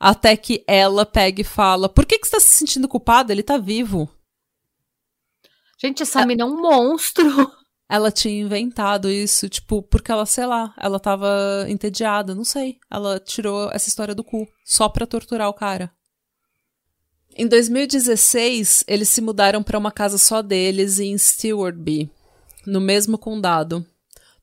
Até 0.00 0.36
que 0.36 0.64
ela 0.66 1.06
pega 1.06 1.40
e 1.40 1.44
fala: 1.44 1.88
Por 1.88 2.04
que, 2.04 2.18
que 2.18 2.26
você 2.26 2.32
tá 2.32 2.40
se 2.40 2.56
sentindo 2.56 2.88
culpado? 2.88 3.32
Ele 3.32 3.42
tá 3.42 3.56
vivo. 3.56 4.10
Gente, 5.80 6.02
essa 6.02 6.22
é... 6.22 6.26
mina 6.26 6.42
é 6.42 6.46
um 6.46 6.60
monstro 6.60 7.24
ela 7.88 8.12
tinha 8.12 8.42
inventado 8.42 9.10
isso, 9.10 9.48
tipo, 9.48 9.82
porque 9.82 10.12
ela, 10.12 10.26
sei 10.26 10.44
lá, 10.44 10.74
ela 10.76 11.00
tava 11.00 11.64
entediada, 11.68 12.34
não 12.34 12.44
sei. 12.44 12.78
Ela 12.90 13.18
tirou 13.18 13.70
essa 13.72 13.88
história 13.88 14.14
do 14.14 14.22
cu, 14.22 14.46
só 14.64 14.88
pra 14.88 15.06
torturar 15.06 15.48
o 15.48 15.54
cara. 15.54 15.90
Em 17.34 17.46
2016, 17.46 18.84
eles 18.86 19.08
se 19.08 19.20
mudaram 19.20 19.62
para 19.62 19.78
uma 19.78 19.92
casa 19.92 20.18
só 20.18 20.42
deles 20.42 20.98
em 20.98 21.16
Stewardby, 21.16 22.10
no 22.66 22.80
mesmo 22.80 23.16
condado. 23.16 23.86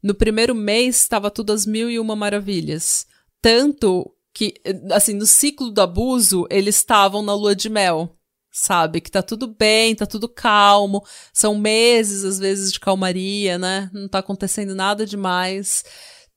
No 0.01 0.15
primeiro 0.15 0.55
mês, 0.55 1.01
estava 1.01 1.29
tudo 1.29 1.53
às 1.53 1.65
mil 1.65 1.89
e 1.89 1.99
uma 1.99 2.15
maravilhas. 2.15 3.05
Tanto 3.41 4.11
que, 4.33 4.55
assim, 4.91 5.13
no 5.13 5.25
ciclo 5.25 5.69
do 5.69 5.81
abuso, 5.81 6.47
eles 6.49 6.77
estavam 6.77 7.21
na 7.21 7.35
lua 7.35 7.55
de 7.55 7.69
mel 7.69 8.15
sabe? 8.55 9.01
Que 9.01 9.11
tá 9.11 9.21
tudo 9.21 9.47
bem, 9.47 9.93
tá 9.93 10.05
tudo 10.05 10.29
calmo. 10.29 11.03
São 11.33 11.57
meses, 11.57 12.23
às 12.23 12.39
vezes, 12.39 12.71
de 12.71 12.79
calmaria, 12.79 13.57
né? 13.57 13.89
Não 13.93 14.07
tá 14.07 14.19
acontecendo 14.19 14.73
nada 14.73 15.05
demais. 15.05 15.83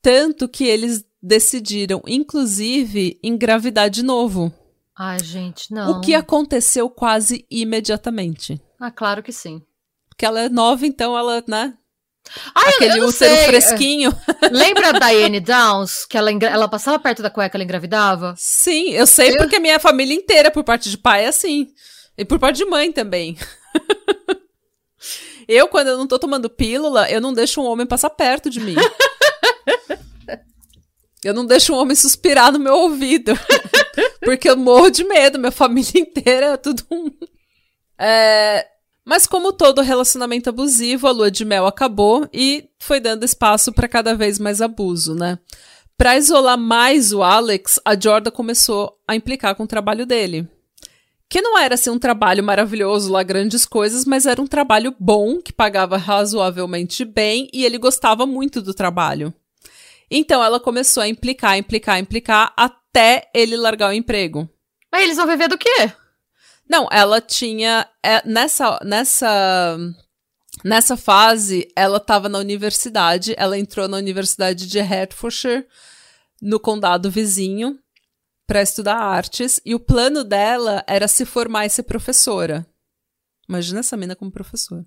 Tanto 0.03 0.49
que 0.49 0.65
eles 0.65 1.05
decidiram, 1.23 2.03
inclusive, 2.07 3.19
engravidar 3.23 3.89
de 3.89 4.03
novo. 4.03 4.53
Ai, 4.97 5.21
gente, 5.23 5.73
não. 5.73 5.93
O 5.93 6.01
que 6.01 6.13
aconteceu 6.13 6.91
quase 6.91 7.47
imediatamente. 7.49 8.61
Ah, 8.81 8.91
claro 8.91 9.23
que 9.23 9.33
sim. 9.33 9.63
Porque 10.09 10.27
ela 10.27 10.41
é 10.41 10.49
nova, 10.49 10.85
então 10.87 11.17
ela, 11.17 11.43
né? 11.47 11.75
Ai, 12.53 12.75
Aquele 12.75 13.01
útero 13.01 13.13
sei. 13.13 13.47
fresquinho. 13.47 14.13
Lembra 14.51 14.93
da 14.93 15.07
Diane 15.09 15.39
Downs, 15.39 16.05
que 16.05 16.19
ela, 16.19 16.31
ela 16.31 16.69
passava 16.69 16.99
perto 16.99 17.23
da 17.23 17.31
cueca, 17.31 17.57
ela 17.57 17.65
engravidava? 17.65 18.35
Sim, 18.37 18.91
eu 18.91 19.07
sei 19.07 19.31
eu... 19.31 19.37
porque 19.37 19.61
minha 19.61 19.79
família 19.79 20.15
inteira, 20.15 20.51
por 20.51 20.65
parte 20.65 20.91
de 20.91 20.99
pai, 20.99 21.25
é 21.25 21.29
assim. 21.29 21.69
E 22.19 22.25
por 22.25 22.41
parte 22.41 22.57
de 22.57 22.65
mãe 22.65 22.91
também. 22.91 23.39
eu, 25.47 25.69
quando 25.69 25.87
eu 25.87 25.97
não 25.97 26.09
tô 26.09 26.19
tomando 26.19 26.51
pílula, 26.51 27.09
eu 27.09 27.21
não 27.21 27.33
deixo 27.33 27.63
um 27.63 27.65
homem 27.65 27.87
passar 27.87 28.11
perto 28.11 28.51
de 28.51 28.59
mim. 28.59 28.75
eu 31.23 31.33
não 31.33 31.47
deixo 31.47 31.73
um 31.73 31.77
homem 31.77 31.95
suspirar 31.95 32.51
no 32.51 32.59
meu 32.59 32.75
ouvido. 32.75 33.33
porque 34.21 34.51
eu 34.51 34.57
morro 34.57 34.91
de 34.91 35.05
medo, 35.05 35.39
minha 35.39 35.53
família 35.53 35.93
inteira 35.95 36.47
é 36.47 36.57
tudo 36.57 36.85
um. 36.91 37.09
É, 37.97 38.67
mas 39.05 39.25
como 39.25 39.53
todo 39.53 39.81
relacionamento 39.81 40.51
abusivo, 40.51 41.07
a 41.07 41.13
lua 41.13 41.31
de 41.31 41.45
mel 41.45 41.67
acabou 41.67 42.29
e 42.35 42.69
foi 42.81 42.99
dando 42.99 43.25
espaço 43.25 43.73
para 43.73 43.87
cada 43.87 44.15
vez 44.17 44.41
mais 44.41 44.61
abuso, 44.61 45.15
né? 45.15 45.39
Para 45.97 46.17
isolar 46.17 46.59
mais 46.59 47.13
o 47.13 47.23
Alex, 47.23 47.81
a 47.85 47.99
Jordan 47.99 48.31
começou 48.33 48.99
a 49.07 49.15
implicar 49.15 49.55
com 49.55 49.63
o 49.63 49.69
trabalho 49.69 50.05
dele. 50.05 50.49
Que 51.29 51.43
não 51.43 51.59
era 51.59 51.75
assim 51.75 51.91
um 51.91 51.99
trabalho 51.99 52.43
maravilhoso 52.43 53.13
lá, 53.13 53.23
grandes 53.23 53.67
coisas, 53.67 54.05
mas 54.07 54.25
era 54.25 54.41
um 54.41 54.47
trabalho 54.47 54.95
bom, 54.99 55.43
que 55.43 55.53
pagava 55.53 55.99
razoavelmente 55.99 57.05
bem 57.05 57.51
e 57.53 57.65
ele 57.65 57.77
gostava 57.77 58.25
muito 58.25 58.63
do 58.63 58.73
trabalho. 58.73 59.33
Então 60.11 60.43
ela 60.43 60.59
começou 60.59 61.03
a 61.03 61.09
implicar, 61.09 61.59
implicar, 61.59 61.99
implicar 61.99 62.55
até 62.57 63.29
ele 63.35 63.57
largar 63.57 63.91
o 63.91 63.93
emprego. 63.93 64.49
Mas 64.91 65.03
eles 65.03 65.17
vão 65.17 65.27
viver 65.27 65.49
do 65.49 65.59
quê? 65.59 65.93
Não, 66.69 66.89
ela 66.91 67.21
tinha. 67.21 67.87
É, 68.03 68.27
nessa, 68.27 68.79
nessa, 68.83 69.79
nessa 70.65 70.97
fase, 70.97 71.69
ela 71.75 71.97
estava 71.97 72.29
na 72.29 72.39
universidade. 72.39 73.35
Ela 73.37 73.59
entrou 73.59 73.89
na 73.89 73.97
Universidade 73.97 74.67
de 74.67 74.81
Hertfordshire, 74.81 75.67
no 76.41 76.61
condado 76.61 77.11
vizinho, 77.11 77.79
para 78.49 78.63
estudar 78.63 78.97
artes. 78.97 79.61
E 79.65 79.75
o 79.75 79.79
plano 79.79 80.25
dela 80.25 80.83
era 80.89 81.07
se 81.07 81.27
formar 81.27 81.67
e 81.67 81.71
ser 81.71 81.83
professora. 81.83 82.67
Imagina 83.47 83.81
essa 83.81 83.97
mina 83.97 84.17
como 84.17 84.33
professora. 84.33 84.85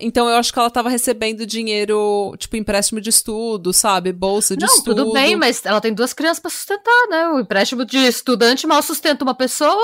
Então 0.00 0.28
eu 0.28 0.36
acho 0.36 0.52
que 0.52 0.58
ela 0.58 0.68
estava 0.68 0.88
recebendo 0.88 1.44
dinheiro, 1.44 2.32
tipo, 2.38 2.56
empréstimo 2.56 3.00
de 3.00 3.10
estudo, 3.10 3.72
sabe? 3.72 4.12
Bolsa 4.12 4.56
de 4.56 4.64
Não, 4.64 4.72
estudo. 4.72 5.04
Tudo 5.04 5.12
bem, 5.12 5.34
mas 5.34 5.66
ela 5.66 5.80
tem 5.80 5.92
duas 5.92 6.12
crianças 6.12 6.38
para 6.38 6.50
sustentar, 6.52 7.08
né? 7.10 7.28
O 7.30 7.40
empréstimo 7.40 7.84
de 7.84 7.98
estudante 7.98 8.64
mal 8.64 8.80
sustenta 8.80 9.24
uma 9.24 9.34
pessoa. 9.34 9.82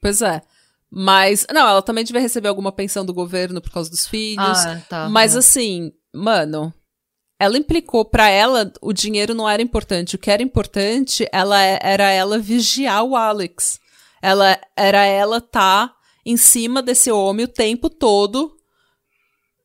Pois 0.00 0.20
é. 0.20 0.42
Mas, 0.90 1.46
não, 1.52 1.68
ela 1.68 1.82
também 1.82 2.04
devia 2.04 2.20
receber 2.20 2.48
alguma 2.48 2.72
pensão 2.72 3.04
do 3.06 3.14
governo 3.14 3.60
por 3.60 3.70
causa 3.70 3.88
dos 3.88 4.06
filhos. 4.06 4.58
Ah, 4.58 4.82
tá. 4.88 5.08
Mas 5.08 5.36
é. 5.36 5.38
assim, 5.38 5.92
mano, 6.12 6.74
ela 7.38 7.58
implicou 7.58 8.04
para 8.04 8.28
ela 8.28 8.72
o 8.80 8.92
dinheiro 8.92 9.34
não 9.34 9.48
era 9.48 9.62
importante. 9.62 10.16
O 10.16 10.18
que 10.18 10.30
era 10.30 10.42
importante 10.42 11.26
ela 11.32 11.62
é, 11.62 11.78
era 11.82 12.10
ela 12.10 12.38
vigiar 12.38 13.04
o 13.04 13.16
Alex. 13.16 13.80
Ela 14.22 14.58
era 14.76 15.04
ela 15.04 15.40
tá 15.40 15.94
em 16.24 16.36
cima 16.36 16.82
desse 16.82 17.10
homem 17.10 17.44
o 17.44 17.48
tempo 17.48 17.90
todo, 17.90 18.56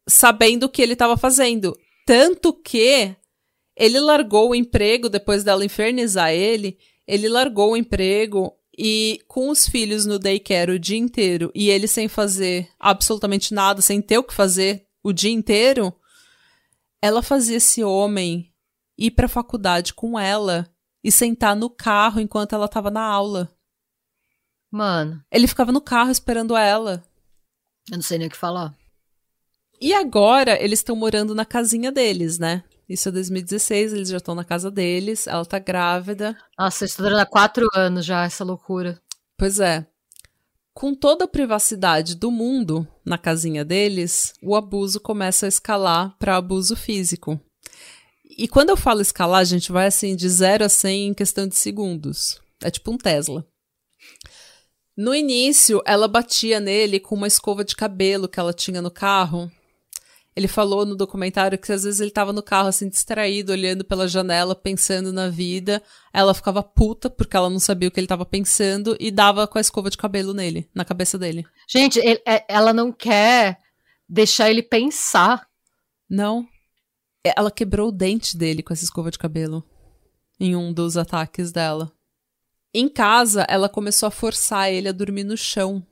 sabendo 0.07 0.65
o 0.65 0.70
que 0.70 0.82
ele 0.82 0.93
estava 0.93 1.15
fazendo. 1.15 1.78
Tanto 2.05 2.51
que 2.51 3.15
ele 3.78 3.99
largou 3.99 4.49
o 4.49 4.55
emprego 4.55 5.07
depois 5.07 5.43
dela 5.43 5.63
infernizar 5.63 6.32
ele. 6.32 6.78
Ele 7.07 7.30
largou 7.30 7.72
o 7.72 7.78
emprego 7.78 8.53
e 8.78 9.22
com 9.28 9.49
os 9.49 9.67
filhos 9.67 10.05
no 10.05 10.20
daycare 10.20 10.72
o 10.72 10.80
dia 10.80 10.97
inteiro 10.97 11.51
e 11.53 11.70
ele 11.70 11.88
sem 11.88 12.07
fazer 12.07 12.70
absolutamente 12.80 13.53
nada, 13.53 13.82
sem 13.82 14.01
ter 14.01 14.17
o 14.17 14.24
que 14.24 14.34
fazer 14.34 14.86
o 15.03 15.13
dia 15.13 15.32
inteiro, 15.32 15.93
ela 17.02 17.22
fazia 17.22 17.58
esse 17.58 17.84
homem 17.84 18.54
ir 18.97 19.12
pra 19.12 19.28
faculdade 19.28 19.93
com 19.93 20.20
ela 20.20 20.68
e 21.04 21.12
sentar 21.12 21.56
no 21.56 21.70
carro 21.70 22.20
enquanto 22.20 22.54
ela 22.54 22.68
tava 22.68 22.91
na 22.91 23.02
aula. 23.02 23.50
Mano. 24.72 25.24
Ele 25.32 25.47
ficava 25.47 25.72
no 25.72 25.82
carro 25.82 26.12
esperando 26.12 26.56
ela. 26.56 27.04
Eu 27.89 27.97
não 27.97 28.04
sei 28.04 28.18
nem 28.18 28.28
o 28.28 28.32
que 28.32 28.38
falar. 28.38 28.76
E 29.82 29.93
agora 29.93 30.62
eles 30.62 30.80
estão 30.80 30.95
morando 30.95 31.34
na 31.34 31.45
casinha 31.45 31.91
deles, 31.91 32.38
né? 32.38 32.64
Isso 32.88 33.08
é 33.08 33.12
2016, 33.12 33.93
eles 33.93 34.10
já 34.10 34.18
estão 34.18 34.36
na 34.36 34.43
casa 34.43 34.70
deles, 34.70 35.28
ela 35.28 35.45
tá 35.45 35.60
grávida. 35.60 36.36
Nossa, 36.58 36.86
está 36.86 37.04
durando 37.04 37.22
há 37.22 37.26
quatro 37.26 37.68
anos 37.76 38.06
já, 38.06 38.26
essa 38.26 38.43
loucura. 38.43 39.00
Pois 39.38 39.60
é. 39.60 39.86
Com 40.74 40.93
toda 40.95 41.26
a 41.26 41.28
privacidade 41.28 42.15
do 42.15 42.32
mundo 42.32 42.88
na 43.05 43.17
casinha 43.17 43.65
deles, 43.65 44.34
o 44.41 44.55
abuso 44.55 44.99
começa 44.99 45.45
a 45.45 45.49
escalar 45.49 46.15
para 46.17 46.38
abuso 46.38 46.76
físico. 46.76 47.39
E 48.38 48.47
quando 48.47 48.70
eu 48.70 48.78
falo 48.78 49.01
escalar, 49.01 49.41
a 49.41 49.45
gente 49.45 49.72
vai 49.72 49.88
assim 49.88 50.15
de 50.15 50.30
0 50.30 50.63
a 50.63 50.70
100 50.70 51.07
em 51.07 51.13
questão 51.13 51.47
de 51.47 51.55
segundos. 51.55 52.39
É 52.63 52.72
tipo 52.72 52.91
um 52.91 52.97
Tesla. 52.97 53.45
No 54.95 55.15
início, 55.15 55.82
ela 55.86 56.07
batia 56.07 56.59
nele 56.59 56.99
com 56.99 57.15
uma 57.15 57.28
escova 57.28 57.63
de 57.63 57.76
cabelo 57.76 58.28
que 58.28 58.39
ela 58.39 58.53
tinha 58.53 58.82
no 58.82 58.91
carro 58.91 59.51
ele 60.40 60.48
falou 60.48 60.86
no 60.86 60.96
documentário 60.96 61.58
que 61.58 61.70
às 61.70 61.84
vezes 61.84 62.00
ele 62.00 62.12
tava 62.12 62.32
no 62.32 62.42
carro 62.42 62.70
assim 62.70 62.88
distraído, 62.88 63.52
olhando 63.52 63.84
pela 63.84 64.08
janela, 64.08 64.56
pensando 64.56 65.12
na 65.12 65.28
vida. 65.28 65.84
Ela 66.14 66.34
ficava 66.34 66.64
puta 66.64 67.10
porque 67.10 67.36
ela 67.36 67.50
não 67.50 67.60
sabia 67.60 67.90
o 67.90 67.92
que 67.92 68.00
ele 68.00 68.08
tava 68.08 68.26
pensando 68.26 68.96
e 69.02 69.12
dava 69.12 69.46
com 69.46 69.58
a 69.58 69.62
escova 69.62 69.90
de 69.90 69.98
cabelo 69.98 70.34
nele, 70.34 70.70
na 70.74 70.86
cabeça 70.86 71.18
dele. 71.18 71.46
Gente, 71.68 72.00
ele, 72.00 72.22
é, 72.26 72.46
ela 72.48 72.72
não 72.72 72.90
quer 72.90 73.60
deixar 74.08 74.50
ele 74.50 74.64
pensar. 74.64 75.46
Não. 76.10 76.48
É, 77.22 77.34
ela 77.38 77.52
quebrou 77.52 77.90
o 77.90 77.92
dente 77.92 78.38
dele 78.38 78.64
com 78.64 78.72
essa 78.72 78.86
escova 78.86 79.12
de 79.12 79.20
cabelo 79.20 79.62
em 80.40 80.56
um 80.56 80.72
dos 80.72 80.96
ataques 80.96 81.52
dela. 81.52 81.92
Em 82.74 82.88
casa, 82.88 83.46
ela 83.50 83.68
começou 83.68 84.08
a 84.08 84.12
forçar 84.12 84.72
ele 84.72 84.88
a 84.88 84.94
dormir 84.94 85.26
no 85.26 85.36
chão 85.36 85.86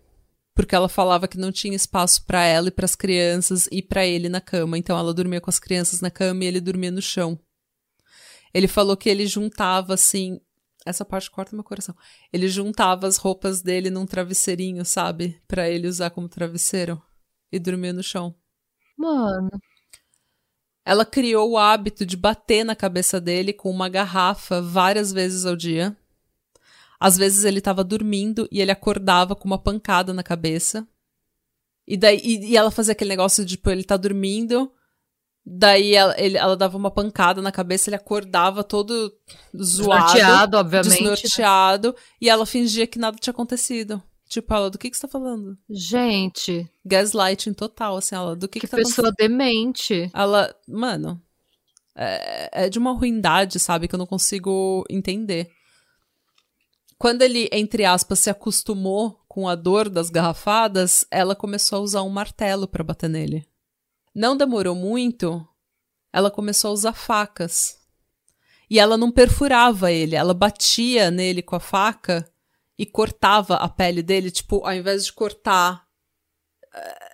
porque 0.57 0.73
ela 0.73 0.89
falava 0.89 1.27
que 1.27 1.37
não 1.37 1.51
tinha 1.51 1.75
espaço 1.75 2.25
para 2.25 2.43
ela 2.43 2.69
e 2.69 2.71
para 2.71 2.85
as 2.85 2.95
crianças 2.95 3.69
e 3.71 3.79
para 3.79 4.07
ele 4.07 4.27
na 4.27 4.41
cama. 4.41 4.75
Então 4.75 4.97
ela 4.97 5.13
dormia 5.13 5.39
com 5.39 5.51
as 5.51 5.59
crianças 5.59 6.01
na 6.01 6.09
cama 6.09 6.43
e 6.43 6.47
ele 6.47 6.59
dormia 6.59 6.89
no 6.89 6.99
chão. 6.99 7.39
Ele 8.51 8.67
falou 8.67 8.97
que 8.97 9.07
ele 9.07 9.27
juntava 9.27 9.93
assim, 9.93 10.41
essa 10.83 11.05
parte 11.05 11.29
corta 11.29 11.55
meu 11.55 11.63
coração. 11.63 11.95
Ele 12.33 12.47
juntava 12.47 13.05
as 13.05 13.17
roupas 13.17 13.61
dele 13.61 13.91
num 13.91 14.07
travesseirinho, 14.07 14.83
sabe, 14.83 15.39
para 15.47 15.69
ele 15.69 15.87
usar 15.87 16.09
como 16.09 16.27
travesseiro 16.27 16.99
e 17.51 17.59
dormia 17.59 17.93
no 17.93 18.01
chão. 18.01 18.33
Mano. 18.97 19.51
Ela 20.83 21.05
criou 21.05 21.51
o 21.51 21.57
hábito 21.59 22.03
de 22.03 22.17
bater 22.17 22.65
na 22.65 22.75
cabeça 22.75 23.21
dele 23.21 23.53
com 23.53 23.69
uma 23.69 23.89
garrafa 23.89 24.59
várias 24.59 25.13
vezes 25.13 25.45
ao 25.45 25.55
dia 25.55 25.95
às 26.99 27.17
vezes 27.17 27.43
ele 27.43 27.59
estava 27.59 27.83
dormindo 27.83 28.47
e 28.51 28.61
ele 28.61 28.71
acordava 28.71 29.35
com 29.35 29.45
uma 29.45 29.57
pancada 29.57 30.13
na 30.13 30.23
cabeça. 30.23 30.87
E 31.87 31.95
daí 31.95 32.19
e, 32.23 32.51
e 32.51 32.57
ela 32.57 32.71
fazia 32.71 32.91
aquele 32.91 33.09
negócio 33.09 33.45
de, 33.45 33.55
tipo, 33.55 33.69
ele 33.69 33.83
tá 33.83 33.95
dormindo, 33.95 34.71
daí 35.45 35.93
ela, 35.93 36.19
ele, 36.19 36.37
ela 36.37 36.57
dava 36.57 36.77
uma 36.77 36.91
pancada 36.91 37.41
na 37.41 37.51
cabeça, 37.51 37.89
ele 37.89 37.95
acordava 37.95 38.63
todo 38.63 39.13
zoado. 39.55 40.13
Desnorteado, 40.13 40.57
obviamente. 40.57 40.89
Né? 40.89 40.97
Desnorteado, 40.97 41.87
né? 41.89 41.93
e 42.21 42.29
ela 42.29 42.45
fingia 42.45 42.87
que 42.87 42.99
nada 42.99 43.17
tinha 43.17 43.31
acontecido. 43.31 44.01
Tipo, 44.27 44.53
ela, 44.53 44.69
do 44.69 44.77
que 44.77 44.89
que 44.89 44.97
você 44.97 45.03
tá 45.03 45.07
falando? 45.07 45.57
Gente. 45.69 46.69
Gaslighting 46.85 47.53
total, 47.53 47.95
assim, 47.95 48.13
ela, 48.13 48.35
do 48.35 48.47
que 48.47 48.59
que, 48.59 48.67
que 48.67 48.71
tá 48.71 48.75
pessoa 48.75 49.09
demente. 49.17 50.11
Ela, 50.13 50.53
mano, 50.67 51.21
é, 51.95 52.65
é 52.65 52.69
de 52.69 52.77
uma 52.77 52.91
ruindade, 52.91 53.57
sabe, 53.57 53.87
que 53.87 53.95
eu 53.95 53.99
não 53.99 54.05
consigo 54.05 54.83
entender. 54.89 55.49
Quando 56.97 57.21
ele, 57.21 57.47
entre 57.51 57.85
aspas, 57.85 58.19
se 58.19 58.29
acostumou 58.29 59.23
com 59.27 59.47
a 59.47 59.53
dor 59.53 59.87
das 59.87 60.09
garrafadas, 60.09 61.05
ela 61.11 61.35
começou 61.35 61.77
a 61.77 61.81
usar 61.81 62.01
um 62.01 62.09
martelo 62.09 62.67
para 62.67 62.83
bater 62.83 63.09
nele. 63.09 63.47
Não 64.15 64.35
demorou 64.35 64.73
muito, 64.73 65.47
ela 66.11 66.31
começou 66.31 66.71
a 66.71 66.73
usar 66.73 66.93
facas. 66.93 67.77
E 68.69 68.79
ela 68.79 68.97
não 68.97 69.11
perfurava 69.11 69.91
ele, 69.91 70.15
ela 70.15 70.33
batia 70.33 71.11
nele 71.11 71.43
com 71.43 71.55
a 71.55 71.59
faca 71.59 72.27
e 72.77 72.85
cortava 72.85 73.55
a 73.57 73.69
pele 73.69 74.01
dele, 74.01 74.31
tipo, 74.31 74.65
ao 74.65 74.73
invés 74.73 75.05
de 75.05 75.13
cortar 75.13 75.85
é, 76.73 77.07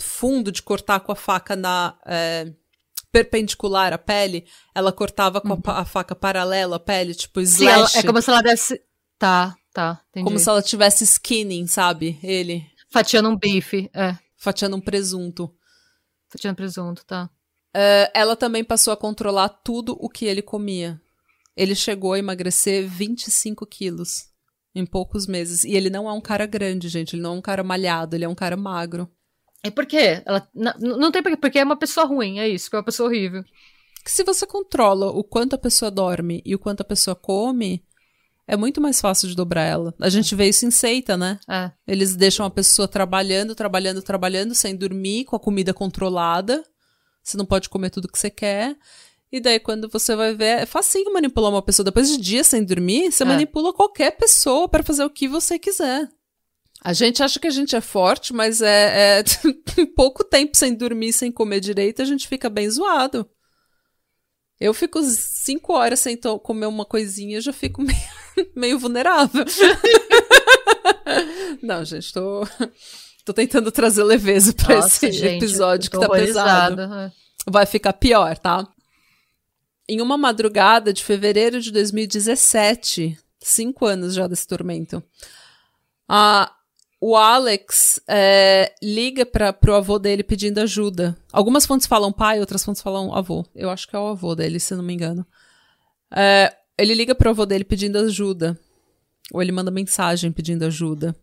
fundo, 0.00 0.52
de 0.52 0.62
cortar 0.62 1.00
com 1.00 1.12
a 1.12 1.16
faca 1.16 1.56
na 1.56 1.98
é, 2.06 2.52
perpendicular 3.10 3.92
à 3.92 3.98
pele, 3.98 4.46
ela 4.74 4.92
cortava 4.92 5.40
com 5.40 5.54
uhum. 5.54 5.62
a, 5.66 5.80
a, 5.80 5.84
faca 5.84 6.14
paralela 6.14 6.76
à 6.76 6.80
pele, 6.80 7.14
tipo, 7.14 7.40
slash. 7.40 7.96
Ela, 7.96 8.04
é 8.04 8.06
como 8.06 8.22
se 8.22 8.30
ela 8.30 8.42
desse 8.42 8.85
Tá, 9.18 9.56
tá. 9.72 10.02
Entendi. 10.10 10.24
Como 10.24 10.38
se 10.38 10.48
ela 10.48 10.62
tivesse 10.62 11.04
skinning, 11.04 11.66
sabe? 11.66 12.18
Ele. 12.22 12.64
Fatiando 12.90 13.28
um 13.28 13.36
bife, 13.36 13.90
é. 13.94 14.16
Fatiando 14.36 14.76
um 14.76 14.80
presunto. 14.80 15.54
Fatiando 16.28 16.56
presunto, 16.56 17.04
tá. 17.04 17.30
Uh, 17.74 18.08
ela 18.14 18.36
também 18.36 18.64
passou 18.64 18.92
a 18.92 18.96
controlar 18.96 19.48
tudo 19.48 19.96
o 20.00 20.08
que 20.08 20.24
ele 20.24 20.42
comia. 20.42 21.00
Ele 21.56 21.74
chegou 21.74 22.12
a 22.12 22.18
emagrecer 22.18 22.86
25 22.86 23.66
quilos 23.66 24.28
Em 24.74 24.84
poucos 24.84 25.26
meses. 25.26 25.64
E 25.64 25.74
ele 25.74 25.88
não 25.88 26.08
é 26.08 26.12
um 26.12 26.20
cara 26.20 26.46
grande, 26.46 26.88
gente. 26.88 27.14
Ele 27.14 27.22
não 27.22 27.34
é 27.34 27.38
um 27.38 27.42
cara 27.42 27.62
malhado, 27.62 28.14
ele 28.14 28.24
é 28.24 28.28
um 28.28 28.34
cara 28.34 28.56
magro. 28.56 29.10
E 29.64 29.70
por 29.70 29.86
quê? 29.86 30.22
Ela, 30.24 30.48
não, 30.54 30.72
não 30.78 31.10
tem 31.10 31.22
porquê, 31.22 31.36
porque 31.36 31.58
é 31.58 31.64
uma 31.64 31.78
pessoa 31.78 32.06
ruim, 32.06 32.38
é 32.38 32.48
isso, 32.48 32.70
que 32.70 32.76
é 32.76 32.78
uma 32.78 32.84
pessoa 32.84 33.08
horrível. 33.08 33.42
Que 34.04 34.12
se 34.12 34.22
você 34.22 34.46
controla 34.46 35.08
o 35.10 35.24
quanto 35.24 35.54
a 35.54 35.58
pessoa 35.58 35.90
dorme 35.90 36.40
e 36.44 36.54
o 36.54 36.58
quanto 36.58 36.82
a 36.82 36.84
pessoa 36.84 37.16
come, 37.16 37.84
é 38.46 38.56
muito 38.56 38.80
mais 38.80 39.00
fácil 39.00 39.28
de 39.28 39.34
dobrar 39.34 39.64
ela. 39.64 39.94
A 40.00 40.08
gente 40.08 40.34
vê 40.34 40.48
isso 40.48 40.64
em 40.64 40.70
seita, 40.70 41.16
né? 41.16 41.40
É. 41.48 41.70
Eles 41.86 42.14
deixam 42.14 42.46
a 42.46 42.50
pessoa 42.50 42.86
trabalhando, 42.86 43.54
trabalhando, 43.54 44.02
trabalhando, 44.02 44.54
sem 44.54 44.76
dormir, 44.76 45.24
com 45.24 45.34
a 45.34 45.40
comida 45.40 45.74
controlada. 45.74 46.62
Você 47.22 47.36
não 47.36 47.44
pode 47.44 47.68
comer 47.68 47.90
tudo 47.90 48.08
que 48.08 48.18
você 48.18 48.30
quer. 48.30 48.76
E 49.32 49.40
daí, 49.40 49.58
quando 49.58 49.88
você 49.88 50.14
vai 50.14 50.34
ver, 50.34 50.60
é 50.60 50.66
facinho 50.66 51.12
manipular 51.12 51.50
uma 51.50 51.62
pessoa. 51.62 51.84
Depois 51.84 52.08
de 52.08 52.18
dias 52.18 52.46
sem 52.46 52.64
dormir, 52.64 53.10
você 53.10 53.24
é. 53.24 53.26
manipula 53.26 53.72
qualquer 53.72 54.12
pessoa 54.12 54.68
para 54.68 54.84
fazer 54.84 55.04
o 55.04 55.10
que 55.10 55.26
você 55.26 55.58
quiser. 55.58 56.08
A 56.82 56.92
gente 56.92 57.22
acha 57.22 57.40
que 57.40 57.48
a 57.48 57.50
gente 57.50 57.74
é 57.74 57.80
forte, 57.80 58.32
mas 58.32 58.62
é, 58.62 59.18
é 59.18 59.24
pouco 59.96 60.22
tempo 60.22 60.56
sem 60.56 60.72
dormir, 60.72 61.12
sem 61.12 61.32
comer 61.32 61.58
direito, 61.58 62.00
a 62.00 62.04
gente 62.04 62.28
fica 62.28 62.48
bem 62.48 62.70
zoado. 62.70 63.28
Eu 64.60 64.72
fico 64.72 65.02
cinco 65.02 65.74
horas 65.74 66.00
sem 66.00 66.16
comer 66.16 66.66
uma 66.66 66.84
coisinha, 66.84 67.40
já 67.40 67.52
fico 67.52 67.80
meio, 67.82 68.50
meio 68.54 68.78
vulnerável. 68.78 69.44
Não, 71.62 71.84
gente, 71.84 72.12
tô, 72.12 72.46
tô 73.24 73.32
tentando 73.32 73.70
trazer 73.70 74.02
leveza 74.02 74.52
pra 74.52 74.76
Nossa, 74.76 75.06
esse 75.06 75.12
gente, 75.12 75.36
episódio 75.36 75.90
que 75.90 75.98
tá 75.98 76.08
pesado. 76.08 76.82
Vai 77.46 77.66
ficar 77.66 77.92
pior, 77.92 78.36
tá? 78.38 78.66
Em 79.88 80.00
uma 80.00 80.18
madrugada 80.18 80.92
de 80.92 81.04
fevereiro 81.04 81.60
de 81.60 81.70
2017, 81.70 83.16
cinco 83.38 83.86
anos 83.86 84.14
já 84.14 84.26
desse 84.26 84.46
tormento, 84.46 85.02
a, 86.08 86.52
o 87.00 87.16
Alex 87.16 88.00
é, 88.08 88.74
liga 88.82 89.26
para 89.26 89.52
pro 89.52 89.74
avô 89.74 89.98
dele 89.98 90.22
pedindo 90.22 90.58
ajuda. 90.58 91.16
Algumas 91.32 91.66
fontes 91.66 91.86
falam 91.86 92.12
pai, 92.12 92.40
outras 92.40 92.64
fontes 92.64 92.82
falam 92.82 93.14
avô. 93.14 93.44
Eu 93.54 93.70
acho 93.70 93.86
que 93.86 93.94
é 93.94 93.98
o 93.98 94.08
avô 94.08 94.34
dele, 94.34 94.58
se 94.58 94.74
não 94.74 94.82
me 94.82 94.94
engano. 94.94 95.26
É, 96.10 96.54
ele 96.78 96.94
liga 96.94 97.14
pro 97.14 97.30
avô 97.30 97.44
dele 97.44 97.64
pedindo 97.64 97.98
ajuda. 97.98 98.58
Ou 99.32 99.42
ele 99.42 99.52
manda 99.52 99.70
mensagem 99.70 100.32
pedindo 100.32 100.64
ajuda. 100.64 101.14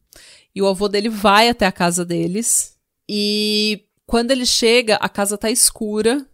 E 0.54 0.62
o 0.62 0.68
avô 0.68 0.88
dele 0.88 1.10
vai 1.10 1.50
até 1.50 1.66
a 1.66 1.72
casa 1.72 2.06
deles. 2.06 2.78
E 3.10 3.86
quando 4.06 4.32
ele 4.32 4.46
chega, 4.46 4.96
a 4.98 5.10
casa 5.10 5.38
tá 5.38 5.50
escura. 5.50 6.26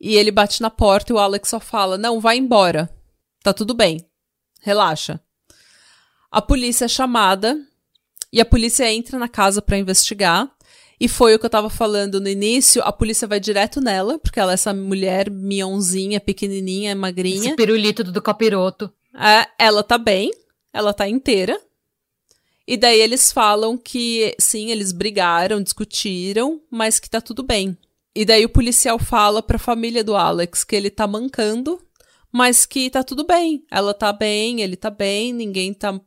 E 0.00 0.14
ele 0.14 0.30
bate 0.30 0.62
na 0.62 0.70
porta 0.70 1.12
e 1.12 1.14
o 1.14 1.18
Alex 1.18 1.48
só 1.48 1.60
fala: 1.60 1.98
Não, 1.98 2.20
vai 2.20 2.38
embora. 2.38 2.88
Tá 3.42 3.52
tudo 3.52 3.74
bem. 3.74 4.06
Relaxa. 4.60 5.20
A 6.30 6.40
polícia 6.40 6.84
é 6.84 6.88
chamada 6.88 7.58
e 8.32 8.40
a 8.40 8.44
polícia 8.44 8.90
entra 8.92 9.18
na 9.18 9.28
casa 9.28 9.62
para 9.62 9.78
investigar. 9.78 10.50
E 10.98 11.08
foi 11.08 11.34
o 11.34 11.38
que 11.38 11.44
eu 11.44 11.50
tava 11.50 11.68
falando 11.68 12.20
no 12.20 12.28
início, 12.28 12.82
a 12.82 12.90
polícia 12.90 13.28
vai 13.28 13.38
direto 13.38 13.82
nela, 13.82 14.18
porque 14.18 14.40
ela 14.40 14.52
é 14.52 14.54
essa 14.54 14.72
mulher 14.72 15.30
mionzinha, 15.30 16.18
pequenininha, 16.18 16.94
magrinha. 16.96 17.48
Esse 17.48 17.56
pirulito 17.56 18.02
do 18.02 18.22
capiroto. 18.22 18.90
É, 19.14 19.46
ela 19.58 19.82
tá 19.82 19.98
bem, 19.98 20.30
ela 20.72 20.94
tá 20.94 21.06
inteira. 21.06 21.60
E 22.66 22.76
daí 22.76 22.98
eles 23.00 23.30
falam 23.30 23.76
que, 23.76 24.34
sim, 24.40 24.70
eles 24.70 24.90
brigaram, 24.90 25.62
discutiram, 25.62 26.60
mas 26.70 26.98
que 26.98 27.08
tá 27.08 27.20
tudo 27.20 27.42
bem. 27.42 27.76
E 28.14 28.24
daí 28.24 28.44
o 28.46 28.50
policial 28.50 28.98
fala 28.98 29.42
pra 29.42 29.58
família 29.58 30.02
do 30.02 30.16
Alex 30.16 30.64
que 30.64 30.74
ele 30.74 30.90
tá 30.90 31.06
mancando, 31.06 31.78
mas 32.32 32.64
que 32.64 32.88
tá 32.88 33.04
tudo 33.04 33.24
bem. 33.24 33.64
Ela 33.70 33.92
tá 33.92 34.12
bem, 34.12 34.62
ele 34.62 34.76
tá 34.76 34.90
bem, 34.90 35.32
ninguém 35.32 35.74
tá 35.74 36.00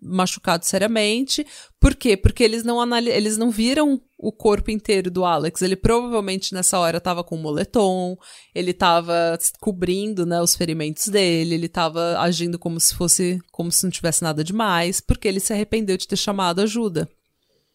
machucado 0.00 0.64
seriamente. 0.64 1.46
Por 1.80 1.94
quê? 1.94 2.16
Porque 2.16 2.42
eles 2.42 2.62
não, 2.64 2.96
eles 2.96 3.36
não 3.36 3.50
viram 3.50 4.00
o 4.16 4.32
corpo 4.32 4.70
inteiro 4.70 5.10
do 5.10 5.24
Alex. 5.24 5.62
Ele 5.62 5.76
provavelmente 5.76 6.54
nessa 6.54 6.78
hora 6.78 7.00
tava 7.00 7.22
com 7.24 7.36
um 7.36 7.42
moletom, 7.42 8.16
ele 8.54 8.72
tava 8.72 9.38
cobrindo, 9.60 10.24
né, 10.26 10.40
os 10.40 10.54
ferimentos 10.54 11.08
dele, 11.08 11.54
ele 11.54 11.68
tava 11.68 12.18
agindo 12.18 12.58
como 12.58 12.78
se 12.80 12.94
fosse, 12.94 13.38
como 13.52 13.70
se 13.70 13.84
não 13.84 13.90
tivesse 13.90 14.22
nada 14.22 14.42
demais, 14.42 15.00
porque 15.00 15.28
ele 15.28 15.40
se 15.40 15.52
arrependeu 15.52 15.96
de 15.96 16.08
ter 16.08 16.16
chamado 16.16 16.60
ajuda. 16.60 17.08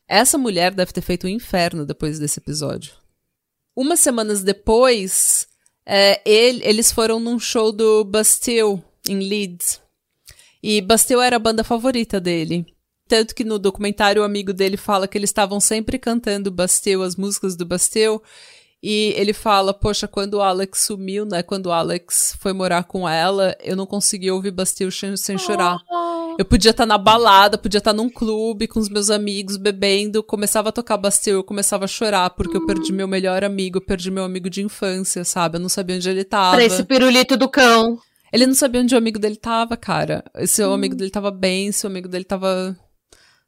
Essa 0.08 0.38
mulher 0.38 0.74
deve 0.74 0.92
ter 0.92 1.02
feito 1.02 1.28
um 1.28 1.30
inferno 1.30 1.86
depois 1.86 2.20
desse 2.20 2.40
episódio. 2.40 2.94
Umas 3.76 4.00
semanas 4.02 4.44
depois, 4.44 5.48
é, 5.86 6.22
ele, 6.30 6.62
eles 6.64 6.92
foram 6.92 7.20
num 7.20 7.40
show 7.40 7.72
do 7.72 8.04
Bastille, 8.04 8.84
em 9.08 9.20
Leeds. 9.28 9.83
E 10.64 10.80
Bastille 10.80 11.22
era 11.22 11.36
a 11.36 11.40
banda 11.40 11.64
favorita 11.64 12.22
dele. 12.22 12.66
Tanto 13.06 13.36
que 13.36 13.44
no 13.44 13.60
documentário 13.60 14.22
o 14.22 14.26
amigo 14.26 14.54
dele 14.54 14.78
fala 14.78 15.10
que 15.10 15.18
eles 15.18 15.30
estavam 15.30 15.60
sempre 15.60 16.00
cantando 16.00 16.50
Bastille, 16.50 17.04
as 17.04 17.18
músicas 17.18 17.58
do 17.58 17.66
Bastille. 17.66 18.22
E 18.82 19.14
ele 19.18 19.34
fala, 19.34 19.74
poxa, 19.74 20.08
quando 20.08 20.36
o 20.36 20.42
Alex 20.42 20.86
sumiu, 20.86 21.26
né? 21.26 21.44
Quando 21.44 21.68
o 21.68 21.72
Alex 21.72 22.38
foi 22.40 22.52
morar 22.54 22.84
com 22.84 23.08
ela, 23.08 23.56
eu 23.64 23.76
não 23.76 23.86
consegui 23.86 24.32
ouvir 24.32 24.52
Bastille 24.52 24.92
sem, 24.92 25.38
chorar. 25.38 25.78
Oh. 25.90 26.36
Eu 26.38 26.46
podia 26.46 26.72
estar 26.72 26.84
tá 26.84 26.88
na 26.88 26.98
balada, 26.98 27.58
podia 27.58 27.78
estar 27.78 27.92
tá 27.92 27.98
num 27.98 28.10
clube 28.10 28.68
com 28.68 28.80
os 28.80 28.90
meus 28.90 29.10
amigos 29.10 29.56
bebendo, 29.56 30.24
começava 30.24 30.70
a 30.70 30.72
tocar 30.72 30.98
Bastille, 30.98 31.38
eu 31.38 31.44
começava 31.44 31.86
a 31.86 31.88
chorar 31.88 32.30
porque 32.32 32.58
eu 32.58 32.66
perdi 32.66 32.92
meu 32.92 33.08
melhor 33.08 33.44
amigo, 33.44 33.78
eu 33.78 33.86
perdi 33.86 34.12
meu 34.12 34.24
amigo 34.24 34.50
de 34.50 34.62
infância, 34.62 35.24
sabe? 35.24 35.58
Eu 35.58 35.62
não 35.62 35.70
sabia 35.70 35.96
onde 35.96 36.10
ele 36.10 36.24
tava. 36.26 36.56
Pra 36.56 36.66
esse 36.66 36.84
pirulito 36.84 37.38
do 37.38 37.48
cão. 37.48 38.00
Ele 38.34 38.48
não 38.48 38.56
sabia 38.56 38.82
onde 38.82 38.96
o 38.96 38.98
amigo 38.98 39.20
dele 39.20 39.36
tava, 39.36 39.78
cara. 39.78 40.24
Se 40.48 40.64
o 40.64 40.72
hum. 40.72 40.74
amigo 40.74 40.96
dele 40.96 41.12
tava 41.12 41.30
bem, 41.30 41.72
se 41.72 41.86
o 41.86 41.90
amigo 41.90 42.08
dele 42.08 42.26
tava. 42.26 42.76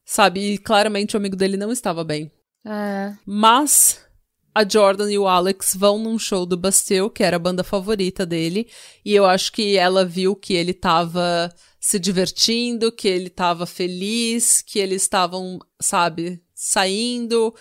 Sabe? 0.06 0.54
E 0.54 0.58
claramente 0.60 1.16
o 1.16 1.18
amigo 1.18 1.36
dele 1.36 1.58
não 1.58 1.72
estava 1.72 2.04
bem. 2.04 2.32
É. 2.64 3.12
Mas 3.26 4.06
a 4.54 4.64
Jordan 4.64 5.12
e 5.12 5.18
o 5.18 5.28
Alex 5.28 5.76
vão 5.76 5.98
num 5.98 6.20
show 6.20 6.46
do 6.46 6.56
Bastille, 6.56 7.10
que 7.10 7.24
era 7.24 7.36
a 7.36 7.40
banda 7.40 7.64
favorita 7.64 8.28
dele, 8.28 8.70
e 9.04 9.14
eu 9.14 9.26
acho 9.26 9.52
que 9.52 9.76
ela 9.76 10.06
viu 10.06 10.36
que 10.36 10.54
ele 10.54 10.74
tava 10.74 11.54
se 11.80 12.00
divertindo, 12.00 12.92
que 12.92 13.08
ele 13.08 13.30
tava 13.30 13.66
feliz, 13.66 14.62
que 14.62 14.80
eles 14.80 15.02
estavam, 15.02 15.60
sabe, 15.82 16.42
saindo. 16.54 17.54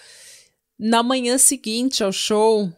Na 0.78 1.02
manhã 1.02 1.38
seguinte 1.38 2.04
ao 2.04 2.12
show, 2.12 2.70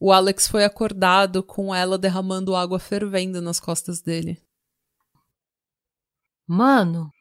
o 0.00 0.10
Alex 0.10 0.48
foi 0.48 0.64
acordado 0.64 1.42
com 1.42 1.74
ela 1.74 1.98
derramando 1.98 2.56
água 2.56 2.78
fervendo 2.78 3.42
nas 3.42 3.60
costas 3.60 4.00
dele. 4.00 4.42
Mano. 6.46 7.12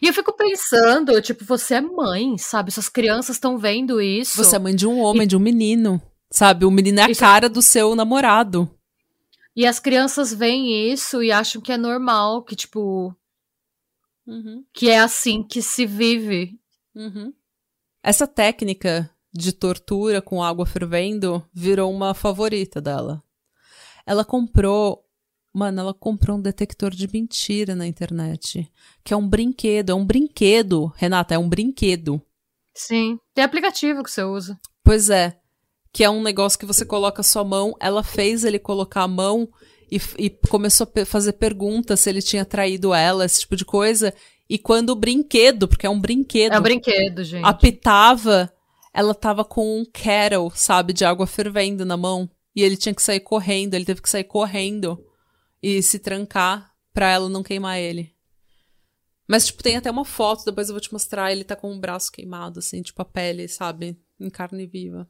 E 0.00 0.06
eu 0.06 0.12
fico 0.12 0.36
pensando, 0.36 1.20
tipo, 1.22 1.44
você 1.46 1.76
é 1.76 1.80
mãe, 1.80 2.36
sabe? 2.36 2.70
Suas 2.70 2.90
crianças 2.90 3.36
estão 3.36 3.58
vendo 3.58 4.00
isso. 4.00 4.36
Você 4.36 4.56
é 4.56 4.58
mãe 4.58 4.76
de 4.76 4.86
um 4.86 5.00
homem, 5.00 5.24
e... 5.24 5.26
de 5.26 5.36
um 5.36 5.40
menino, 5.40 6.00
sabe? 6.30 6.66
O 6.66 6.70
menino 6.70 7.00
é 7.00 7.04
a 7.04 7.16
cara 7.16 7.48
do 7.48 7.62
seu 7.62 7.96
namorado. 7.96 8.70
E 9.56 9.66
as 9.66 9.80
crianças 9.80 10.32
veem 10.32 10.92
isso 10.92 11.22
e 11.22 11.32
acham 11.32 11.60
que 11.60 11.72
é 11.72 11.76
normal, 11.78 12.42
que, 12.42 12.54
tipo. 12.54 13.14
Uhum. 14.26 14.64
Que 14.72 14.88
é 14.88 15.00
assim 15.00 15.42
que 15.42 15.60
se 15.60 15.84
vive. 15.84 16.58
Uhum. 16.94 17.32
Essa 18.02 18.26
técnica 18.26 19.10
de 19.32 19.52
tortura 19.52 20.20
com 20.20 20.42
água 20.42 20.66
fervendo 20.66 21.44
virou 21.52 21.90
uma 21.90 22.14
favorita 22.14 22.80
dela. 22.80 23.22
Ela 24.06 24.24
comprou. 24.24 25.04
Mano, 25.54 25.80
ela 25.80 25.94
comprou 25.94 26.38
um 26.38 26.40
detector 26.40 26.90
de 26.90 27.08
mentira 27.12 27.74
na 27.74 27.86
internet. 27.86 28.70
Que 29.04 29.12
é 29.12 29.16
um 29.16 29.28
brinquedo. 29.28 29.90
É 29.90 29.94
um 29.94 30.04
brinquedo, 30.04 30.92
Renata, 30.96 31.34
é 31.34 31.38
um 31.38 31.48
brinquedo. 31.48 32.20
Sim. 32.74 33.18
Tem 33.34 33.44
aplicativo 33.44 34.02
que 34.02 34.10
você 34.10 34.22
usa. 34.22 34.58
Pois 34.82 35.10
é. 35.10 35.38
Que 35.92 36.04
é 36.04 36.10
um 36.10 36.22
negócio 36.22 36.58
que 36.58 36.66
você 36.66 36.84
coloca 36.84 37.20
a 37.20 37.24
sua 37.24 37.44
mão. 37.44 37.74
Ela 37.78 38.02
fez 38.02 38.44
ele 38.44 38.58
colocar 38.58 39.02
a 39.02 39.08
mão 39.08 39.48
e, 39.90 40.00
e 40.18 40.30
começou 40.48 40.90
a 40.96 41.04
fazer 41.04 41.34
perguntas 41.34 42.00
se 42.00 42.08
ele 42.08 42.22
tinha 42.22 42.46
traído 42.46 42.94
ela, 42.94 43.26
esse 43.26 43.40
tipo 43.40 43.54
de 43.54 43.64
coisa. 43.64 44.12
E 44.48 44.58
quando 44.58 44.90
o 44.90 44.96
brinquedo, 44.96 45.68
porque 45.68 45.86
é 45.86 45.90
um 45.90 46.00
brinquedo. 46.00 46.54
É 46.54 46.58
um 46.58 46.62
brinquedo, 46.62 47.22
gente. 47.22 47.44
Apitava, 47.44 48.50
ela 48.92 49.14
tava 49.14 49.44
com 49.44 49.80
um 49.80 49.84
kettle, 49.84 50.50
sabe, 50.54 50.92
de 50.92 51.04
água 51.04 51.26
fervendo 51.26 51.84
na 51.84 51.96
mão. 51.96 52.28
E 52.54 52.62
ele 52.62 52.76
tinha 52.76 52.94
que 52.94 53.02
sair 53.02 53.20
correndo, 53.20 53.74
ele 53.74 53.84
teve 53.84 54.02
que 54.02 54.10
sair 54.10 54.24
correndo 54.24 55.02
e 55.62 55.82
se 55.82 55.98
trancar 55.98 56.72
pra 56.92 57.10
ela 57.10 57.28
não 57.28 57.42
queimar 57.42 57.78
ele. 57.78 58.12
Mas, 59.26 59.46
tipo, 59.46 59.62
tem 59.62 59.76
até 59.76 59.90
uma 59.90 60.04
foto, 60.04 60.44
depois 60.44 60.68
eu 60.68 60.74
vou 60.74 60.80
te 60.80 60.92
mostrar, 60.92 61.32
ele 61.32 61.44
tá 61.44 61.56
com 61.56 61.72
o 61.72 61.80
braço 61.80 62.12
queimado, 62.12 62.58
assim, 62.58 62.82
tipo 62.82 63.00
a 63.00 63.04
pele, 63.04 63.48
sabe, 63.48 63.96
em 64.20 64.28
carne 64.28 64.66
viva. 64.66 65.08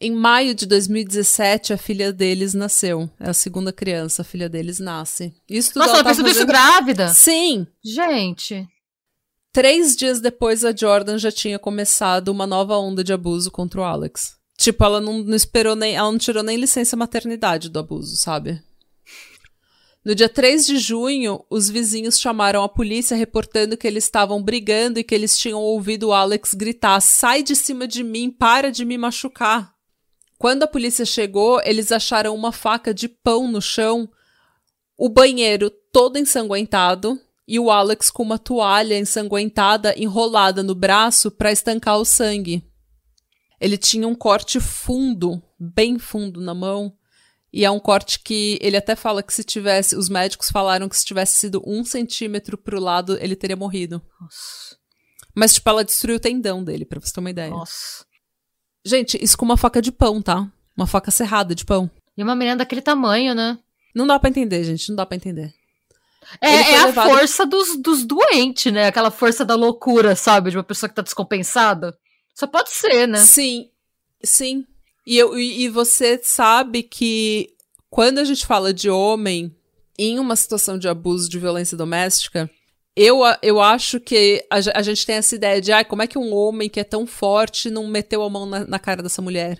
Em 0.00 0.12
maio 0.12 0.54
de 0.54 0.64
2017, 0.64 1.72
a 1.72 1.76
filha 1.76 2.12
deles 2.12 2.54
nasceu. 2.54 3.10
É 3.18 3.28
a 3.28 3.34
segunda 3.34 3.72
criança, 3.72 4.22
a 4.22 4.24
filha 4.24 4.48
deles 4.48 4.78
nasce. 4.78 5.34
Isso 5.48 5.72
tudo 5.72 5.80
Nossa, 5.80 5.90
ela, 5.90 5.98
ela 5.98 6.04
tá 6.04 6.14
fazendo... 6.14 6.28
isso 6.28 6.46
grávida? 6.46 7.08
Sim. 7.08 7.66
Gente. 7.84 8.66
Três 9.52 9.96
dias 9.96 10.20
depois, 10.20 10.64
a 10.64 10.74
Jordan 10.74 11.18
já 11.18 11.32
tinha 11.32 11.58
começado 11.58 12.28
uma 12.28 12.46
nova 12.46 12.76
onda 12.76 13.02
de 13.02 13.12
abuso 13.12 13.50
contra 13.50 13.80
o 13.80 13.84
Alex. 13.84 14.36
Tipo, 14.56 14.84
ela 14.84 15.00
não, 15.00 15.18
não 15.24 15.34
esperou 15.34 15.74
nem. 15.74 15.96
Ela 15.96 16.10
não 16.10 16.18
tirou 16.18 16.42
nem 16.42 16.56
licença 16.56 16.96
maternidade 16.96 17.68
do 17.68 17.78
abuso, 17.78 18.14
sabe? 18.16 18.62
No 20.04 20.14
dia 20.14 20.28
3 20.28 20.66
de 20.66 20.78
junho, 20.78 21.44
os 21.50 21.68
vizinhos 21.68 22.18
chamaram 22.18 22.62
a 22.62 22.68
polícia 22.68 23.16
reportando 23.16 23.76
que 23.76 23.86
eles 23.86 24.04
estavam 24.04 24.42
brigando 24.42 24.98
e 24.98 25.04
que 25.04 25.14
eles 25.14 25.36
tinham 25.36 25.60
ouvido 25.60 26.08
o 26.08 26.12
Alex 26.12 26.54
gritar: 26.54 27.00
sai 27.00 27.42
de 27.42 27.56
cima 27.56 27.88
de 27.88 28.04
mim, 28.04 28.30
para 28.30 28.70
de 28.70 28.84
me 28.84 28.96
machucar. 28.96 29.74
Quando 30.38 30.62
a 30.62 30.68
polícia 30.68 31.04
chegou, 31.04 31.60
eles 31.64 31.90
acharam 31.90 32.34
uma 32.34 32.52
faca 32.52 32.94
de 32.94 33.08
pão 33.08 33.50
no 33.50 33.60
chão, 33.60 34.08
o 34.96 35.08
banheiro 35.08 35.70
todo 35.92 36.18
ensanguentado 36.18 37.20
e 37.50 37.58
o 37.58 37.68
Alex 37.68 38.12
com 38.12 38.22
uma 38.22 38.38
toalha 38.38 38.96
ensanguentada 38.96 39.92
enrolada 39.98 40.62
no 40.62 40.72
braço 40.72 41.32
para 41.32 41.50
estancar 41.50 41.98
o 41.98 42.04
sangue. 42.04 42.64
Ele 43.60 43.76
tinha 43.76 44.06
um 44.06 44.14
corte 44.14 44.60
fundo, 44.60 45.42
bem 45.58 45.98
fundo 45.98 46.40
na 46.40 46.54
mão, 46.54 46.96
e 47.52 47.64
é 47.64 47.70
um 47.70 47.80
corte 47.80 48.20
que 48.20 48.56
ele 48.62 48.76
até 48.76 48.94
fala 48.94 49.20
que 49.20 49.34
se 49.34 49.42
tivesse. 49.42 49.96
Os 49.96 50.08
médicos 50.08 50.48
falaram 50.48 50.88
que 50.88 50.96
se 50.96 51.04
tivesse 51.04 51.38
sido 51.38 51.60
um 51.66 51.84
centímetro 51.84 52.56
pro 52.56 52.78
lado, 52.78 53.18
ele 53.20 53.34
teria 53.34 53.56
morrido. 53.56 54.00
Nossa. 54.20 54.76
Mas, 55.34 55.54
tipo, 55.54 55.68
ela 55.68 55.84
destruiu 55.84 56.18
o 56.18 56.20
tendão 56.20 56.62
dele, 56.62 56.84
pra 56.84 57.00
você 57.00 57.12
ter 57.12 57.18
uma 57.18 57.30
ideia. 57.30 57.50
Nossa. 57.50 58.06
Gente, 58.84 59.18
isso 59.20 59.36
com 59.36 59.44
uma 59.44 59.56
faca 59.56 59.82
de 59.82 59.90
pão, 59.90 60.22
tá? 60.22 60.48
Uma 60.76 60.86
faca 60.86 61.10
serrada 61.10 61.52
de 61.52 61.64
pão. 61.64 61.90
E 62.16 62.22
uma 62.22 62.36
menina 62.36 62.58
daquele 62.58 62.80
tamanho, 62.80 63.34
né? 63.34 63.58
Não 63.92 64.06
dá 64.06 64.20
para 64.20 64.30
entender, 64.30 64.62
gente. 64.62 64.88
Não 64.90 64.96
dá 64.96 65.04
para 65.04 65.16
entender. 65.16 65.52
É, 66.40 66.74
é 66.74 66.84
levado... 66.84 67.10
a 67.10 67.14
força 67.14 67.46
dos, 67.46 67.76
dos 67.76 68.04
doentes, 68.04 68.72
né? 68.72 68.86
Aquela 68.86 69.10
força 69.10 69.44
da 69.44 69.54
loucura, 69.54 70.14
sabe? 70.14 70.50
De 70.50 70.56
uma 70.56 70.64
pessoa 70.64 70.88
que 70.88 70.94
tá 70.94 71.02
descompensada. 71.02 71.96
Só 72.34 72.46
pode 72.46 72.70
ser, 72.70 73.06
né? 73.06 73.18
Sim, 73.18 73.70
sim. 74.22 74.64
E, 75.06 75.16
eu, 75.18 75.38
e 75.38 75.68
você 75.68 76.20
sabe 76.22 76.82
que 76.82 77.54
quando 77.88 78.18
a 78.18 78.24
gente 78.24 78.46
fala 78.46 78.72
de 78.72 78.88
homem 78.88 79.54
em 79.98 80.18
uma 80.18 80.36
situação 80.36 80.78
de 80.78 80.88
abuso 80.88 81.28
de 81.28 81.38
violência 81.38 81.76
doméstica, 81.76 82.50
eu, 82.96 83.20
eu 83.42 83.60
acho 83.60 84.00
que 84.00 84.44
a, 84.50 84.56
a 84.78 84.82
gente 84.82 85.04
tem 85.04 85.16
essa 85.16 85.34
ideia 85.34 85.60
de 85.60 85.72
ah, 85.72 85.84
como 85.84 86.02
é 86.02 86.06
que 86.06 86.18
um 86.18 86.34
homem 86.34 86.68
que 86.68 86.80
é 86.80 86.84
tão 86.84 87.06
forte 87.06 87.70
não 87.70 87.86
meteu 87.86 88.22
a 88.22 88.30
mão 88.30 88.46
na, 88.46 88.64
na 88.64 88.78
cara 88.78 89.02
dessa 89.02 89.22
mulher? 89.22 89.58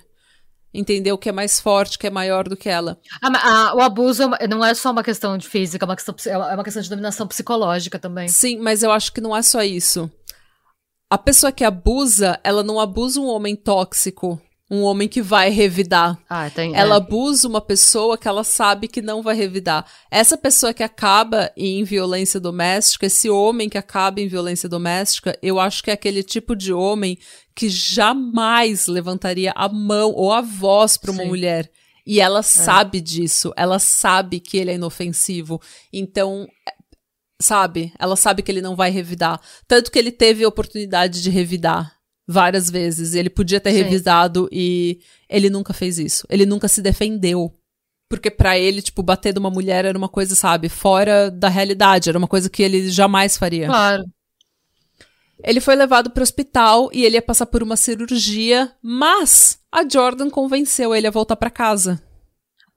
Entendeu? 0.73 1.18
Que 1.18 1.29
é 1.29 1.33
mais 1.33 1.59
forte, 1.59 1.99
que 1.99 2.07
é 2.07 2.11
maior 2.11 2.49
do 2.49 2.57
que 2.57 2.68
ela. 2.68 2.97
Ah, 3.23 3.73
o 3.75 3.81
abuso 3.81 4.23
é 4.39 4.47
não 4.47 4.64
é 4.64 4.73
só 4.73 4.93
uma 4.93 5.03
questão 5.03 5.37
de 5.37 5.49
física, 5.49 5.85
é 5.85 5.89
uma 5.89 5.97
questão, 5.97 6.14
é 6.27 6.55
uma 6.55 6.64
questão 6.64 6.83
de 6.83 6.89
dominação 6.89 7.27
psicológica 7.27 7.99
também. 7.99 8.29
Sim, 8.29 8.59
mas 8.59 8.83
eu 8.83 8.93
acho 8.93 9.12
que 9.12 9.21
não 9.21 9.37
é 9.37 9.43
só 9.43 9.62
isso. 9.62 10.11
A 11.11 11.18
pessoa 11.18 11.51
que 11.51 11.64
abusa, 11.64 12.39
ela 12.45 12.62
não 12.62 12.79
abusa 12.79 13.21
um 13.21 13.27
homem 13.27 13.57
tóxico 13.57 14.41
um 14.71 14.83
homem 14.83 15.09
que 15.09 15.21
vai 15.21 15.51
revidar. 15.51 16.16
Ah, 16.29 16.49
tem, 16.49 16.77
ela 16.77 16.95
é. 16.95 16.97
abusa 16.99 17.49
uma 17.49 17.61
pessoa 17.61 18.16
que 18.16 18.29
ela 18.29 18.45
sabe 18.45 18.87
que 18.87 19.03
não 19.03 19.21
vai 19.21 19.35
revidar. 19.35 19.85
Essa 20.09 20.39
pessoa 20.39 20.73
que 20.73 20.85
acaba 20.85 21.51
em 21.57 21.83
violência 21.83 22.39
doméstica, 22.39 23.07
esse 23.07 23.29
homem 23.29 23.68
que 23.68 23.77
acaba 23.77 24.21
em 24.21 24.29
violência 24.29 24.68
doméstica, 24.68 25.37
eu 25.43 25.59
acho 25.59 25.83
que 25.83 25.91
é 25.91 25.95
aquele 25.95 26.23
tipo 26.23 26.55
de 26.55 26.73
homem 26.73 27.18
que 27.55 27.68
jamais 27.68 28.87
levantaria 28.87 29.53
a 29.57 29.68
mão 29.68 30.12
ou 30.12 30.33
a 30.33 30.41
voz 30.41 30.97
para 30.97 31.11
uma 31.11 31.25
Sim. 31.25 31.29
mulher. 31.29 31.68
E 32.07 32.21
ela 32.21 32.41
é. 32.41 32.43
sabe 32.43 33.01
disso, 33.01 33.53
ela 33.57 33.81
sabe 33.81 34.39
que 34.39 34.57
ele 34.57 34.71
é 34.71 34.75
inofensivo. 34.75 35.61
Então, 35.93 36.47
sabe? 37.41 37.93
Ela 37.99 38.14
sabe 38.14 38.43
que 38.43 38.53
ele 38.53 38.62
não 38.62 38.77
vai 38.77 38.91
revidar. 38.91 39.41
Tanto 39.66 39.91
que 39.91 39.99
ele 39.99 40.12
teve 40.12 40.45
a 40.45 40.49
oportunidade 40.49 41.23
de 41.23 41.29
revidar 41.29 41.99
várias 42.31 42.70
vezes. 42.70 43.14
Ele 43.14 43.28
podia 43.28 43.61
ter 43.61 43.72
Sim. 43.72 43.83
revisado 43.83 44.49
e 44.53 45.01
ele 45.28 45.51
nunca 45.51 45.72
fez 45.72 45.99
isso. 45.99 46.26
Ele 46.31 46.47
nunca 46.47 46.68
se 46.68 46.81
defendeu. 46.81 47.53
Porque 48.09 48.31
para 48.31 48.59
ele, 48.59 48.83
tipo, 48.83 49.03
bater 49.03 49.33
de 49.33 49.39
uma 49.39 49.51
mulher 49.51 49.85
era 49.85 49.97
uma 49.97 50.09
coisa, 50.09 50.35
sabe, 50.35 50.68
fora 50.68 51.31
da 51.31 51.49
realidade, 51.49 52.09
era 52.09 52.18
uma 52.18 52.26
coisa 52.26 52.51
que 52.51 52.62
ele 52.62 52.91
jamais 52.91 53.37
faria. 53.37 53.66
Claro. 53.66 54.05
Ele 55.43 55.61
foi 55.61 55.74
levado 55.74 56.11
para 56.11 56.20
o 56.20 56.22
hospital 56.22 56.91
e 56.93 57.05
ele 57.05 57.16
ia 57.16 57.22
passar 57.22 57.47
por 57.47 57.62
uma 57.62 57.76
cirurgia, 57.76 58.72
mas 58.83 59.59
a 59.72 59.89
Jordan 59.89 60.28
convenceu 60.28 60.95
ele 60.95 61.07
a 61.07 61.11
voltar 61.11 61.37
para 61.37 61.51
casa. 61.51 62.03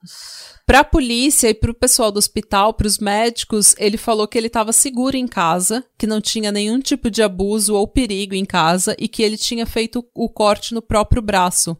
Nossa. 0.01 0.42
Para 0.65 0.79
a 0.79 0.83
polícia 0.83 1.49
e 1.49 1.53
para 1.53 1.71
o 1.71 1.75
pessoal 1.75 2.09
do 2.09 2.17
hospital, 2.17 2.73
para 2.73 2.87
os 2.87 2.97
médicos, 2.97 3.75
ele 3.77 3.97
falou 3.97 4.27
que 4.27 4.37
ele 4.37 4.47
estava 4.47 4.71
seguro 4.71 5.17
em 5.17 5.27
casa, 5.27 5.85
que 5.97 6.07
não 6.07 6.21
tinha 6.21 6.53
nenhum 6.53 6.79
tipo 6.79 7.11
de 7.11 7.21
abuso 7.21 7.75
ou 7.75 7.85
perigo 7.85 8.33
em 8.33 8.45
casa 8.45 8.95
e 8.97 9.09
que 9.09 9.21
ele 9.21 9.37
tinha 9.37 9.65
feito 9.65 10.05
o 10.15 10.29
corte 10.29 10.73
no 10.73 10.81
próprio 10.81 11.21
braço. 11.21 11.77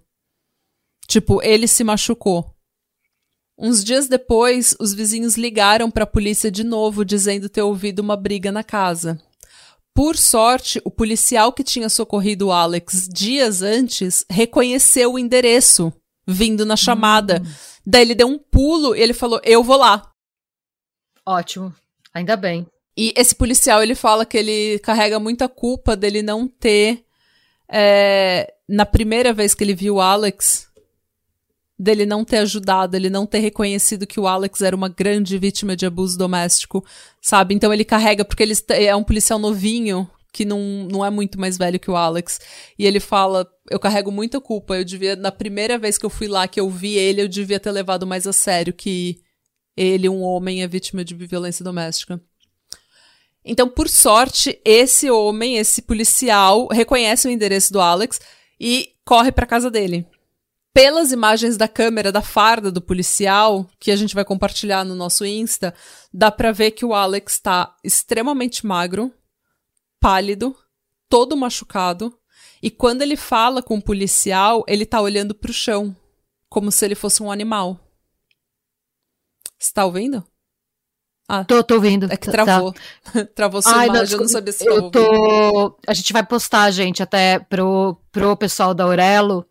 Tipo, 1.08 1.42
ele 1.42 1.66
se 1.66 1.84
machucou. 1.84 2.54
Uns 3.58 3.84
dias 3.84 4.10
depois, 4.10 4.76
os 4.80 4.94
vizinhos 4.94 5.38
ligaram 5.38 5.90
para 5.90 6.04
a 6.04 6.08
polícia 6.08 6.52
de 6.52 6.64
novo, 6.64 7.06
dizendo 7.06 7.48
ter 7.48 7.62
ouvido 7.62 8.00
uma 8.00 8.18
briga 8.18 8.52
na 8.52 8.64
casa. 8.64 9.22
Por 9.94 10.18
sorte, 10.18 10.82
o 10.84 10.92
policial 10.92 11.54
que 11.54 11.64
tinha 11.64 11.88
socorrido 11.88 12.52
Alex 12.52 13.08
dias 13.08 13.62
antes 13.62 14.26
reconheceu 14.30 15.14
o 15.14 15.20
endereço 15.20 15.94
vindo 16.26 16.66
na 16.66 16.76
chamada. 16.76 17.42
Hum. 17.44 17.52
Daí 17.86 18.02
ele 18.02 18.16
deu 18.16 18.28
um 18.28 18.38
pulo 18.38 18.96
e 18.96 19.02
ele 19.02 19.14
falou: 19.14 19.40
Eu 19.44 19.64
vou 19.64 19.78
lá. 19.78 20.12
Ótimo. 21.26 21.74
Ainda 22.14 22.36
bem. 22.36 22.68
E 22.96 23.14
esse 23.18 23.34
policial, 23.34 23.82
ele 23.82 23.96
fala 23.96 24.26
que 24.26 24.38
ele 24.38 24.80
carrega 24.80 25.20
muita 25.20 25.50
culpa 25.50 25.96
dele 25.96 26.22
não 26.22 26.48
ter. 26.48 27.04
É, 27.68 28.54
na 28.70 28.86
primeira 28.86 29.34
vez 29.34 29.56
que 29.56 29.64
ele 29.64 29.74
viu 29.74 29.96
o 29.96 30.02
Alex, 30.02 30.68
dele 31.78 32.06
não 32.06 32.24
ter 32.24 32.38
ajudado, 32.38 32.96
ele 32.96 33.10
não 33.10 33.26
ter 33.26 33.40
reconhecido 33.40 34.06
que 34.06 34.20
o 34.20 34.28
Alex 34.28 34.62
era 34.62 34.76
uma 34.76 34.90
grande 34.90 35.38
vítima 35.38 35.76
de 35.76 35.86
abuso 35.86 36.18
doméstico, 36.18 36.86
sabe? 37.20 37.56
Então 37.56 37.74
ele 37.74 37.84
carrega, 37.84 38.24
porque 38.24 38.44
ele 38.44 38.54
é 38.70 38.96
um 38.96 39.04
policial 39.04 39.40
novinho, 39.40 40.08
que 40.34 40.44
não, 40.44 40.60
não 40.92 41.06
é 41.06 41.12
muito 41.12 41.40
mais 41.40 41.58
velho 41.58 41.80
que 41.80 41.92
o 41.92 41.96
Alex. 41.96 42.42
E 42.78 42.86
ele 42.86 43.00
fala: 43.00 43.48
Eu 43.70 43.80
carrego 43.80 44.12
muita 44.12 44.42
culpa. 44.42 44.76
Eu 44.76 44.84
devia, 44.84 45.16
na 45.16 45.32
primeira 45.32 45.78
vez 45.78 45.98
que 45.98 46.06
eu 46.06 46.10
fui 46.10 46.28
lá, 46.28 46.48
que 46.48 46.60
eu 46.60 46.70
vi 46.70 46.96
ele, 46.96 47.22
eu 47.22 47.28
devia 47.28 47.60
ter 47.60 47.72
levado 47.72 48.08
mais 48.08 48.26
a 48.26 48.34
sério 48.34 48.74
que 48.74 49.22
ele, 49.78 50.10
um 50.10 50.22
homem, 50.22 50.64
é 50.64 50.68
vítima 50.68 51.06
de 51.06 51.14
violência 51.14 51.64
doméstica. 51.64 52.20
Então, 53.46 53.70
por 53.70 53.88
sorte, 53.88 54.60
esse 54.66 55.10
homem, 55.12 55.58
esse 55.58 55.82
policial, 55.82 56.68
reconhece 56.72 57.28
o 57.28 57.32
endereço 57.32 57.72
do 57.72 57.82
Alex 57.82 58.20
e 58.60 58.94
corre 59.06 59.32
para 59.32 59.46
casa 59.46 59.70
dele. 59.70 60.06
Pelas 60.74 61.12
imagens 61.12 61.58
da 61.58 61.68
câmera 61.68 62.12
da 62.12 62.22
farda 62.22 62.72
do 62.72 62.82
policial, 62.82 63.70
que 63.80 63.92
a 63.92 63.96
gente 63.96 64.16
vai 64.16 64.26
compartilhar 64.26 64.84
no 64.84 64.96
nosso 64.96 65.26
Insta, 65.26 65.74
dá 66.12 66.32
para 66.32 66.52
ver 66.52 66.72
que 66.72 66.86
o 66.86 66.94
Alex 66.94 67.34
está 67.34 67.76
extremamente 67.84 68.66
magro, 68.66 69.14
pálido, 70.04 70.54
todo 71.08 71.38
machucado, 71.38 72.14
e 72.62 72.70
quando 72.70 73.02
ele 73.02 73.16
fala 73.16 73.64
com 73.64 73.78
o 73.78 73.82
policial, 73.82 74.62
ele 74.68 74.86
tá 74.86 75.00
olhando 75.00 75.34
pro 75.34 75.54
chão, 75.54 75.96
como 76.50 76.74
se 76.74 76.84
ele 76.84 76.94
fosse 76.94 77.24
um 77.24 77.32
animal. 77.32 77.80
Você 79.58 79.72
tá 79.74 79.86
ouvindo? 79.86 80.22
Ah, 81.26 81.46
tô, 81.46 81.64
tô 81.64 81.76
ouvindo. 81.76 82.12
É 82.12 82.18
que 82.18 82.26
tá. 82.26 82.32
travou. 82.34 82.74
Tá. 82.74 83.26
travou 83.34 83.62
sua 83.64 83.78
Ai, 83.78 83.88
imagem, 83.88 84.18
não, 84.18 84.18
eu 84.18 84.22
não 84.24 84.28
sabia 84.28 84.52
se 84.52 84.66
eu 84.66 84.92
tô... 84.92 85.80
A 85.88 85.94
gente 85.94 86.12
vai 86.12 86.26
postar, 86.26 86.70
gente, 86.72 87.02
até 87.02 87.40
pro, 87.40 87.98
pro 88.12 88.36
pessoal 88.36 88.74
da 88.74 88.84
Aurelo, 88.84 89.48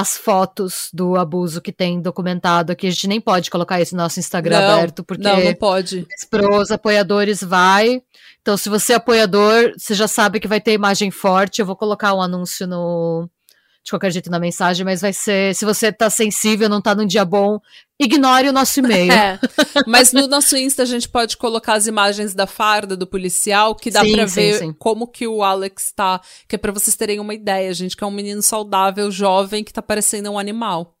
as 0.00 0.16
fotos 0.16 0.88
do 0.90 1.16
abuso 1.16 1.60
que 1.60 1.70
tem 1.70 2.00
documentado 2.00 2.72
aqui. 2.72 2.86
A 2.86 2.90
gente 2.90 3.06
nem 3.06 3.20
pode 3.20 3.50
colocar 3.50 3.78
isso 3.78 3.94
no 3.94 4.02
nosso 4.02 4.18
Instagram 4.18 4.58
não, 4.58 4.74
aberto, 4.74 5.04
porque 5.04 5.22
não, 5.22 5.44
não 5.44 5.54
pode. 5.54 6.06
Para 6.30 6.50
os 6.50 6.70
apoiadores 6.70 7.42
vai. 7.42 8.02
Então, 8.40 8.56
se 8.56 8.70
você 8.70 8.94
é 8.94 8.96
apoiador, 8.96 9.74
você 9.76 9.92
já 9.92 10.08
sabe 10.08 10.40
que 10.40 10.48
vai 10.48 10.62
ter 10.62 10.72
imagem 10.72 11.10
forte. 11.10 11.60
Eu 11.60 11.66
vou 11.66 11.76
colocar 11.76 12.14
um 12.14 12.22
anúncio 12.22 12.66
no, 12.66 13.28
de 13.84 13.90
qualquer 13.90 14.12
jeito 14.12 14.30
na 14.30 14.38
mensagem, 14.38 14.84
mas 14.84 15.00
vai 15.00 15.12
ser. 15.12 15.54
Se 15.54 15.64
você 15.64 15.92
tá 15.92 16.08
sensível, 16.08 16.68
não 16.68 16.80
tá 16.80 16.94
num 16.94 17.06
dia 17.06 17.24
bom, 17.24 17.58
ignore 17.98 18.48
o 18.48 18.52
nosso 18.52 18.78
e-mail. 18.78 19.12
É, 19.12 19.38
mas 19.86 20.12
no 20.12 20.26
nosso 20.28 20.56
Insta 20.56 20.82
a 20.82 20.86
gente 20.86 21.08
pode 21.08 21.36
colocar 21.36 21.74
as 21.74 21.86
imagens 21.86 22.34
da 22.34 22.46
farda 22.46 22.96
do 22.96 23.06
policial, 23.06 23.74
que 23.74 23.90
dá 23.90 24.02
sim, 24.02 24.12
pra 24.12 24.28
sim, 24.28 24.34
ver 24.34 24.58
sim. 24.58 24.72
como 24.78 25.06
que 25.06 25.26
o 25.26 25.42
Alex 25.42 25.92
tá. 25.92 26.20
Que 26.46 26.54
é 26.54 26.58
pra 26.58 26.72
vocês 26.72 26.96
terem 26.96 27.18
uma 27.18 27.34
ideia, 27.34 27.72
gente, 27.74 27.96
que 27.96 28.04
é 28.04 28.06
um 28.06 28.12
menino 28.12 28.42
saudável, 28.42 29.10
jovem, 29.10 29.64
que 29.64 29.72
tá 29.72 29.82
parecendo 29.82 30.30
um 30.30 30.38
animal. 30.38 30.94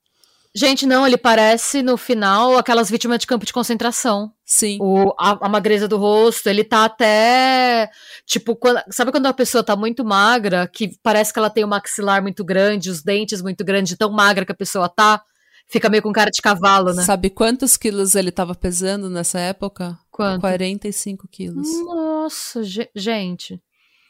Gente, 0.54 0.84
não, 0.84 1.06
ele 1.06 1.16
parece 1.16 1.82
no 1.82 1.96
final 1.96 2.58
aquelas 2.58 2.90
vítimas 2.90 3.18
de 3.18 3.26
campo 3.26 3.46
de 3.46 3.52
concentração. 3.54 4.30
Sim. 4.44 4.76
O, 4.82 5.14
a, 5.18 5.46
a 5.46 5.48
magreza 5.48 5.88
do 5.88 5.96
rosto, 5.96 6.46
ele 6.46 6.62
tá 6.62 6.84
até. 6.84 7.90
Tipo, 8.26 8.54
quando, 8.54 8.82
sabe 8.90 9.10
quando 9.10 9.26
a 9.26 9.32
pessoa 9.32 9.64
tá 9.64 9.74
muito 9.74 10.04
magra, 10.04 10.68
que 10.68 10.90
parece 11.02 11.32
que 11.32 11.38
ela 11.38 11.48
tem 11.48 11.64
o 11.64 11.68
maxilar 11.68 12.20
muito 12.20 12.44
grande, 12.44 12.90
os 12.90 13.02
dentes 13.02 13.40
muito 13.40 13.64
grandes, 13.64 13.96
tão 13.96 14.10
magra 14.10 14.44
que 14.44 14.52
a 14.52 14.56
pessoa 14.56 14.90
tá? 14.90 15.22
Fica 15.68 15.88
meio 15.88 16.02
com 16.02 16.12
cara 16.12 16.30
de 16.30 16.42
cavalo, 16.42 16.92
né? 16.92 17.02
Sabe 17.02 17.30
quantos 17.30 17.78
quilos 17.78 18.14
ele 18.14 18.30
tava 18.30 18.54
pesando 18.54 19.08
nessa 19.08 19.40
época? 19.40 19.98
Quanto? 20.10 20.42
45 20.42 21.26
quilos. 21.28 21.66
Nossa, 21.86 22.60
gente. 22.94 23.58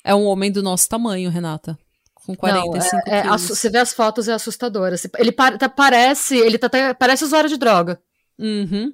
É 0.02 0.12
um 0.12 0.24
homem 0.24 0.50
do 0.50 0.60
nosso 0.60 0.88
tamanho, 0.88 1.30
Renata 1.30 1.78
com 2.26 2.36
45 2.36 3.06
Não, 3.06 3.12
é, 3.12 3.18
é, 3.18 3.38
Você 3.38 3.68
vê 3.68 3.78
as 3.78 3.92
fotos, 3.92 4.28
é 4.28 4.32
assustadora. 4.32 4.96
Ele 5.18 5.32
pa 5.32 5.56
tá, 5.58 5.68
parece, 5.68 6.36
ele 6.36 6.58
tá 6.58 6.66
até, 6.68 6.94
parece 6.94 7.24
usuário 7.24 7.50
de 7.50 7.56
droga. 7.56 8.00
Uhum. 8.38 8.92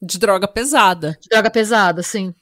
De 0.00 0.18
droga 0.18 0.48
pesada. 0.48 1.18
De 1.20 1.28
droga 1.28 1.50
pesada, 1.50 2.02
sim. 2.02 2.34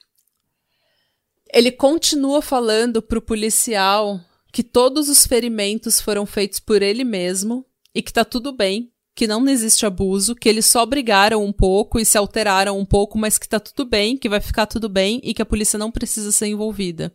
Ele 1.53 1.72
continua 1.72 2.41
falando 2.41 3.03
pro 3.03 3.20
policial 3.20 4.20
que 4.53 4.62
todos 4.62 5.09
os 5.09 5.26
ferimentos 5.26 6.01
foram 6.01 6.26
feitos 6.26 6.61
por 6.61 6.83
ele 6.83 7.05
mesmo 7.05 7.64
e 7.95 8.03
que 8.03 8.12
tá 8.12 8.24
tudo 8.24 8.53
bem, 8.53 8.93
que 9.14 9.26
não 9.26 9.47
existe 9.49 9.85
abuso, 9.85 10.35
que 10.35 10.49
eles 10.49 10.66
só 10.66 10.87
brigaram 10.87 11.45
um 11.45 11.53
pouco 11.53 11.99
e 11.99 12.05
se 12.05 12.16
alteraram 12.16 12.78
um 12.78 12.85
pouco, 12.85 13.18
mas 13.18 13.39
que 13.39 13.49
tá 13.49 13.59
tudo 13.59 13.85
bem, 13.89 14.16
que 14.16 14.28
vai 14.28 14.41
ficar 14.41 14.66
tudo 14.66 14.89
bem 14.89 15.20
e 15.24 15.35
que 15.35 15.43
a 15.43 15.47
polícia 15.47 15.78
não 15.78 15.91
precisa 15.91 16.31
ser 16.31 16.47
envolvida. 16.47 17.12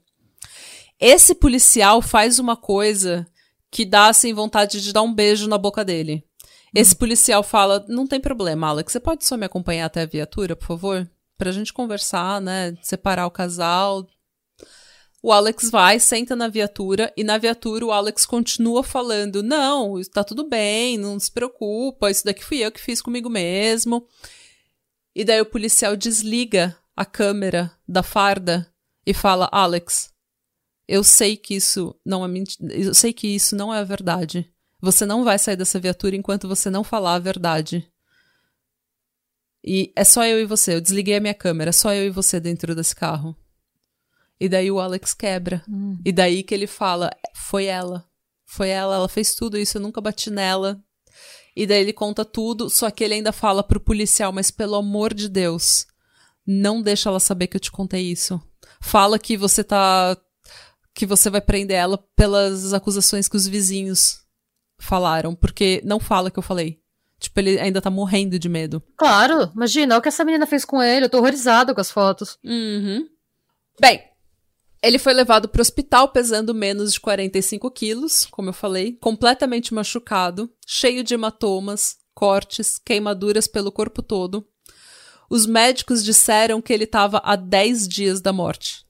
Esse 1.00 1.36
policial 1.36 2.02
faz 2.02 2.40
uma 2.40 2.56
coisa 2.56 3.28
que 3.70 3.86
dá 3.86 4.08
assim 4.08 4.34
vontade 4.34 4.82
de 4.82 4.94
dar 4.94 5.02
um 5.02 5.14
beijo 5.14 5.48
na 5.48 5.58
boca 5.58 5.84
dele. 5.84 6.24
Esse 6.74 6.94
hum. 6.94 6.98
policial 6.98 7.44
fala: 7.44 7.86
"Não 7.88 8.08
tem 8.08 8.20
problema, 8.20 8.68
Alex, 8.68 8.92
você 8.94 9.00
pode 9.00 9.26
só 9.26 9.36
me 9.38 9.46
acompanhar 9.46 9.86
até 9.86 10.02
a 10.02 10.08
viatura, 10.08 10.56
por 10.56 10.68
favor?" 10.68 11.10
Pra 11.38 11.52
gente 11.52 11.74
conversar, 11.74 12.40
né? 12.40 12.78
Separar 12.82 13.28
o 13.28 13.32
casal, 13.32 14.08
o 15.26 15.32
Alex 15.32 15.72
vai, 15.72 16.00
senta 16.00 16.36
na 16.36 16.48
viatura 16.48 17.12
e 17.18 17.24
na 17.24 17.36
viatura 17.40 17.84
o 17.84 17.92
Alex 17.92 18.28
continua 18.28 18.84
falando: 18.84 19.42
Não, 19.42 20.00
tá 20.14 20.24
tudo 20.24 20.48
bem, 20.48 21.00
não 21.00 21.20
se 21.20 21.32
preocupa, 21.32 22.12
isso 22.12 22.24
daqui 22.24 22.44
fui 22.46 22.60
eu 22.60 22.72
que 22.72 22.80
fiz 22.80 23.02
comigo 23.02 23.28
mesmo. 23.28 24.08
E 25.16 25.26
daí 25.26 25.42
o 25.42 25.46
policial 25.48 25.96
desliga 25.96 26.78
a 26.96 27.04
câmera 27.04 27.72
da 27.88 28.04
farda 28.04 28.72
e 29.04 29.16
fala: 29.16 29.50
Alex, 29.52 30.14
eu 30.88 31.04
sei 31.04 31.36
que 31.36 31.56
isso 31.56 31.96
não 32.06 32.24
é 32.24 32.28
mentira, 32.28 32.74
eu 32.74 32.94
sei 32.94 33.12
que 33.12 33.28
isso 33.28 33.56
não 33.56 33.74
é 33.74 33.80
a 33.80 33.84
verdade. 33.84 34.50
Você 34.82 35.06
não 35.06 35.24
vai 35.24 35.40
sair 35.40 35.56
dessa 35.56 35.80
viatura 35.80 36.16
enquanto 36.16 36.48
você 36.48 36.70
não 36.70 36.84
falar 36.84 37.16
a 37.16 37.20
verdade. 37.20 37.90
E 39.64 39.92
é 39.96 40.04
só 40.04 40.24
eu 40.26 40.40
e 40.40 40.46
você. 40.46 40.76
Eu 40.76 40.82
desliguei 40.82 41.16
a 41.16 41.20
minha 41.20 41.34
câmera, 41.34 41.70
é 41.70 41.74
só 41.74 41.92
eu 41.92 42.06
e 42.06 42.12
você 42.12 42.40
dentro 42.40 42.76
desse 42.76 42.96
carro. 42.96 43.36
E 44.40 44.48
daí 44.48 44.70
o 44.70 44.80
Alex 44.80 45.14
quebra. 45.14 45.64
Hum. 45.68 45.98
E 46.06 46.12
daí 46.12 46.44
que 46.44 46.54
ele 46.54 46.68
fala: 46.68 47.10
foi 47.34 47.66
ela. 47.66 48.06
Foi 48.46 48.70
ela, 48.70 48.96
ela 48.96 49.10
fez 49.10 49.34
tudo 49.34 49.58
isso, 49.58 49.78
eu 49.78 49.82
nunca 49.82 50.00
bati 50.00 50.30
nela. 50.30 50.80
E 51.56 51.66
daí 51.66 51.82
ele 51.82 51.94
conta 51.94 52.24
tudo, 52.24 52.70
só 52.70 52.92
que 52.92 53.04
ele 53.04 53.16
ainda 53.16 53.32
fala 53.32 53.64
pro 53.64 53.80
policial: 53.80 54.32
mas 54.32 54.52
pelo 54.52 54.76
amor 54.76 55.14
de 55.14 55.28
Deus, 55.28 55.88
não 56.46 56.82
deixa 56.82 57.10
ela 57.10 57.20
saber 57.20 57.48
que 57.48 57.58
eu 57.58 57.62
te 57.62 57.72
contei 57.72 58.12
isso. 58.12 58.40
Fala 58.82 59.18
que 59.18 59.36
você 59.36 59.64
tá. 59.64 60.16
Que 60.96 61.06
você 61.06 61.30
vai 61.30 61.42
prender 61.42 61.76
ela 61.76 61.98
pelas 62.16 62.74
acusações 62.74 63.28
que 63.28 63.36
os 63.36 63.46
vizinhos 63.46 64.22
falaram, 64.80 65.36
porque 65.36 65.82
não 65.84 66.00
fala 66.00 66.32
que 66.32 66.40
eu 66.40 66.44
falei. 66.44 66.80
Tipo, 67.20 67.40
ele 67.40 67.60
ainda 67.60 67.82
tá 67.82 67.90
morrendo 67.90 68.40
de 68.40 68.48
medo. 68.48 68.82
Claro, 68.98 69.52
imagina, 69.54 69.96
olha 69.96 70.00
o 70.00 70.02
que 70.02 70.08
essa 70.08 70.24
menina 70.24 70.48
fez 70.48 70.64
com 70.64 70.82
ele, 70.82 71.06
eu 71.06 71.10
tô 71.10 71.18
horrorizado 71.18 71.76
com 71.76 71.82
as 71.82 71.92
fotos. 71.92 72.38
Uhum. 72.44 73.08
Bem, 73.80 74.02
ele 74.82 74.98
foi 74.98 75.14
levado 75.14 75.50
para 75.50 75.60
o 75.60 75.62
hospital 75.62 76.10
pesando 76.10 76.54
menos 76.54 76.94
de 76.94 77.00
45 77.00 77.70
quilos, 77.72 78.26
como 78.26 78.50
eu 78.50 78.54
falei, 78.54 78.94
completamente 79.02 79.74
machucado, 79.74 80.50
cheio 80.66 81.04
de 81.04 81.14
hematomas, 81.14 81.98
cortes, 82.14 82.78
queimaduras 82.78 83.48
pelo 83.48 83.72
corpo 83.72 84.02
todo. 84.02 84.48
Os 85.30 85.46
médicos 85.46 86.04
disseram 86.04 86.62
que 86.62 86.72
ele 86.72 86.84
estava 86.84 87.22
a 87.24 87.36
10 87.36 87.88
dias 87.88 88.22
da 88.22 88.32
morte. 88.32 88.85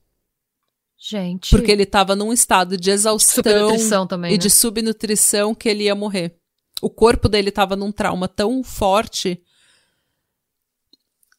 Gente. 0.98 1.50
Porque 1.50 1.70
ele 1.70 1.82
estava 1.82 2.16
num 2.16 2.32
estado 2.32 2.76
de 2.76 2.90
exaustão 2.90 4.06
também, 4.06 4.30
e 4.30 4.36
né? 4.36 4.38
de 4.38 4.50
subnutrição 4.50 5.54
que 5.54 5.68
ele 5.68 5.84
ia 5.84 5.94
morrer. 5.94 6.36
O 6.80 6.90
corpo 6.90 7.28
dele 7.28 7.50
estava 7.50 7.76
num 7.76 7.92
trauma 7.92 8.28
tão 8.28 8.62
forte 8.62 9.42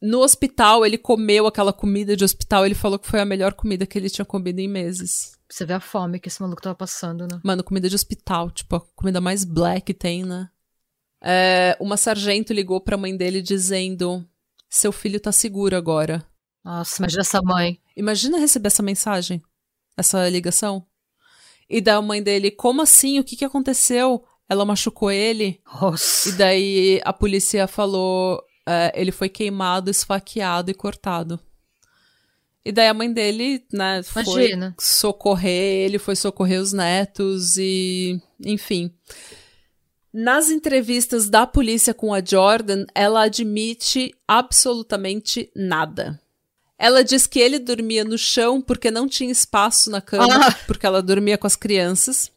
no 0.01 0.19
hospital, 0.19 0.85
ele 0.85 0.97
comeu 0.97 1.47
aquela 1.47 1.73
comida 1.73 2.15
de 2.15 2.23
hospital. 2.23 2.65
Ele 2.65 2.75
falou 2.75 2.99
que 2.99 3.07
foi 3.07 3.19
a 3.19 3.25
melhor 3.25 3.53
comida 3.53 3.85
que 3.85 3.97
ele 3.97 4.09
tinha 4.09 4.25
comido 4.25 4.59
em 4.59 4.67
meses. 4.67 5.37
Você 5.49 5.65
vê 5.65 5.73
a 5.73 5.79
fome 5.79 6.19
que 6.19 6.27
esse 6.27 6.41
maluco 6.41 6.61
tava 6.61 6.75
passando, 6.75 7.27
né? 7.27 7.39
Mano, 7.43 7.63
comida 7.63 7.89
de 7.89 7.95
hospital. 7.95 8.51
Tipo, 8.51 8.75
a 8.75 8.81
comida 8.95 9.19
mais 9.19 9.43
black 9.43 9.87
que 9.87 9.93
tem, 9.93 10.23
né? 10.23 10.49
É, 11.21 11.75
uma 11.79 11.97
sargento 11.97 12.53
ligou 12.53 12.79
pra 12.79 12.97
mãe 12.97 13.15
dele 13.15 13.41
dizendo: 13.41 14.23
Seu 14.69 14.91
filho 14.91 15.19
tá 15.19 15.31
seguro 15.31 15.75
agora. 15.75 16.23
Nossa, 16.68 17.01
imagina 17.01 17.22
essa 17.22 17.41
mãe. 17.41 17.80
Imagina 17.95 18.38
receber 18.38 18.68
essa 18.68 18.84
mensagem, 18.84 19.41
essa 19.95 20.28
ligação. 20.28 20.86
E 21.70 21.80
da 21.80 22.01
mãe 22.01 22.22
dele: 22.22 22.51
Como 22.51 22.82
assim? 22.82 23.20
O 23.20 23.24
que 23.24 23.38
que 23.38 23.45
aconteceu? 23.45 24.26
Ela 24.49 24.65
machucou 24.65 25.09
ele. 25.09 25.61
Nossa. 25.82 26.28
E 26.28 26.32
daí 26.34 27.01
a 27.05 27.13
polícia 27.13 27.68
falou: 27.68 28.43
é, 28.68 28.91
ele 28.93 29.13
foi 29.13 29.30
queimado, 29.30 29.89
esfaqueado 29.89 30.70
e 30.70 30.74
cortado. 30.74 31.39
E 32.65 32.72
daí 32.74 32.89
a 32.89 32.93
mãe 32.93 33.13
dele, 33.13 33.63
né, 33.72 34.01
Imagina. 34.13 34.76
foi 34.78 34.86
socorrer 34.86 35.86
ele, 35.86 35.97
foi 35.97 36.18
socorrer 36.18 36.59
os 36.59 36.74
netos 36.74 37.55
e, 37.55 38.22
enfim. 38.45 38.93
Nas 40.13 40.49
entrevistas 40.49 41.30
da 41.30 41.47
polícia 41.47 41.93
com 41.93 42.13
a 42.13 42.22
Jordan, 42.22 42.86
ela 42.93 43.22
admite 43.22 44.13
absolutamente 44.28 45.49
nada. 45.55 46.20
Ela 46.78 47.03
diz 47.03 47.25
que 47.25 47.39
ele 47.39 47.59
dormia 47.59 48.03
no 48.03 48.17
chão 48.17 48.61
porque 48.61 48.91
não 48.91 49.07
tinha 49.07 49.32
espaço 49.32 49.89
na 49.89 49.99
cama, 49.99 50.47
ah. 50.47 50.51
porque 50.67 50.86
ela 50.86 51.01
dormia 51.01 51.38
com 51.38 51.47
as 51.47 51.55
crianças 51.55 52.32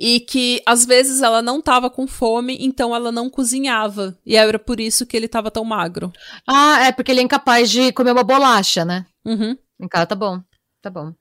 e 0.00 0.18
que 0.18 0.62
às 0.64 0.86
vezes 0.86 1.20
ela 1.20 1.42
não 1.42 1.58
estava 1.58 1.90
com 1.90 2.06
fome, 2.06 2.56
então 2.58 2.96
ela 2.96 3.12
não 3.12 3.28
cozinhava. 3.28 4.16
E 4.24 4.34
era 4.34 4.58
por 4.58 4.80
isso 4.80 5.04
que 5.04 5.14
ele 5.14 5.26
estava 5.26 5.50
tão 5.50 5.62
magro. 5.62 6.10
Ah, 6.48 6.86
é 6.86 6.90
porque 6.90 7.12
ele 7.12 7.20
é 7.20 7.22
incapaz 7.22 7.70
de 7.70 7.92
comer 7.92 8.12
uma 8.12 8.24
bolacha, 8.24 8.82
né? 8.82 9.04
Uhum. 9.26 9.54
Cara, 9.90 10.06
tá 10.06 10.14
bom. 10.14 10.40
Tá 10.80 10.88
bom. 10.88 11.12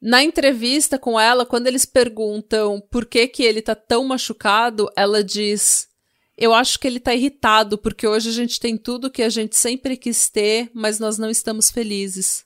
Na 0.00 0.22
entrevista 0.22 0.98
com 0.98 1.20
ela, 1.20 1.44
quando 1.44 1.66
eles 1.66 1.84
perguntam 1.84 2.82
por 2.90 3.04
que 3.04 3.28
que 3.28 3.42
ele 3.42 3.60
tá 3.60 3.74
tão 3.74 4.02
machucado, 4.04 4.90
ela 4.96 5.22
diz: 5.22 5.86
"Eu 6.36 6.54
acho 6.54 6.78
que 6.78 6.86
ele 6.86 7.00
tá 7.00 7.14
irritado 7.14 7.78
porque 7.78 8.06
hoje 8.06 8.28
a 8.28 8.32
gente 8.32 8.60
tem 8.60 8.76
tudo 8.76 9.10
que 9.10 9.22
a 9.22 9.28
gente 9.28 9.56
sempre 9.56 9.96
quis 9.96 10.28
ter, 10.28 10.70
mas 10.74 10.98
nós 10.98 11.18
não 11.18 11.30
estamos 11.30 11.70
felizes." 11.70 12.44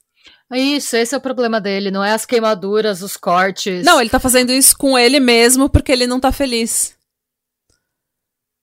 Isso, 0.53 0.97
esse 0.97 1.15
é 1.15 1.19
o 1.19 1.21
problema 1.21 1.61
dele, 1.61 1.91
não 1.91 2.03
é 2.03 2.13
as 2.13 2.27
queimaduras, 2.27 3.03
os 3.03 3.17
cortes. 3.17 3.85
Não, 3.85 4.01
ele 4.01 4.11
tá 4.11 4.19
fazendo 4.19 4.53
isso 4.53 4.77
com 4.77 4.99
ele 4.99 5.21
mesmo 5.21 5.69
porque 5.71 5.93
ele 5.93 6.09
não 6.09 6.19
tá 6.19 6.33
feliz. 6.33 6.99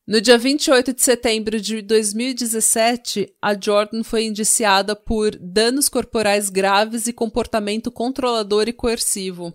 No 0.05 0.21
dia 0.21 0.37
28 0.37 0.93
de 0.93 1.01
setembro 1.01 1.59
de 1.59 1.81
2017, 1.81 3.33
a 3.41 3.53
Jordan 3.59 4.03
foi 4.03 4.23
indiciada 4.23 4.95
por 4.95 5.35
danos 5.37 5.89
corporais 5.89 6.49
graves 6.49 7.07
e 7.07 7.13
comportamento 7.13 7.91
controlador 7.91 8.69
e 8.69 8.73
coercivo. 8.73 9.53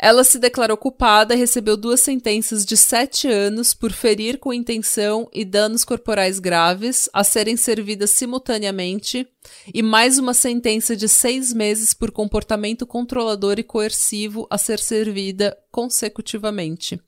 Ela 0.00 0.22
se 0.22 0.38
declarou 0.38 0.76
culpada 0.76 1.34
e 1.34 1.36
recebeu 1.36 1.76
duas 1.76 2.00
sentenças 2.00 2.64
de 2.64 2.76
sete 2.76 3.26
anos 3.26 3.74
por 3.74 3.90
ferir 3.90 4.38
com 4.38 4.54
intenção 4.54 5.28
e 5.32 5.44
danos 5.44 5.84
corporais 5.84 6.38
graves, 6.38 7.10
a 7.12 7.24
serem 7.24 7.56
servidas 7.56 8.10
simultaneamente, 8.10 9.26
e 9.74 9.82
mais 9.82 10.16
uma 10.16 10.34
sentença 10.34 10.94
de 10.94 11.08
seis 11.08 11.52
meses 11.52 11.92
por 11.92 12.12
comportamento 12.12 12.86
controlador 12.86 13.58
e 13.58 13.64
coercivo, 13.64 14.46
a 14.48 14.56
ser 14.56 14.78
servida 14.78 15.58
consecutivamente. 15.72 17.00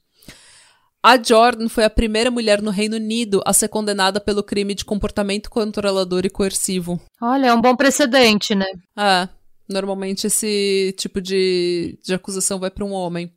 A 1.00 1.16
Jordan 1.16 1.68
foi 1.68 1.84
a 1.84 1.90
primeira 1.90 2.30
mulher 2.30 2.60
no 2.60 2.72
Reino 2.72 2.96
Unido 2.96 3.40
a 3.46 3.52
ser 3.52 3.68
condenada 3.68 4.20
pelo 4.20 4.42
crime 4.42 4.74
de 4.74 4.84
comportamento 4.84 5.48
controlador 5.48 6.26
e 6.26 6.30
coercivo. 6.30 7.00
Olha, 7.22 7.46
é 7.46 7.54
um 7.54 7.60
bom 7.60 7.76
precedente, 7.76 8.54
né? 8.54 8.66
Ah. 8.96 9.28
Normalmente 9.70 10.26
esse 10.26 10.92
tipo 10.98 11.20
de, 11.20 11.96
de 12.02 12.12
acusação 12.12 12.58
vai 12.58 12.70
para 12.70 12.84
um 12.84 12.92
homem. 12.92 13.32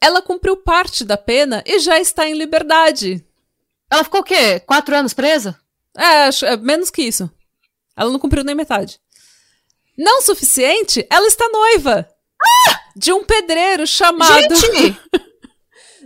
Ela 0.00 0.22
cumpriu 0.22 0.56
parte 0.56 1.04
da 1.04 1.16
pena 1.16 1.62
e 1.66 1.78
já 1.78 2.00
está 2.00 2.26
em 2.26 2.34
liberdade. 2.34 3.22
Ela 3.90 4.02
ficou 4.02 4.20
o 4.20 4.24
quê? 4.24 4.60
Quatro 4.60 4.96
anos 4.96 5.12
presa? 5.12 5.58
É, 5.96 6.28
é 6.46 6.56
menos 6.56 6.90
que 6.90 7.02
isso. 7.02 7.30
Ela 7.94 8.10
não 8.10 8.18
cumpriu 8.18 8.42
nem 8.42 8.54
metade. 8.54 8.98
Não 9.96 10.22
suficiente, 10.22 11.06
ela 11.10 11.26
está 11.26 11.48
noiva. 11.48 12.08
Ah! 12.42 12.80
De 12.94 13.12
um 13.12 13.24
pedreiro 13.24 13.86
chamado. 13.86 14.54
Gente! 14.54 14.98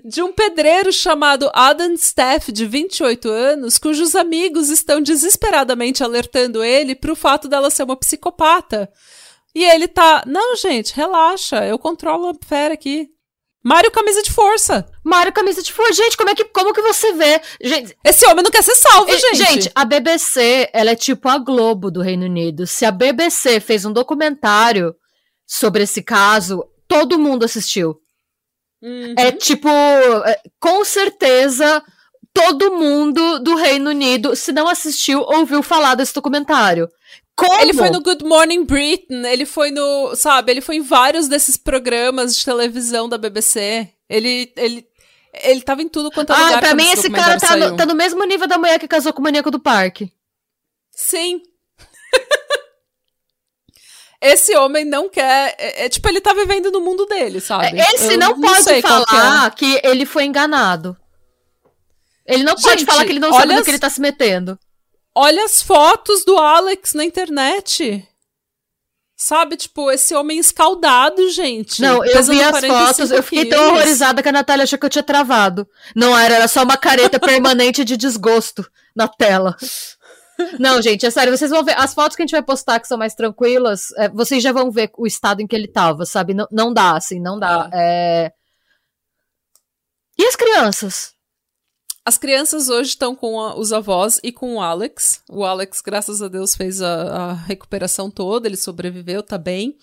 de 0.05 0.23
um 0.23 0.33
pedreiro 0.33 0.93
chamado 0.93 1.51
Adam 1.53 1.97
Steff, 1.97 2.53
de 2.53 2.67
28 2.67 3.29
anos, 3.29 3.79
cujos 3.79 4.15
amigos 4.15 4.69
estão 4.69 5.01
desesperadamente 5.01 6.03
alertando 6.03 6.63
ele 6.63 6.95
para 6.95 7.13
o 7.13 7.17
fato 7.17 7.49
dela 7.49 7.71
ser 7.71 7.85
uma 7.85 7.97
psicopata. 7.97 8.91
E 9.55 9.65
ele 9.65 9.89
tá, 9.89 10.23
não, 10.27 10.55
gente, 10.57 10.95
relaxa, 10.95 11.67
eu 11.67 11.79
controlo 11.79 12.29
a 12.29 12.47
fera 12.47 12.75
aqui. 12.75 13.09
Mário 13.63 13.91
camisa 13.91 14.23
de 14.23 14.33
força. 14.33 14.87
Mário 15.05 15.33
camisa 15.33 15.63
de 15.63 15.73
força. 15.73 15.93
Gente, 15.93 16.17
como 16.17 16.31
é 16.31 16.35
que 16.35 16.45
como 16.45 16.73
que 16.73 16.81
você 16.81 17.13
vê? 17.13 17.41
Gente, 17.63 17.95
esse 18.05 18.27
homem 18.27 18.43
não 18.43 18.51
quer 18.51 18.63
ser 18.63 18.75
salvo, 18.75 19.13
gente. 19.13 19.37
Gente, 19.37 19.73
a 19.75 19.85
BBC, 19.85 20.71
ela 20.73 20.93
é 20.93 20.97
tipo 20.97 21.29
a 21.29 21.37
Globo 21.37 21.91
do 21.91 22.01
Reino 22.01 22.25
Unido. 22.25 22.67
Se 22.67 22.87
a 22.87 22.91
BBC 22.91 23.61
fez 23.61 23.85
um 23.85 23.93
documentário 23.93 24.95
sobre 25.47 25.83
esse 25.83 26.03
caso, 26.03 26.65
todo 26.89 27.19
mundo 27.19 27.45
assistiu. 27.45 28.01
Uhum. 28.83 29.15
É 29.17 29.31
tipo, 29.33 29.69
é, 29.69 30.41
com 30.59 30.85
certeza 30.85 31.83
todo 32.33 32.73
mundo 32.73 33.41
do 33.41 33.55
Reino 33.55 33.91
Unido, 33.91 34.35
se 34.35 34.53
não 34.53 34.69
assistiu, 34.69 35.21
ouviu 35.21 35.63
falar 35.63 35.95
desse 35.95 36.15
documentário. 36.15 36.89
Como? 37.37 37.63
Ele 37.63 37.73
foi 37.73 37.91
no 37.91 38.03
Good 38.03 38.25
Morning 38.25 38.65
Britain, 38.65 39.25
ele 39.25 39.47
foi 39.47 39.71
no, 39.71 40.15
sabe, 40.15 40.53
ele 40.53 40.61
foi 40.61 40.77
em 40.77 40.83
vários 40.83 41.27
desses 41.27 41.57
programas 41.57 42.37
de 42.37 42.45
televisão 42.45 43.09
da 43.09 43.17
BBC. 43.17 43.89
Ele, 44.09 44.53
ele, 44.57 44.87
ele 45.43 45.63
tava 45.63 45.83
em 45.83 45.89
tudo 45.89 46.11
quanto 46.11 46.33
é 46.33 46.37
ah, 46.37 46.39
lugar. 46.45 46.59
Ah, 46.59 46.61
pra 46.61 46.75
mim 46.75 46.91
esse 46.91 47.09
cara 47.09 47.39
tá 47.39 47.57
no, 47.57 47.77
tá 47.77 47.87
no 47.87 47.95
mesmo 47.95 48.23
nível 48.25 48.47
da 48.47 48.59
mulher 48.59 48.79
que 48.79 48.89
casou 48.89 49.13
com 49.13 49.21
o 49.21 49.25
maníaco 49.25 49.51
do 49.51 49.59
parque. 49.59 50.13
Sim. 50.91 51.41
esse 54.21 54.55
homem 54.57 54.85
não 54.85 55.09
quer. 55.09 55.55
É, 55.59 55.87
é, 55.87 55.89
tipo, 55.89 56.09
ele 56.09 56.21
tá 56.21 56.35
vivendo 56.35 56.71
no 56.71 56.81
mundo 56.81 57.07
dele, 57.07 57.41
sabe? 57.41 57.79
Esse 57.95 58.15
Eu 58.15 58.19
não, 58.19 58.37
não 58.37 58.41
pode 58.41 58.71
é. 58.71 58.83
falar 58.83 59.51
que, 59.53 59.77
é. 59.77 59.81
que, 59.81 59.87
ele 59.87 60.05
foi 60.05 60.25
enganado. 60.25 60.97
Ele 62.27 62.45
não 62.45 62.57
Gente, 62.57 62.63
pode 62.63 62.85
falar 62.85 63.05
que 63.05 63.13
ele 63.13 63.19
não 63.19 63.33
sabe 63.33 63.55
no 63.55 63.65
que 63.65 63.71
ele 63.71 63.79
tá 63.79 63.91
se 63.91 64.01
metendo. 64.01 64.59
Olha 65.15 65.45
as 65.45 65.63
fotos 65.63 66.25
do 66.25 66.39
Alex 66.39 66.95
na 66.95 67.05
internet. 67.05 68.07
Sabe, 69.17 69.57
tipo, 69.57 69.91
esse 69.91 70.15
homem 70.15 70.39
escaldado, 70.39 71.29
gente. 71.29 71.83
Não, 71.83 72.03
eu 72.05 72.23
vi 72.23 72.43
as 72.43 72.65
fotos, 72.65 73.11
eu 73.11 73.23
fiquei 73.23 73.47
tão 73.47 73.69
horrorizada 73.69 74.23
que 74.23 74.29
a 74.29 74.33
Natália 74.33 74.63
achou 74.63 74.79
que 74.79 74.87
eu 74.87 74.91
tinha 74.91 75.03
travado. 75.03 75.69
Não 75.95 76.17
era, 76.17 76.37
era 76.37 76.49
só 76.49 76.63
uma 76.63 76.77
careta 76.77 77.19
permanente 77.21 77.85
de 77.85 77.99
desgosto 77.99 78.67
na 78.97 79.09
tela. 79.09 79.57
Não, 80.59 80.81
gente, 80.81 81.07
é 81.07 81.11
sério, 81.11 81.37
vocês 81.37 81.51
vão 81.51 81.65
ver. 81.65 81.79
As 81.79 81.95
fotos 81.95 82.17
que 82.17 82.23
a 82.23 82.27
gente 82.27 82.33
vai 82.33 82.43
postar 82.43 82.81
que 82.81 82.89
são 82.89 82.99
mais 82.99 83.15
tranquilas, 83.15 83.91
é, 83.97 84.09
vocês 84.09 84.43
já 84.43 84.53
vão 84.53 84.71
ver 84.71 84.91
o 84.97 85.07
estado 85.07 85.41
em 85.41 85.47
que 85.47 85.55
ele 85.55 85.69
tava, 85.69 86.05
sabe? 86.05 86.35
Não, 86.35 86.47
não 86.51 86.73
dá, 86.73 86.97
assim, 86.97 87.21
não 87.21 87.39
dá. 87.39 87.65
Ah. 87.65 87.71
É... 87.73 88.33
E 90.19 90.25
as 90.25 90.37
crianças? 90.37 91.15
As 92.05 92.17
crianças 92.17 92.69
hoje 92.69 92.91
estão 92.91 93.15
com 93.15 93.41
a, 93.41 93.59
os 93.59 93.73
avós 93.73 94.19
e 94.23 94.33
com 94.33 94.57
o 94.57 94.61
Alex. 94.61 95.23
O 95.29 95.45
Alex, 95.45 95.81
graças 95.81 96.23
a 96.23 96.29
Deus, 96.29 96.55
fez 96.55 96.81
a, 96.81 97.03
a 97.03 97.33
recuperação 97.35 98.11
toda, 98.11 98.49
ele 98.49 98.57
sobreviveu, 98.57 99.23
tá 99.23 99.39
bem. 99.39 99.77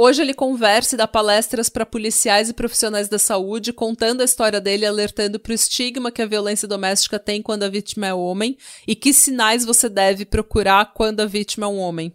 Hoje 0.00 0.22
ele 0.22 0.32
conversa 0.32 0.94
e 0.94 0.96
dá 0.96 1.08
palestras 1.08 1.68
para 1.68 1.84
policiais 1.84 2.48
e 2.48 2.52
profissionais 2.52 3.08
da 3.08 3.18
saúde, 3.18 3.72
contando 3.72 4.20
a 4.20 4.24
história 4.24 4.60
dele, 4.60 4.86
alertando 4.86 5.40
para 5.40 5.50
o 5.50 5.54
estigma 5.54 6.12
que 6.12 6.22
a 6.22 6.26
violência 6.26 6.68
doméstica 6.68 7.18
tem 7.18 7.42
quando 7.42 7.64
a 7.64 7.68
vítima 7.68 8.06
é 8.06 8.14
homem 8.14 8.56
e 8.86 8.94
que 8.94 9.12
sinais 9.12 9.64
você 9.64 9.88
deve 9.88 10.24
procurar 10.24 10.94
quando 10.94 11.18
a 11.18 11.26
vítima 11.26 11.66
é 11.66 11.68
um 11.68 11.78
homem. 11.78 12.14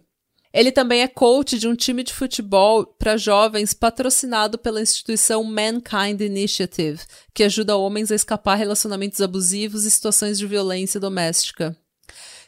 Ele 0.50 0.72
também 0.72 1.02
é 1.02 1.06
coach 1.06 1.58
de 1.58 1.68
um 1.68 1.74
time 1.74 2.02
de 2.02 2.14
futebol 2.14 2.86
para 2.86 3.18
jovens 3.18 3.74
patrocinado 3.74 4.56
pela 4.56 4.80
instituição 4.80 5.44
Mankind 5.44 6.22
Initiative, 6.22 7.00
que 7.34 7.44
ajuda 7.44 7.76
homens 7.76 8.10
a 8.10 8.14
escapar 8.14 8.54
a 8.54 8.56
relacionamentos 8.56 9.20
abusivos 9.20 9.84
e 9.84 9.90
situações 9.90 10.38
de 10.38 10.46
violência 10.46 10.98
doméstica. 10.98 11.76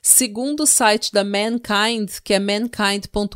Segundo 0.00 0.62
o 0.62 0.66
site 0.66 1.12
da 1.12 1.22
Mankind, 1.22 2.20
que 2.24 2.32
é 2.32 2.38
mankind.org.uk, 2.38 3.26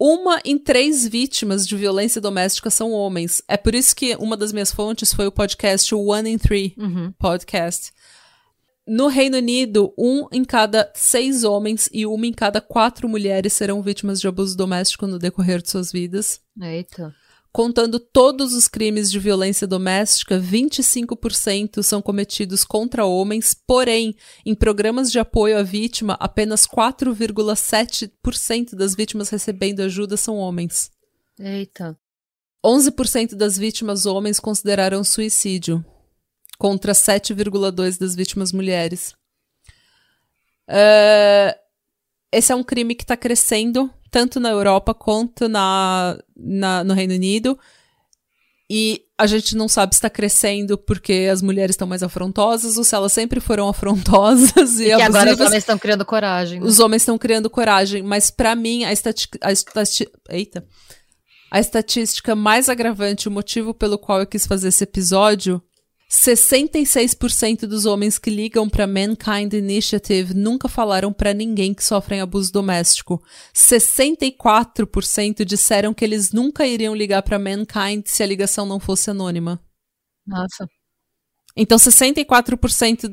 uma 0.00 0.40
em 0.44 0.56
três 0.56 1.06
vítimas 1.06 1.66
de 1.66 1.76
violência 1.76 2.20
doméstica 2.20 2.70
são 2.70 2.92
homens. 2.92 3.42
É 3.46 3.58
por 3.58 3.74
isso 3.74 3.94
que 3.94 4.16
uma 4.16 4.36
das 4.36 4.50
minhas 4.50 4.72
fontes 4.72 5.12
foi 5.12 5.26
o 5.26 5.32
podcast 5.32 5.94
One 5.94 6.30
in 6.30 6.38
Three 6.38 6.74
uhum. 6.78 7.12
podcast. 7.18 7.92
No 8.88 9.08
Reino 9.08 9.36
Unido, 9.36 9.92
um 9.96 10.26
em 10.32 10.42
cada 10.42 10.90
seis 10.94 11.44
homens 11.44 11.88
e 11.92 12.06
uma 12.06 12.26
em 12.26 12.32
cada 12.32 12.60
quatro 12.62 13.08
mulheres 13.08 13.52
serão 13.52 13.82
vítimas 13.82 14.20
de 14.20 14.26
abuso 14.26 14.56
doméstico 14.56 15.06
no 15.06 15.18
decorrer 15.18 15.60
de 15.60 15.70
suas 15.70 15.92
vidas. 15.92 16.40
Eita. 16.60 17.14
Contando 17.52 17.98
todos 17.98 18.54
os 18.54 18.68
crimes 18.68 19.10
de 19.10 19.18
violência 19.18 19.66
doméstica, 19.66 20.38
25% 20.38 21.82
são 21.82 22.00
cometidos 22.00 22.64
contra 22.64 23.04
homens, 23.04 23.56
porém, 23.66 24.14
em 24.46 24.54
programas 24.54 25.10
de 25.10 25.18
apoio 25.18 25.58
à 25.58 25.62
vítima, 25.62 26.16
apenas 26.20 26.64
4,7% 26.64 28.76
das 28.76 28.94
vítimas 28.94 29.30
recebendo 29.30 29.80
ajuda 29.80 30.16
são 30.16 30.36
homens. 30.36 30.92
Eita. 31.40 31.98
11% 32.64 33.34
das 33.34 33.58
vítimas 33.58 34.06
homens 34.06 34.38
consideraram 34.38 35.02
suicídio 35.02 35.84
contra 36.56 36.92
7,2% 36.92 37.98
das 37.98 38.14
vítimas 38.14 38.52
mulheres. 38.52 39.12
Uh, 40.68 41.52
esse 42.30 42.52
é 42.52 42.54
um 42.54 42.62
crime 42.62 42.94
que 42.94 43.02
está 43.02 43.16
crescendo 43.16 43.92
tanto 44.10 44.40
na 44.40 44.50
Europa 44.50 44.92
quanto 44.92 45.48
na, 45.48 46.18
na, 46.36 46.84
no 46.84 46.94
Reino 46.94 47.14
Unido. 47.14 47.58
E 48.72 49.02
a 49.18 49.26
gente 49.26 49.56
não 49.56 49.68
sabe 49.68 49.94
se 49.94 49.98
está 49.98 50.08
crescendo 50.08 50.78
porque 50.78 51.28
as 51.30 51.42
mulheres 51.42 51.74
estão 51.74 51.88
mais 51.88 52.02
afrontosas 52.02 52.78
ou 52.78 52.84
se 52.84 52.94
elas 52.94 53.12
sempre 53.12 53.40
foram 53.40 53.66
afrontosas 53.70 54.78
e, 54.78 54.84
e 54.84 54.92
agora 54.92 55.32
os 55.32 55.40
homens 55.40 55.54
estão 55.54 55.78
criando 55.78 56.04
coragem. 56.04 56.60
Né? 56.60 56.66
Os 56.66 56.78
homens 56.78 57.02
estão 57.02 57.18
criando 57.18 57.50
coragem, 57.50 58.02
mas 58.02 58.30
para 58.30 58.54
mim 58.54 58.84
a, 58.84 58.92
estati 58.92 59.28
a, 59.40 59.50
estati 59.50 60.08
Eita. 60.28 60.64
a 61.50 61.58
estatística 61.58 62.36
mais 62.36 62.68
agravante, 62.68 63.28
o 63.28 63.32
motivo 63.32 63.74
pelo 63.74 63.98
qual 63.98 64.20
eu 64.20 64.26
quis 64.26 64.46
fazer 64.46 64.68
esse 64.68 64.84
episódio 64.84 65.60
66% 66.10 67.66
dos 67.66 67.86
homens 67.86 68.18
que 68.18 68.30
ligam 68.30 68.68
para 68.68 68.84
Mankind 68.84 69.52
Initiative 69.52 70.34
nunca 70.34 70.68
falaram 70.68 71.12
para 71.12 71.32
ninguém 71.32 71.72
que 71.72 71.84
sofrem 71.84 72.20
abuso 72.20 72.52
doméstico. 72.52 73.22
64% 73.54 75.44
disseram 75.44 75.94
que 75.94 76.04
eles 76.04 76.32
nunca 76.32 76.66
iriam 76.66 76.96
ligar 76.96 77.22
para 77.22 77.38
Mankind 77.38 78.02
se 78.06 78.24
a 78.24 78.26
ligação 78.26 78.66
não 78.66 78.80
fosse 78.80 79.08
anônima. 79.08 79.62
Nossa. 80.26 80.66
Então 81.56 81.78
64% 81.78 83.08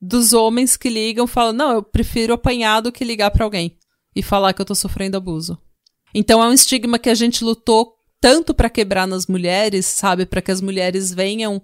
dos 0.00 0.32
homens 0.32 0.76
que 0.76 0.88
ligam 0.88 1.26
falam: 1.26 1.52
"Não, 1.52 1.72
eu 1.72 1.82
prefiro 1.82 2.32
apanhar 2.32 2.80
do 2.80 2.92
que 2.92 3.04
ligar 3.04 3.32
para 3.32 3.44
alguém 3.44 3.76
e 4.14 4.22
falar 4.22 4.52
que 4.52 4.62
eu 4.62 4.66
tô 4.66 4.74
sofrendo 4.74 5.16
abuso". 5.16 5.60
Então 6.14 6.40
é 6.40 6.48
um 6.48 6.52
estigma 6.52 6.96
que 6.96 7.10
a 7.10 7.14
gente 7.14 7.42
lutou 7.42 7.96
tanto 8.20 8.54
para 8.54 8.70
quebrar 8.70 9.06
nas 9.06 9.26
mulheres, 9.26 9.84
sabe, 9.84 10.24
para 10.24 10.40
que 10.40 10.52
as 10.52 10.60
mulheres 10.60 11.12
venham 11.12 11.60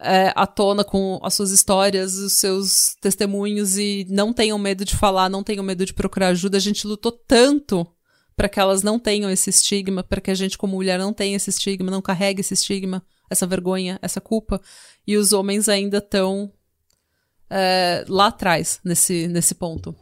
é, 0.00 0.32
à 0.34 0.46
tona 0.46 0.82
com 0.82 1.20
as 1.22 1.34
suas 1.34 1.50
histórias, 1.50 2.14
os 2.14 2.32
seus 2.32 2.96
testemunhos 3.00 3.76
e 3.76 4.06
não 4.08 4.32
tenham 4.32 4.58
medo 4.58 4.84
de 4.84 4.96
falar, 4.96 5.28
não 5.28 5.44
tenham 5.44 5.62
medo 5.62 5.84
de 5.84 5.92
procurar 5.92 6.28
ajuda. 6.28 6.56
A 6.56 6.60
gente 6.60 6.86
lutou 6.86 7.12
tanto 7.12 7.86
para 8.34 8.48
que 8.48 8.58
elas 8.58 8.82
não 8.82 8.98
tenham 8.98 9.30
esse 9.30 9.50
estigma, 9.50 10.02
para 10.02 10.20
que 10.20 10.30
a 10.30 10.34
gente 10.34 10.56
como 10.56 10.76
mulher 10.76 10.98
não 10.98 11.12
tenha 11.12 11.36
esse 11.36 11.50
estigma, 11.50 11.90
não 11.90 12.00
carregue 12.00 12.40
esse 12.40 12.54
estigma, 12.54 13.02
essa 13.28 13.46
vergonha, 13.46 13.98
essa 14.00 14.20
culpa. 14.20 14.60
E 15.06 15.16
os 15.16 15.32
homens 15.32 15.68
ainda 15.68 15.98
estão 15.98 16.50
é, 17.50 18.04
lá 18.08 18.28
atrás 18.28 18.80
nesse, 18.82 19.28
nesse 19.28 19.54
ponto. 19.54 19.94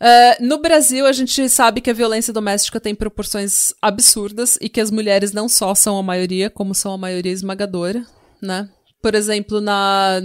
Uh, 0.00 0.46
no 0.46 0.60
Brasil, 0.60 1.06
a 1.06 1.12
gente 1.12 1.48
sabe 1.48 1.80
que 1.80 1.90
a 1.90 1.94
violência 1.94 2.32
doméstica 2.32 2.78
tem 2.78 2.94
proporções 2.94 3.72
absurdas 3.82 4.56
e 4.60 4.68
que 4.68 4.80
as 4.80 4.92
mulheres 4.92 5.32
não 5.32 5.48
só 5.48 5.74
são 5.74 5.98
a 5.98 6.02
maioria, 6.04 6.48
como 6.48 6.72
são 6.72 6.92
a 6.92 6.98
maioria 6.98 7.32
esmagadora 7.32 8.06
né? 8.40 8.68
Por 9.00 9.14
exemplo, 9.14 9.60
na 9.60 10.20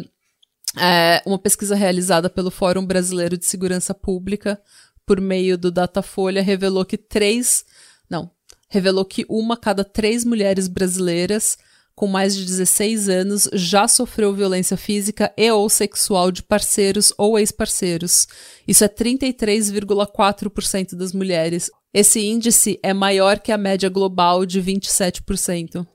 é, 0.79 1.21
uma 1.25 1.37
pesquisa 1.37 1.75
realizada 1.75 2.29
pelo 2.29 2.49
Fórum 2.49 2.85
Brasileiro 2.85 3.37
de 3.37 3.45
Segurança 3.45 3.93
Pública 3.93 4.59
por 5.05 5.21
meio 5.21 5.57
do 5.57 5.71
Datafolha 5.71 6.41
revelou 6.41 6.85
que 6.85 6.97
três, 6.97 7.65
não, 8.09 8.31
revelou 8.69 9.05
que 9.05 9.25
uma 9.29 9.57
cada 9.57 9.83
três 9.83 10.25
mulheres 10.25 10.67
brasileiras 10.67 11.57
com 11.95 12.07
mais 12.07 12.35
de 12.35 12.43
16 12.43 13.07
anos 13.07 13.47
já 13.53 13.87
sofreu 13.87 14.33
violência 14.33 14.75
física 14.75 15.31
e 15.37 15.51
ou 15.51 15.69
sexual 15.69 16.31
de 16.31 16.41
parceiros 16.41 17.13
ou 17.17 17.37
ex-parceiros. 17.37 18.27
Isso 18.67 18.83
é 18.83 18.87
33,4% 18.87 20.95
das 20.95 21.13
mulheres. 21.13 21.69
Esse 21.93 22.19
índice 22.19 22.79
é 22.81 22.93
maior 22.93 23.39
que 23.39 23.51
a 23.51 23.57
média 23.57 23.89
global 23.89 24.43
de 24.45 24.59
27%. 24.59 25.85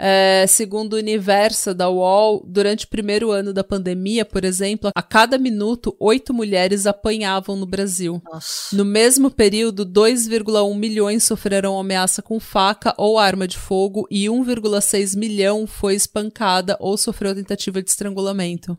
É, 0.00 0.46
segundo 0.46 0.92
o 0.92 0.96
Universo 0.96 1.74
da 1.74 1.90
UOL, 1.90 2.44
durante 2.46 2.84
o 2.84 2.88
primeiro 2.88 3.32
ano 3.32 3.52
da 3.52 3.64
pandemia, 3.64 4.24
por 4.24 4.44
exemplo, 4.44 4.92
a 4.94 5.02
cada 5.02 5.36
minuto, 5.36 5.96
oito 5.98 6.32
mulheres 6.32 6.86
apanhavam 6.86 7.56
no 7.56 7.66
Brasil. 7.66 8.22
Nossa. 8.24 8.76
No 8.76 8.84
mesmo 8.84 9.28
período, 9.28 9.84
2,1 9.84 10.76
milhões 10.76 11.24
sofreram 11.24 11.78
ameaça 11.78 12.22
com 12.22 12.38
faca 12.38 12.94
ou 12.96 13.18
arma 13.18 13.48
de 13.48 13.58
fogo 13.58 14.06
e 14.08 14.26
1,6 14.26 15.18
milhão 15.18 15.66
foi 15.66 15.96
espancada 15.96 16.76
ou 16.78 16.96
sofreu 16.96 17.34
tentativa 17.34 17.82
de 17.82 17.90
estrangulamento. 17.90 18.78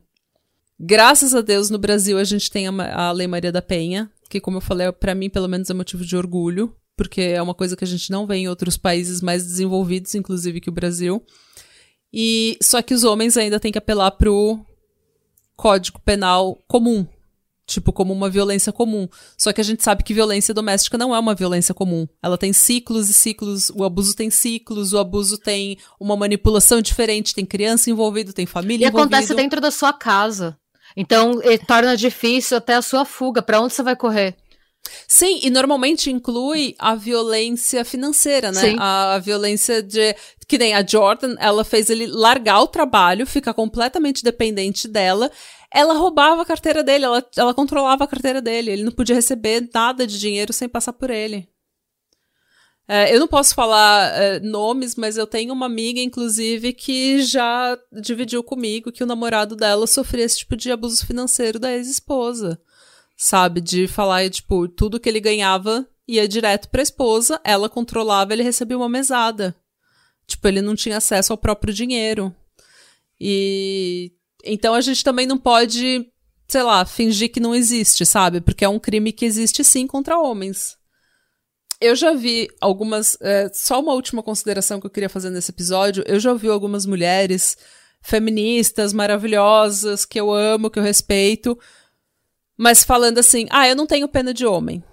Graças 0.80 1.36
a 1.36 1.41
Deus, 1.41 1.70
no 1.70 1.78
Brasil, 1.78 2.17
a 2.17 2.24
gente 2.24 2.49
tem 2.49 2.65
a, 2.70 3.07
a 3.09 3.11
Lei 3.11 3.28
Maria 3.28 3.51
da 3.51 3.61
Penha, 3.61 4.09
que, 4.30 4.39
como 4.39 4.57
eu 4.57 4.61
falei, 4.61 4.89
para 4.93 5.13
mim, 5.13 5.30
pelo 5.30 5.49
menos, 5.49 5.70
é 5.70 5.74
motivo 5.74 6.05
de 6.05 6.15
orgulho 6.15 6.74
porque 6.99 7.21
é 7.21 7.41
uma 7.41 7.53
coisa 7.53 7.77
que 7.77 7.83
a 7.85 7.87
gente 7.87 8.11
não 8.11 8.27
vê 8.27 8.35
em 8.35 8.49
outros 8.49 8.75
países 8.75 9.21
mais 9.21 9.45
desenvolvidos, 9.45 10.15
inclusive 10.15 10.59
que 10.59 10.67
o 10.67 10.73
Brasil. 10.73 11.23
E 12.11 12.57
só 12.61 12.81
que 12.81 12.93
os 12.93 13.05
homens 13.05 13.37
ainda 13.37 13.57
têm 13.57 13.71
que 13.71 13.77
apelar 13.77 14.11
pro 14.11 14.59
Código 15.55 15.97
Penal 16.01 16.57
comum. 16.67 17.07
tipo, 17.65 17.93
como 17.93 18.11
uma 18.11 18.29
violência 18.29 18.73
comum. 18.73 19.07
Só 19.37 19.53
que 19.53 19.61
a 19.61 19.63
gente 19.63 19.83
sabe 19.83 20.03
que 20.03 20.13
violência 20.13 20.53
doméstica 20.53 20.97
não 20.97 21.15
é 21.15 21.19
uma 21.19 21.35
violência 21.35 21.73
comum. 21.73 22.07
Ela 22.21 22.37
tem 22.37 22.51
ciclos 22.51 23.09
e 23.09 23.13
ciclos, 23.13 23.69
o 23.69 23.83
abuso 23.83 24.15
tem 24.15 24.29
ciclos, 24.29 24.91
o 24.91 24.97
abuso 24.97 25.37
tem 25.37 25.77
uma 25.99 26.17
manipulação 26.17 26.81
diferente, 26.81 27.33
tem 27.33 27.45
criança 27.45 27.89
envolvida, 27.89 28.33
tem 28.33 28.45
família 28.45 28.85
e 28.85 28.89
envolvida. 28.89 29.15
E 29.15 29.19
acontece 29.19 29.35
dentro 29.35 29.61
da 29.61 29.71
sua 29.71 29.93
casa. 29.93 30.57
Então, 30.97 31.39
torna 31.67 31.95
difícil 31.95 32.57
até 32.57 32.75
a 32.75 32.81
sua 32.81 33.05
fuga. 33.05 33.41
Para 33.41 33.61
onde 33.61 33.73
você 33.73 33.83
vai 33.83 33.95
correr? 33.95 34.35
Sim, 35.12 35.39
e 35.41 35.49
normalmente 35.49 36.12
inclui 36.12 36.76
a 36.78 36.93
violência 36.93 37.84
financeira, 37.84 38.51
né? 38.51 38.76
A, 38.78 39.16
a, 39.16 39.20
violência 39.20 39.82
de. 39.82 40.16
Que 40.47 40.55
nem 40.55 40.76
a 40.76 40.86
Jordan, 40.86 41.36
ela 41.39 41.64
fez 41.64 41.89
ele 41.89 42.05
largar 42.05 42.62
o 42.62 42.68
trabalho, 42.68 43.26
ficar 43.26 43.55
completamente 43.55 44.24
dependente 44.24 44.88
dela. 44.88 45.32
Ela 45.74 45.95
roubava 45.95 46.43
a 46.43 46.45
carteira 46.45 46.84
dele, 46.84 47.05
ela, 47.05 47.26
ela 47.36 47.55
controlava 47.55 48.03
a 48.03 48.07
carteira 48.07 48.39
dele. 48.39 48.70
Ele 48.70 48.84
não 48.84 48.91
podia 48.91 49.16
receber 49.16 49.68
nada 49.74 50.05
de 50.05 50.20
dinheiro 50.20 50.53
sem 50.53 50.70
passar 50.70 50.93
por 50.93 51.10
ele. 51.10 51.49
É, 52.88 53.14
eu 53.14 53.20
não 53.20 53.28
posso 53.28 53.55
falar 53.55 54.14
é, 54.16 54.39
nomes, 54.39 54.95
mas 54.95 55.18
eu 55.18 55.26
tenho 55.26 55.53
uma 55.53 55.66
amiga, 55.66 55.99
inclusive, 55.99 56.72
que 56.72 57.24
já 57.24 57.76
dividiu 57.91 58.43
comigo 58.43 58.91
que 58.91 59.03
o 59.03 59.07
namorado 59.07 59.55
dela 59.55 59.88
sofria 59.88 60.26
esse 60.26 60.38
tipo 60.38 60.55
de 60.55 60.72
abuso 60.72 61.03
financeiro 61.03 61.57
da 61.57 61.72
ex-esposa 61.72 62.62
sabe? 63.20 63.59
De 63.59 63.86
falar, 63.86 64.30
tipo, 64.30 64.65
tudo 64.70 64.99
que 64.99 65.09
ele 65.09 65.20
ganhava 65.20 65.86
ia 66.07 66.26
direto 66.26 66.70
pra 66.70 66.82
esposa, 66.82 67.39
ela 67.43 67.70
controlava, 67.70 68.32
ele 68.32 68.43
recebia 68.43 68.78
uma 68.78 68.88
mesada. 68.88 69.53
Tipo, 70.26 70.47
ele 70.47 70.61
não 70.61 70.74
tinha 70.74 70.97
acesso 70.97 71.34
ao 71.34 71.38
próprio 71.38 71.74
dinheiro. 71.74 72.34
E 73.20 74.13
então 74.45 74.74
a 74.74 74.80
gente 74.80 75.03
também 75.03 75.28
não 75.28 75.38
pode, 75.38 76.09
sei 76.47 76.63
lá, 76.63 76.86
fingir 76.86 77.30
que 77.30 77.41
não 77.41 77.53
existe, 77.53 78.05
sabe? 78.05 78.39
Porque 78.39 78.63
é 78.63 78.70
um 78.70 78.80
crime 78.80 79.11
que 79.11 79.26
existe 79.26 79.65
sim 79.65 79.86
contra 79.86 80.17
homens. 80.17 80.78
Eu 81.82 81.95
já 81.95 82.13
vi 82.13 82.47
algumas. 82.61 83.17
É, 83.22 83.49
só 83.53 83.82
uma 83.82 83.93
última 83.93 84.24
consideração 84.24 84.80
que 84.80 84.88
eu 84.88 84.91
queria 84.91 85.09
fazer 85.09 85.30
nesse 85.30 85.51
episódio. 85.51 86.03
Eu 86.07 86.20
já 86.20 86.34
vi 86.34 86.47
algumas 86.47 86.86
mulheres 86.86 87.57
feministas 88.01 88.93
maravilhosas 88.93 90.05
que 90.05 90.20
eu 90.20 90.32
amo, 90.32 90.70
que 90.70 90.80
eu 90.80 90.84
respeito, 90.84 91.59
mas 92.60 92.84
falando 92.84 93.20
assim, 93.20 93.47
ah, 93.49 93.70
eu 93.70 93.74
não 93.74 93.88
tenho 93.88 94.05
pena 94.10 94.34
de 94.34 94.45
homem. 94.45 94.84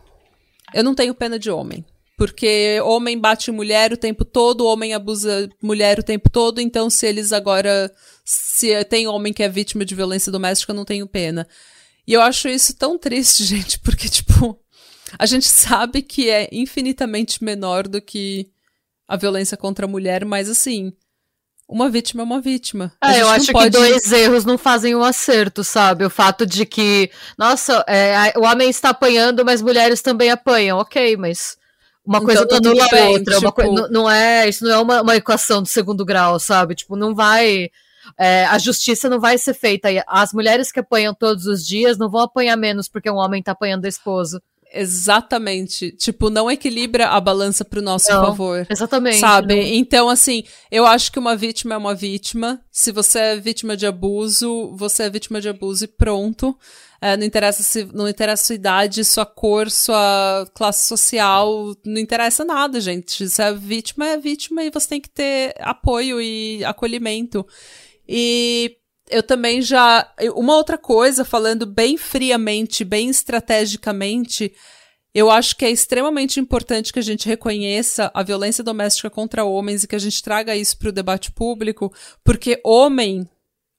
Eu 0.72 0.84
não 0.84 0.94
tenho 0.94 1.12
pena 1.12 1.36
de 1.36 1.50
homem. 1.50 1.84
Porque 2.16 2.80
homem 2.84 3.18
bate 3.18 3.50
mulher 3.50 3.92
o 3.92 3.96
tempo 3.96 4.24
todo, 4.24 4.64
homem 4.64 4.94
abusa 4.94 5.50
mulher 5.60 5.98
o 5.98 6.02
tempo 6.04 6.30
todo, 6.30 6.60
então 6.60 6.88
se 6.88 7.04
eles 7.08 7.32
agora. 7.32 7.92
Se 8.24 8.84
tem 8.84 9.08
homem 9.08 9.32
que 9.32 9.42
é 9.42 9.48
vítima 9.48 9.84
de 9.84 9.96
violência 9.96 10.30
doméstica, 10.30 10.70
eu 10.70 10.76
não 10.76 10.84
tenho 10.84 11.08
pena. 11.08 11.44
E 12.06 12.12
eu 12.12 12.20
acho 12.22 12.48
isso 12.48 12.72
tão 12.76 12.96
triste, 12.96 13.42
gente, 13.44 13.80
porque, 13.80 14.08
tipo, 14.08 14.56
a 15.18 15.26
gente 15.26 15.48
sabe 15.48 16.02
que 16.02 16.30
é 16.30 16.48
infinitamente 16.52 17.42
menor 17.42 17.88
do 17.88 18.00
que 18.00 18.48
a 19.08 19.16
violência 19.16 19.56
contra 19.56 19.86
a 19.86 19.88
mulher, 19.88 20.24
mas 20.24 20.48
assim, 20.48 20.92
uma 21.68 21.90
vítima 21.90 22.22
é 22.22 22.24
uma 22.24 22.40
vítima. 22.40 22.92
É, 23.02 23.20
eu 23.22 23.28
acho 23.28 23.50
pode... 23.50 23.70
que 23.70 23.78
dois 23.78 24.12
erros 24.12 24.44
não 24.44 24.56
fazem 24.56 24.94
um 24.94 25.02
acerto, 25.02 25.64
sabe? 25.64 26.04
O 26.04 26.10
fato 26.10 26.46
de 26.46 26.64
que, 26.64 27.10
nossa, 27.36 27.84
é, 27.88 28.32
o 28.36 28.42
homem 28.42 28.70
está 28.70 28.90
apanhando, 28.90 29.44
mas 29.44 29.60
mulheres 29.60 30.00
também 30.00 30.30
apanham. 30.30 30.78
Ok, 30.78 31.16
mas 31.16 31.56
uma 32.06 32.20
coisa 32.24 32.44
então, 32.44 32.60
não 32.62 32.70
anula 32.70 32.86
a 32.92 33.08
outra. 33.08 33.34
Tipo... 33.36 33.52
Coi... 33.52 33.66
não 33.90 34.08
é, 34.08 34.48
isso 34.48 34.64
não 34.64 34.72
é 34.72 34.78
uma, 34.78 35.02
uma, 35.02 35.16
equação 35.16 35.60
de 35.60 35.68
segundo 35.68 36.04
grau, 36.04 36.38
sabe? 36.38 36.76
Tipo, 36.76 36.94
não 36.94 37.14
vai. 37.14 37.68
É, 38.16 38.44
a 38.46 38.58
justiça 38.58 39.08
não 39.08 39.18
vai 39.18 39.36
ser 39.36 39.54
feita. 39.54 39.88
As 40.06 40.32
mulheres 40.32 40.70
que 40.70 40.78
apanham 40.78 41.12
todos 41.12 41.46
os 41.46 41.66
dias 41.66 41.98
não 41.98 42.08
vão 42.08 42.20
apanhar 42.20 42.56
menos 42.56 42.88
porque 42.88 43.10
um 43.10 43.16
homem 43.16 43.40
está 43.40 43.50
apanhando 43.52 43.84
a 43.84 43.88
esposa. 43.88 44.40
Exatamente. 44.80 45.92
Tipo, 45.92 46.30
não 46.30 46.50
equilibra 46.50 47.08
a 47.08 47.20
balança 47.20 47.64
pro 47.64 47.82
nosso 47.82 48.10
não, 48.10 48.24
favor. 48.24 48.66
Exatamente. 48.68 49.18
Sabe? 49.18 49.54
Não. 49.56 49.62
Então, 49.62 50.08
assim, 50.08 50.44
eu 50.70 50.86
acho 50.86 51.10
que 51.10 51.18
uma 51.18 51.36
vítima 51.36 51.74
é 51.74 51.78
uma 51.78 51.94
vítima. 51.94 52.60
Se 52.70 52.92
você 52.92 53.18
é 53.18 53.36
vítima 53.36 53.76
de 53.76 53.86
abuso, 53.86 54.74
você 54.76 55.04
é 55.04 55.10
vítima 55.10 55.40
de 55.40 55.48
abuso 55.48 55.84
e 55.84 55.88
pronto. 55.88 56.56
É, 57.00 57.16
não 57.16 57.24
interessa 57.24 57.62
se 57.62 57.84
não 57.92 58.08
interessa 58.08 58.44
sua 58.44 58.54
idade, 58.54 59.04
sua 59.04 59.26
cor, 59.26 59.70
sua 59.70 60.48
classe 60.54 60.88
social, 60.88 61.74
não 61.84 62.00
interessa 62.00 62.44
nada, 62.44 62.80
gente. 62.80 63.28
Se 63.28 63.42
é 63.42 63.52
vítima, 63.52 64.06
é 64.08 64.16
vítima 64.16 64.64
e 64.64 64.70
você 64.70 64.88
tem 64.88 65.00
que 65.00 65.10
ter 65.10 65.54
apoio 65.60 66.20
e 66.20 66.64
acolhimento. 66.64 67.46
E 68.08 68.76
eu 69.10 69.22
também 69.22 69.62
já. 69.62 70.12
Uma 70.34 70.56
outra 70.56 70.76
coisa, 70.78 71.24
falando 71.24 71.66
bem 71.66 71.96
friamente, 71.96 72.84
bem 72.84 73.08
estrategicamente, 73.08 74.52
eu 75.14 75.30
acho 75.30 75.56
que 75.56 75.64
é 75.64 75.70
extremamente 75.70 76.38
importante 76.38 76.92
que 76.92 76.98
a 76.98 77.02
gente 77.02 77.26
reconheça 77.26 78.10
a 78.12 78.22
violência 78.22 78.62
doméstica 78.62 79.08
contra 79.08 79.44
homens 79.44 79.82
e 79.82 79.88
que 79.88 79.96
a 79.96 79.98
gente 79.98 80.22
traga 80.22 80.54
isso 80.54 80.78
para 80.78 80.90
o 80.90 80.92
debate 80.92 81.32
público, 81.32 81.92
porque 82.22 82.60
homem, 82.62 83.26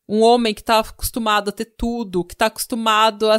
um 0.10 0.22
homem 0.22 0.54
que 0.54 0.62
está 0.62 0.80
acostumado 0.80 1.50
a 1.50 1.52
ter 1.52 1.74
tudo, 1.78 2.26
que 2.26 2.34
está 2.34 2.48
acostumado 2.48 3.30
a 3.30 3.38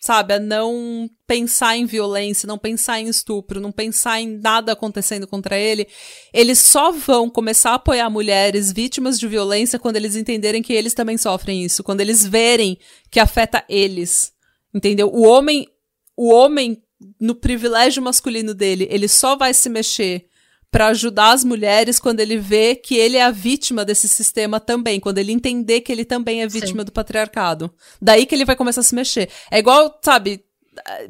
sabe, 0.00 0.32
a 0.32 0.40
não 0.40 1.10
pensar 1.26 1.76
em 1.76 1.84
violência, 1.84 2.46
não 2.46 2.56
pensar 2.56 2.98
em 2.98 3.08
estupro, 3.08 3.60
não 3.60 3.70
pensar 3.70 4.18
em 4.18 4.38
nada 4.38 4.72
acontecendo 4.72 5.26
contra 5.26 5.58
ele, 5.58 5.86
eles 6.32 6.58
só 6.58 6.90
vão 6.90 7.28
começar 7.28 7.72
a 7.72 7.74
apoiar 7.74 8.08
mulheres 8.08 8.72
vítimas 8.72 9.20
de 9.20 9.28
violência 9.28 9.78
quando 9.78 9.96
eles 9.96 10.16
entenderem 10.16 10.62
que 10.62 10.72
eles 10.72 10.94
também 10.94 11.18
sofrem 11.18 11.62
isso, 11.62 11.84
quando 11.84 12.00
eles 12.00 12.26
verem 12.26 12.78
que 13.10 13.20
afeta 13.20 13.62
eles. 13.68 14.32
Entendeu? 14.72 15.12
O 15.12 15.22
homem, 15.22 15.68
o 16.16 16.32
homem 16.32 16.82
no 17.20 17.34
privilégio 17.34 18.02
masculino 18.02 18.54
dele, 18.54 18.88
ele 18.90 19.06
só 19.06 19.36
vai 19.36 19.52
se 19.52 19.68
mexer 19.68 20.26
para 20.70 20.88
ajudar 20.88 21.32
as 21.32 21.44
mulheres 21.44 21.98
quando 21.98 22.20
ele 22.20 22.38
vê 22.38 22.74
que 22.76 22.94
ele 22.96 23.16
é 23.16 23.22
a 23.24 23.30
vítima 23.30 23.84
desse 23.84 24.08
sistema 24.08 24.60
também, 24.60 25.00
quando 25.00 25.18
ele 25.18 25.32
entender 25.32 25.80
que 25.80 25.90
ele 25.90 26.04
também 26.04 26.42
é 26.42 26.46
vítima 26.46 26.82
Sim. 26.82 26.86
do 26.86 26.92
patriarcado. 26.92 27.72
Daí 28.00 28.24
que 28.24 28.34
ele 28.34 28.44
vai 28.44 28.54
começar 28.54 28.80
a 28.80 28.84
se 28.84 28.94
mexer. 28.94 29.28
É 29.50 29.58
igual, 29.58 29.98
sabe, 30.02 30.44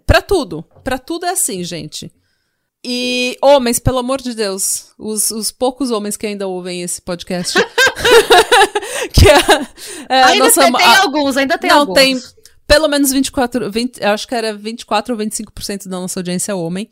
para 0.07 0.23
tudo. 0.23 0.65
para 0.83 0.99
tudo 0.99 1.27
é 1.27 1.31
assim, 1.31 1.63
gente. 1.63 2.11
E 2.83 3.37
homens, 3.43 3.79
pelo 3.79 3.99
amor 3.99 4.23
de 4.23 4.35
Deus, 4.35 4.93
os, 4.99 5.31
os 5.31 5.51
poucos 5.53 5.91
homens 5.91 6.17
que 6.17 6.27
ainda 6.27 6.49
ouvem 6.49 6.83
esse 6.83 7.03
podcast. 7.03 7.59
que 9.13 9.29
é, 9.29 9.67
é 10.09 10.23
ainda 10.23 10.45
nossa, 10.45 10.63
tem, 10.63 10.73
tem 10.73 10.87
a, 10.87 11.03
alguns, 11.03 11.37
ainda 11.37 11.59
tem 11.59 11.71
não, 11.71 11.81
alguns. 11.81 11.97
Não, 11.97 12.03
tem 12.03 12.21
pelo 12.67 12.89
menos 12.89 13.11
24, 13.11 13.71
20, 13.71 14.03
acho 14.05 14.29
que 14.29 14.35
era 14.35 14.55
24 14.55 15.13
ou 15.13 15.21
25% 15.21 15.89
da 15.89 15.99
nossa 15.99 16.21
audiência 16.21 16.53
é 16.53 16.55
homem. 16.55 16.89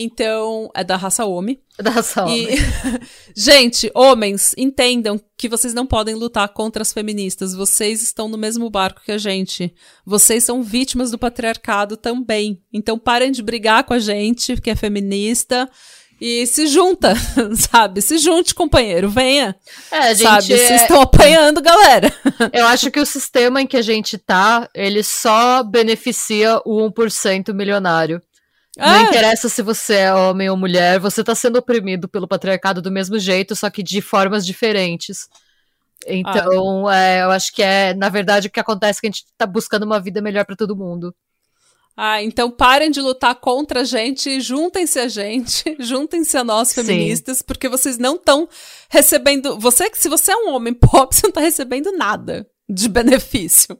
Então, 0.00 0.70
é 0.76 0.84
da 0.84 0.96
raça 0.96 1.24
homem. 1.24 1.60
É 1.76 1.82
da 1.82 1.90
raça 1.90 2.24
homem. 2.24 2.46
E... 2.54 2.58
Gente, 3.34 3.90
homens, 3.92 4.54
entendam 4.56 5.20
que 5.36 5.48
vocês 5.48 5.74
não 5.74 5.84
podem 5.84 6.14
lutar 6.14 6.48
contra 6.50 6.82
as 6.82 6.92
feministas. 6.92 7.52
Vocês 7.52 8.00
estão 8.00 8.28
no 8.28 8.38
mesmo 8.38 8.70
barco 8.70 9.02
que 9.04 9.10
a 9.10 9.18
gente. 9.18 9.74
Vocês 10.06 10.44
são 10.44 10.62
vítimas 10.62 11.10
do 11.10 11.18
patriarcado 11.18 11.96
também. 11.96 12.62
Então, 12.72 12.96
parem 12.96 13.32
de 13.32 13.42
brigar 13.42 13.82
com 13.82 13.92
a 13.92 13.98
gente, 13.98 14.60
que 14.60 14.70
é 14.70 14.76
feminista. 14.76 15.68
E 16.20 16.46
se 16.46 16.66
junta, 16.66 17.14
sabe? 17.70 18.00
Se 18.00 18.18
junte, 18.18 18.54
companheiro, 18.54 19.08
venha. 19.08 19.54
É, 19.90 20.14
gente. 20.14 20.22
Sabe? 20.22 20.46
Vocês 20.46 20.70
é... 20.70 20.76
estão 20.76 21.00
apanhando, 21.00 21.60
galera. 21.60 22.12
Eu 22.52 22.66
acho 22.66 22.90
que 22.90 23.00
o 23.00 23.06
sistema 23.06 23.62
em 23.62 23.66
que 23.66 23.76
a 23.76 23.82
gente 23.82 24.18
tá, 24.18 24.68
ele 24.74 25.02
só 25.02 25.62
beneficia 25.62 26.60
o 26.64 26.88
1% 26.90 27.52
milionário. 27.52 28.20
Não 28.78 28.86
ah. 28.86 29.02
interessa 29.02 29.48
se 29.48 29.60
você 29.60 29.94
é 29.94 30.14
homem 30.14 30.48
ou 30.48 30.56
mulher, 30.56 31.00
você 31.00 31.24
tá 31.24 31.34
sendo 31.34 31.58
oprimido 31.58 32.08
pelo 32.08 32.28
patriarcado 32.28 32.80
do 32.80 32.92
mesmo 32.92 33.18
jeito, 33.18 33.56
só 33.56 33.68
que 33.68 33.82
de 33.82 34.00
formas 34.00 34.46
diferentes. 34.46 35.28
Então, 36.06 36.86
ah. 36.86 36.96
é, 36.96 37.22
eu 37.24 37.30
acho 37.32 37.52
que 37.52 37.60
é, 37.60 37.92
na 37.92 38.08
verdade, 38.08 38.46
o 38.46 38.50
que 38.50 38.60
acontece 38.60 38.98
é 38.98 39.00
que 39.00 39.06
a 39.08 39.10
gente 39.10 39.26
tá 39.36 39.44
buscando 39.44 39.82
uma 39.82 39.98
vida 39.98 40.22
melhor 40.22 40.44
para 40.44 40.54
todo 40.54 40.76
mundo. 40.76 41.12
Ah, 41.96 42.22
então 42.22 42.48
parem 42.48 42.92
de 42.92 43.00
lutar 43.00 43.34
contra 43.34 43.80
a 43.80 43.84
gente, 43.84 44.40
juntem-se 44.40 45.00
a 45.00 45.08
gente, 45.08 45.76
juntem-se 45.80 46.36
a 46.36 46.44
nós 46.44 46.72
feministas, 46.72 47.38
Sim. 47.38 47.44
porque 47.44 47.68
vocês 47.68 47.98
não 47.98 48.14
estão 48.14 48.48
recebendo. 48.88 49.58
Você, 49.58 49.90
se 49.94 50.08
você 50.08 50.30
é 50.30 50.36
um 50.36 50.54
homem 50.54 50.72
pop, 50.78 51.12
você 51.12 51.26
não 51.26 51.32
tá 51.32 51.40
recebendo 51.40 51.90
nada 51.90 52.48
de 52.70 52.88
benefício. 52.88 53.76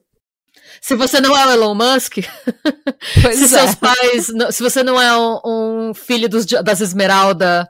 Se 0.81 0.95
você 0.95 1.21
não 1.21 1.37
é 1.37 1.47
o 1.47 1.51
Elon 1.51 1.75
Musk, 1.75 2.19
se 3.33 3.45
é. 3.45 3.49
seus 3.49 3.75
pais, 3.75 4.27
se 4.53 4.62
você 4.62 4.83
não 4.83 5.01
é 5.01 5.16
um, 5.16 5.41
um 5.89 5.95
filho 5.95 6.29
dos, 6.29 6.47
das 6.47 6.81
Esmeralda 6.81 7.69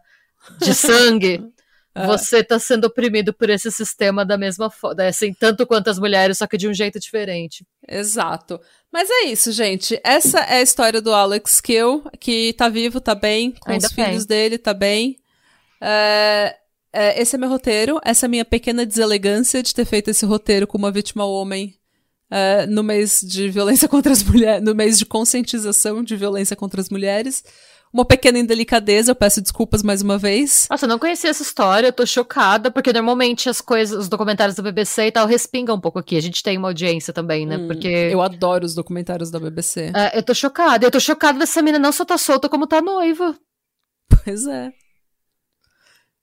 de 0.58 0.72
sangue, 0.74 1.42
é. 1.94 2.06
você 2.06 2.38
está 2.38 2.58
sendo 2.58 2.86
oprimido 2.86 3.32
por 3.32 3.50
esse 3.50 3.70
sistema 3.70 4.24
da 4.24 4.38
mesma 4.38 4.70
forma, 4.70 5.04
assim, 5.04 5.34
tanto 5.34 5.66
quanto 5.66 5.90
as 5.90 5.98
mulheres, 5.98 6.38
só 6.38 6.46
que 6.46 6.56
de 6.56 6.68
um 6.68 6.74
jeito 6.74 6.98
diferente. 7.00 7.66
Exato. 7.88 8.60
Mas 8.92 9.08
é 9.10 9.26
isso, 9.26 9.52
gente. 9.52 10.00
Essa 10.04 10.40
é 10.40 10.58
a 10.58 10.62
história 10.62 11.00
do 11.00 11.12
Alex 11.12 11.60
Kill, 11.60 12.04
que 12.18 12.52
tá 12.54 12.68
vivo, 12.68 13.00
tá 13.00 13.14
bem, 13.14 13.52
com 13.52 13.72
Ainda 13.72 13.86
os 13.86 13.92
bem. 13.92 14.04
filhos 14.06 14.26
dele, 14.26 14.58
tá 14.58 14.72
bem. 14.72 15.16
É, 15.80 16.56
é, 16.92 17.20
esse 17.20 17.36
é 17.36 17.38
meu 17.38 17.48
roteiro, 17.48 18.00
essa 18.04 18.24
é 18.24 18.28
a 18.28 18.30
minha 18.30 18.44
pequena 18.44 18.86
deselegância 18.86 19.62
de 19.62 19.74
ter 19.74 19.84
feito 19.84 20.10
esse 20.10 20.24
roteiro 20.24 20.66
com 20.66 20.78
uma 20.78 20.90
vítima 20.90 21.24
homem 21.24 21.77
é, 22.30 22.66
no 22.66 22.82
mês 22.82 23.20
de 23.20 23.48
violência 23.48 23.86
contra 23.88 24.12
as 24.12 24.22
mulheres, 24.22 24.64
no 24.64 24.74
mês 24.74 24.98
de 24.98 25.06
conscientização 25.06 26.02
de 26.02 26.16
violência 26.16 26.56
contra 26.56 26.80
as 26.80 26.88
mulheres. 26.88 27.42
Uma 27.90 28.04
pequena 28.04 28.38
indelicadeza, 28.38 29.12
eu 29.12 29.14
peço 29.14 29.40
desculpas 29.40 29.82
mais 29.82 30.02
uma 30.02 30.18
vez. 30.18 30.66
Nossa, 30.70 30.84
eu 30.84 30.88
não 30.90 30.98
conhecia 30.98 31.30
essa 31.30 31.42
história, 31.42 31.88
eu 31.88 31.92
tô 31.92 32.04
chocada, 32.04 32.70
porque 32.70 32.92
normalmente 32.92 33.48
as 33.48 33.62
coisas, 33.62 33.98
os 33.98 34.08
documentários 34.10 34.54
da 34.56 34.62
BBC 34.62 35.06
e 35.06 35.12
tal, 35.12 35.26
respingam 35.26 35.76
um 35.76 35.80
pouco 35.80 35.98
aqui. 35.98 36.14
A 36.16 36.20
gente 36.20 36.42
tem 36.42 36.58
uma 36.58 36.68
audiência 36.68 37.14
também, 37.14 37.46
né? 37.46 37.56
Hum, 37.56 37.66
porque. 37.66 37.88
Eu 37.88 38.20
adoro 38.20 38.66
os 38.66 38.74
documentários 38.74 39.30
da 39.30 39.40
BBC. 39.40 39.90
É, 39.94 40.18
eu 40.18 40.22
tô 40.22 40.34
chocada. 40.34 40.84
Eu 40.84 40.90
tô 40.90 41.00
chocada 41.00 41.38
dessa 41.38 41.62
menina 41.62 41.78
não 41.78 41.92
só 41.92 42.04
tá 42.04 42.18
solta, 42.18 42.48
como 42.48 42.66
tá 42.66 42.82
noiva. 42.82 43.34
Pois 44.24 44.46
é. 44.46 44.70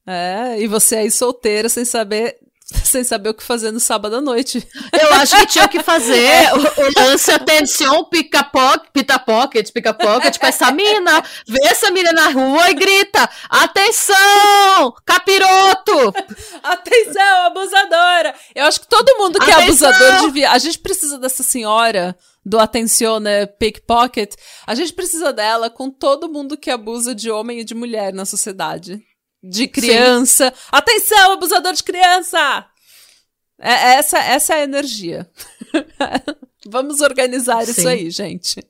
É, 0.07 0.61
e 0.61 0.67
você 0.67 0.97
aí 0.97 1.11
solteira, 1.11 1.69
sem 1.69 1.85
saber 1.85 2.37
sem 2.83 3.03
saber 3.03 3.29
o 3.29 3.33
que 3.33 3.43
fazer 3.43 3.71
no 3.71 3.79
sábado 3.79 4.15
à 4.15 4.21
noite. 4.21 4.67
Eu 4.91 5.13
acho 5.15 5.35
que 5.37 5.45
tinha 5.47 5.67
que 5.67 5.83
fazer 5.83 6.51
o, 6.53 6.81
o 6.81 6.91
lance 6.99 7.31
atenção, 7.31 8.05
pica-pocket, 8.05 8.89
pita-pocket, 8.91 9.71
pica-pocket 9.71 10.39
pra 10.39 10.49
essa 10.49 10.71
mina. 10.71 11.23
Vê 11.47 11.59
essa 11.65 11.91
mina 11.91 12.11
na 12.11 12.29
rua 12.29 12.71
e 12.71 12.73
grita: 12.73 13.29
atenção, 13.49 14.95
capiroto! 15.05 16.13
Atenção, 16.63 17.45
abusadora! 17.45 18.33
Eu 18.55 18.65
acho 18.65 18.81
que 18.81 18.87
todo 18.87 19.17
mundo 19.17 19.39
que 19.39 19.51
é 19.51 19.53
atenção. 19.53 19.89
é 19.89 19.93
abusador 19.93 20.25
devia. 20.25 20.51
A 20.51 20.57
gente 20.57 20.79
precisa 20.79 21.19
dessa 21.19 21.43
senhora 21.43 22.17
do 22.43 22.59
atenção, 22.59 23.19
né, 23.19 23.45
pickpocket. 23.45 24.33
A 24.65 24.73
gente 24.73 24.93
precisa 24.93 25.31
dela 25.31 25.69
com 25.69 25.89
todo 25.89 26.29
mundo 26.29 26.57
que 26.57 26.71
abusa 26.71 27.13
de 27.13 27.29
homem 27.29 27.59
e 27.59 27.63
de 27.63 27.75
mulher 27.75 28.11
na 28.13 28.25
sociedade 28.25 29.03
de 29.49 29.67
criança. 29.67 30.53
Sim. 30.55 30.61
Atenção, 30.71 31.31
abusador 31.33 31.73
de 31.73 31.83
criança! 31.83 32.65
É, 33.59 33.95
essa, 33.95 34.17
essa 34.19 34.53
é 34.53 34.61
a 34.61 34.63
energia. 34.63 35.29
Vamos 36.67 37.01
organizar 37.01 37.63
Sim. 37.65 37.71
isso 37.71 37.87
aí, 37.87 38.09
gente. 38.09 38.61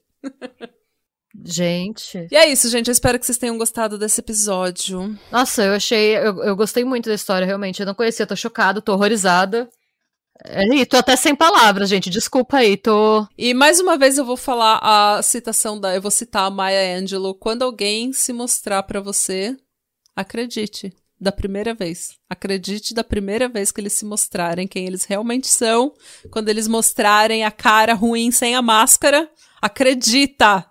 Gente. 1.44 2.28
E 2.32 2.36
é 2.36 2.48
isso, 2.48 2.70
gente. 2.70 2.88
Eu 2.88 2.94
espero 2.94 3.20
que 3.20 3.26
vocês 3.26 3.38
tenham 3.38 3.58
gostado 3.58 3.98
desse 3.98 4.20
episódio. 4.20 5.18
Nossa, 5.32 5.64
eu 5.64 5.74
achei. 5.74 6.16
Eu, 6.16 6.44
eu 6.44 6.56
gostei 6.56 6.84
muito 6.84 7.10
da 7.10 7.16
história, 7.16 7.46
realmente. 7.46 7.80
Eu 7.80 7.86
não 7.86 7.94
conhecia, 7.94 8.26
tô 8.26 8.36
chocada, 8.36 8.82
tô 8.82 8.94
horrorizada. 8.94 9.70
É, 10.44 10.64
e 10.76 10.86
tô 10.86 10.98
até 10.98 11.16
sem 11.16 11.36
palavras, 11.36 11.90
gente. 11.90 12.10
Desculpa 12.10 12.58
aí, 12.58 12.78
tô. 12.78 13.28
E 13.38 13.54
mais 13.54 13.80
uma 13.80 13.98
vez 13.98 14.18
eu 14.18 14.26
vou 14.26 14.38
falar 14.38 14.80
a 14.82 15.22
citação 15.22 15.80
da. 15.80 15.96
Eu 15.96 16.02
vou 16.02 16.12
citar 16.12 16.46
a 16.46 16.50
Maya 16.50 16.98
Angelou. 16.98 17.36
Quando 17.36 17.64
alguém 17.64 18.14
se 18.14 18.32
mostrar 18.32 18.84
para 18.84 19.02
você, 19.02 19.58
Acredite, 20.16 20.94
da 21.20 21.32
primeira 21.32 21.74
vez. 21.74 22.18
Acredite 22.30 22.94
da 22.94 23.04
primeira 23.04 23.50
vez 23.50 23.72
que 23.72 23.82
eles 23.82 23.94
se 23.94 24.06
mostrarem 24.06 24.68
quem 24.68 24.86
eles 24.86 25.04
realmente 25.04 25.48
são. 25.48 25.94
Quando 26.32 26.50
eles 26.50 26.68
mostrarem 26.68 27.44
a 27.44 27.52
cara 27.52 27.94
ruim 27.94 28.32
sem 28.32 28.56
a 28.56 28.62
máscara, 28.62 29.30
acredita! 29.62 30.66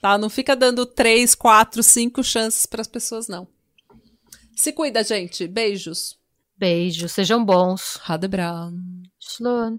Tá? 0.00 0.16
Não 0.16 0.30
fica 0.30 0.54
dando 0.54 0.86
três, 0.86 1.34
quatro, 1.34 1.82
cinco 1.82 2.22
chances 2.22 2.66
para 2.66 2.80
as 2.80 2.88
pessoas, 2.88 3.26
não. 3.26 3.48
Se 4.54 4.72
cuida, 4.72 5.02
gente. 5.02 5.46
Beijos. 5.46 6.18
Beijos. 6.56 7.12
Sejam 7.12 7.44
bons. 7.44 7.96
Radebra. 8.02 8.70
Slån. 9.18 9.78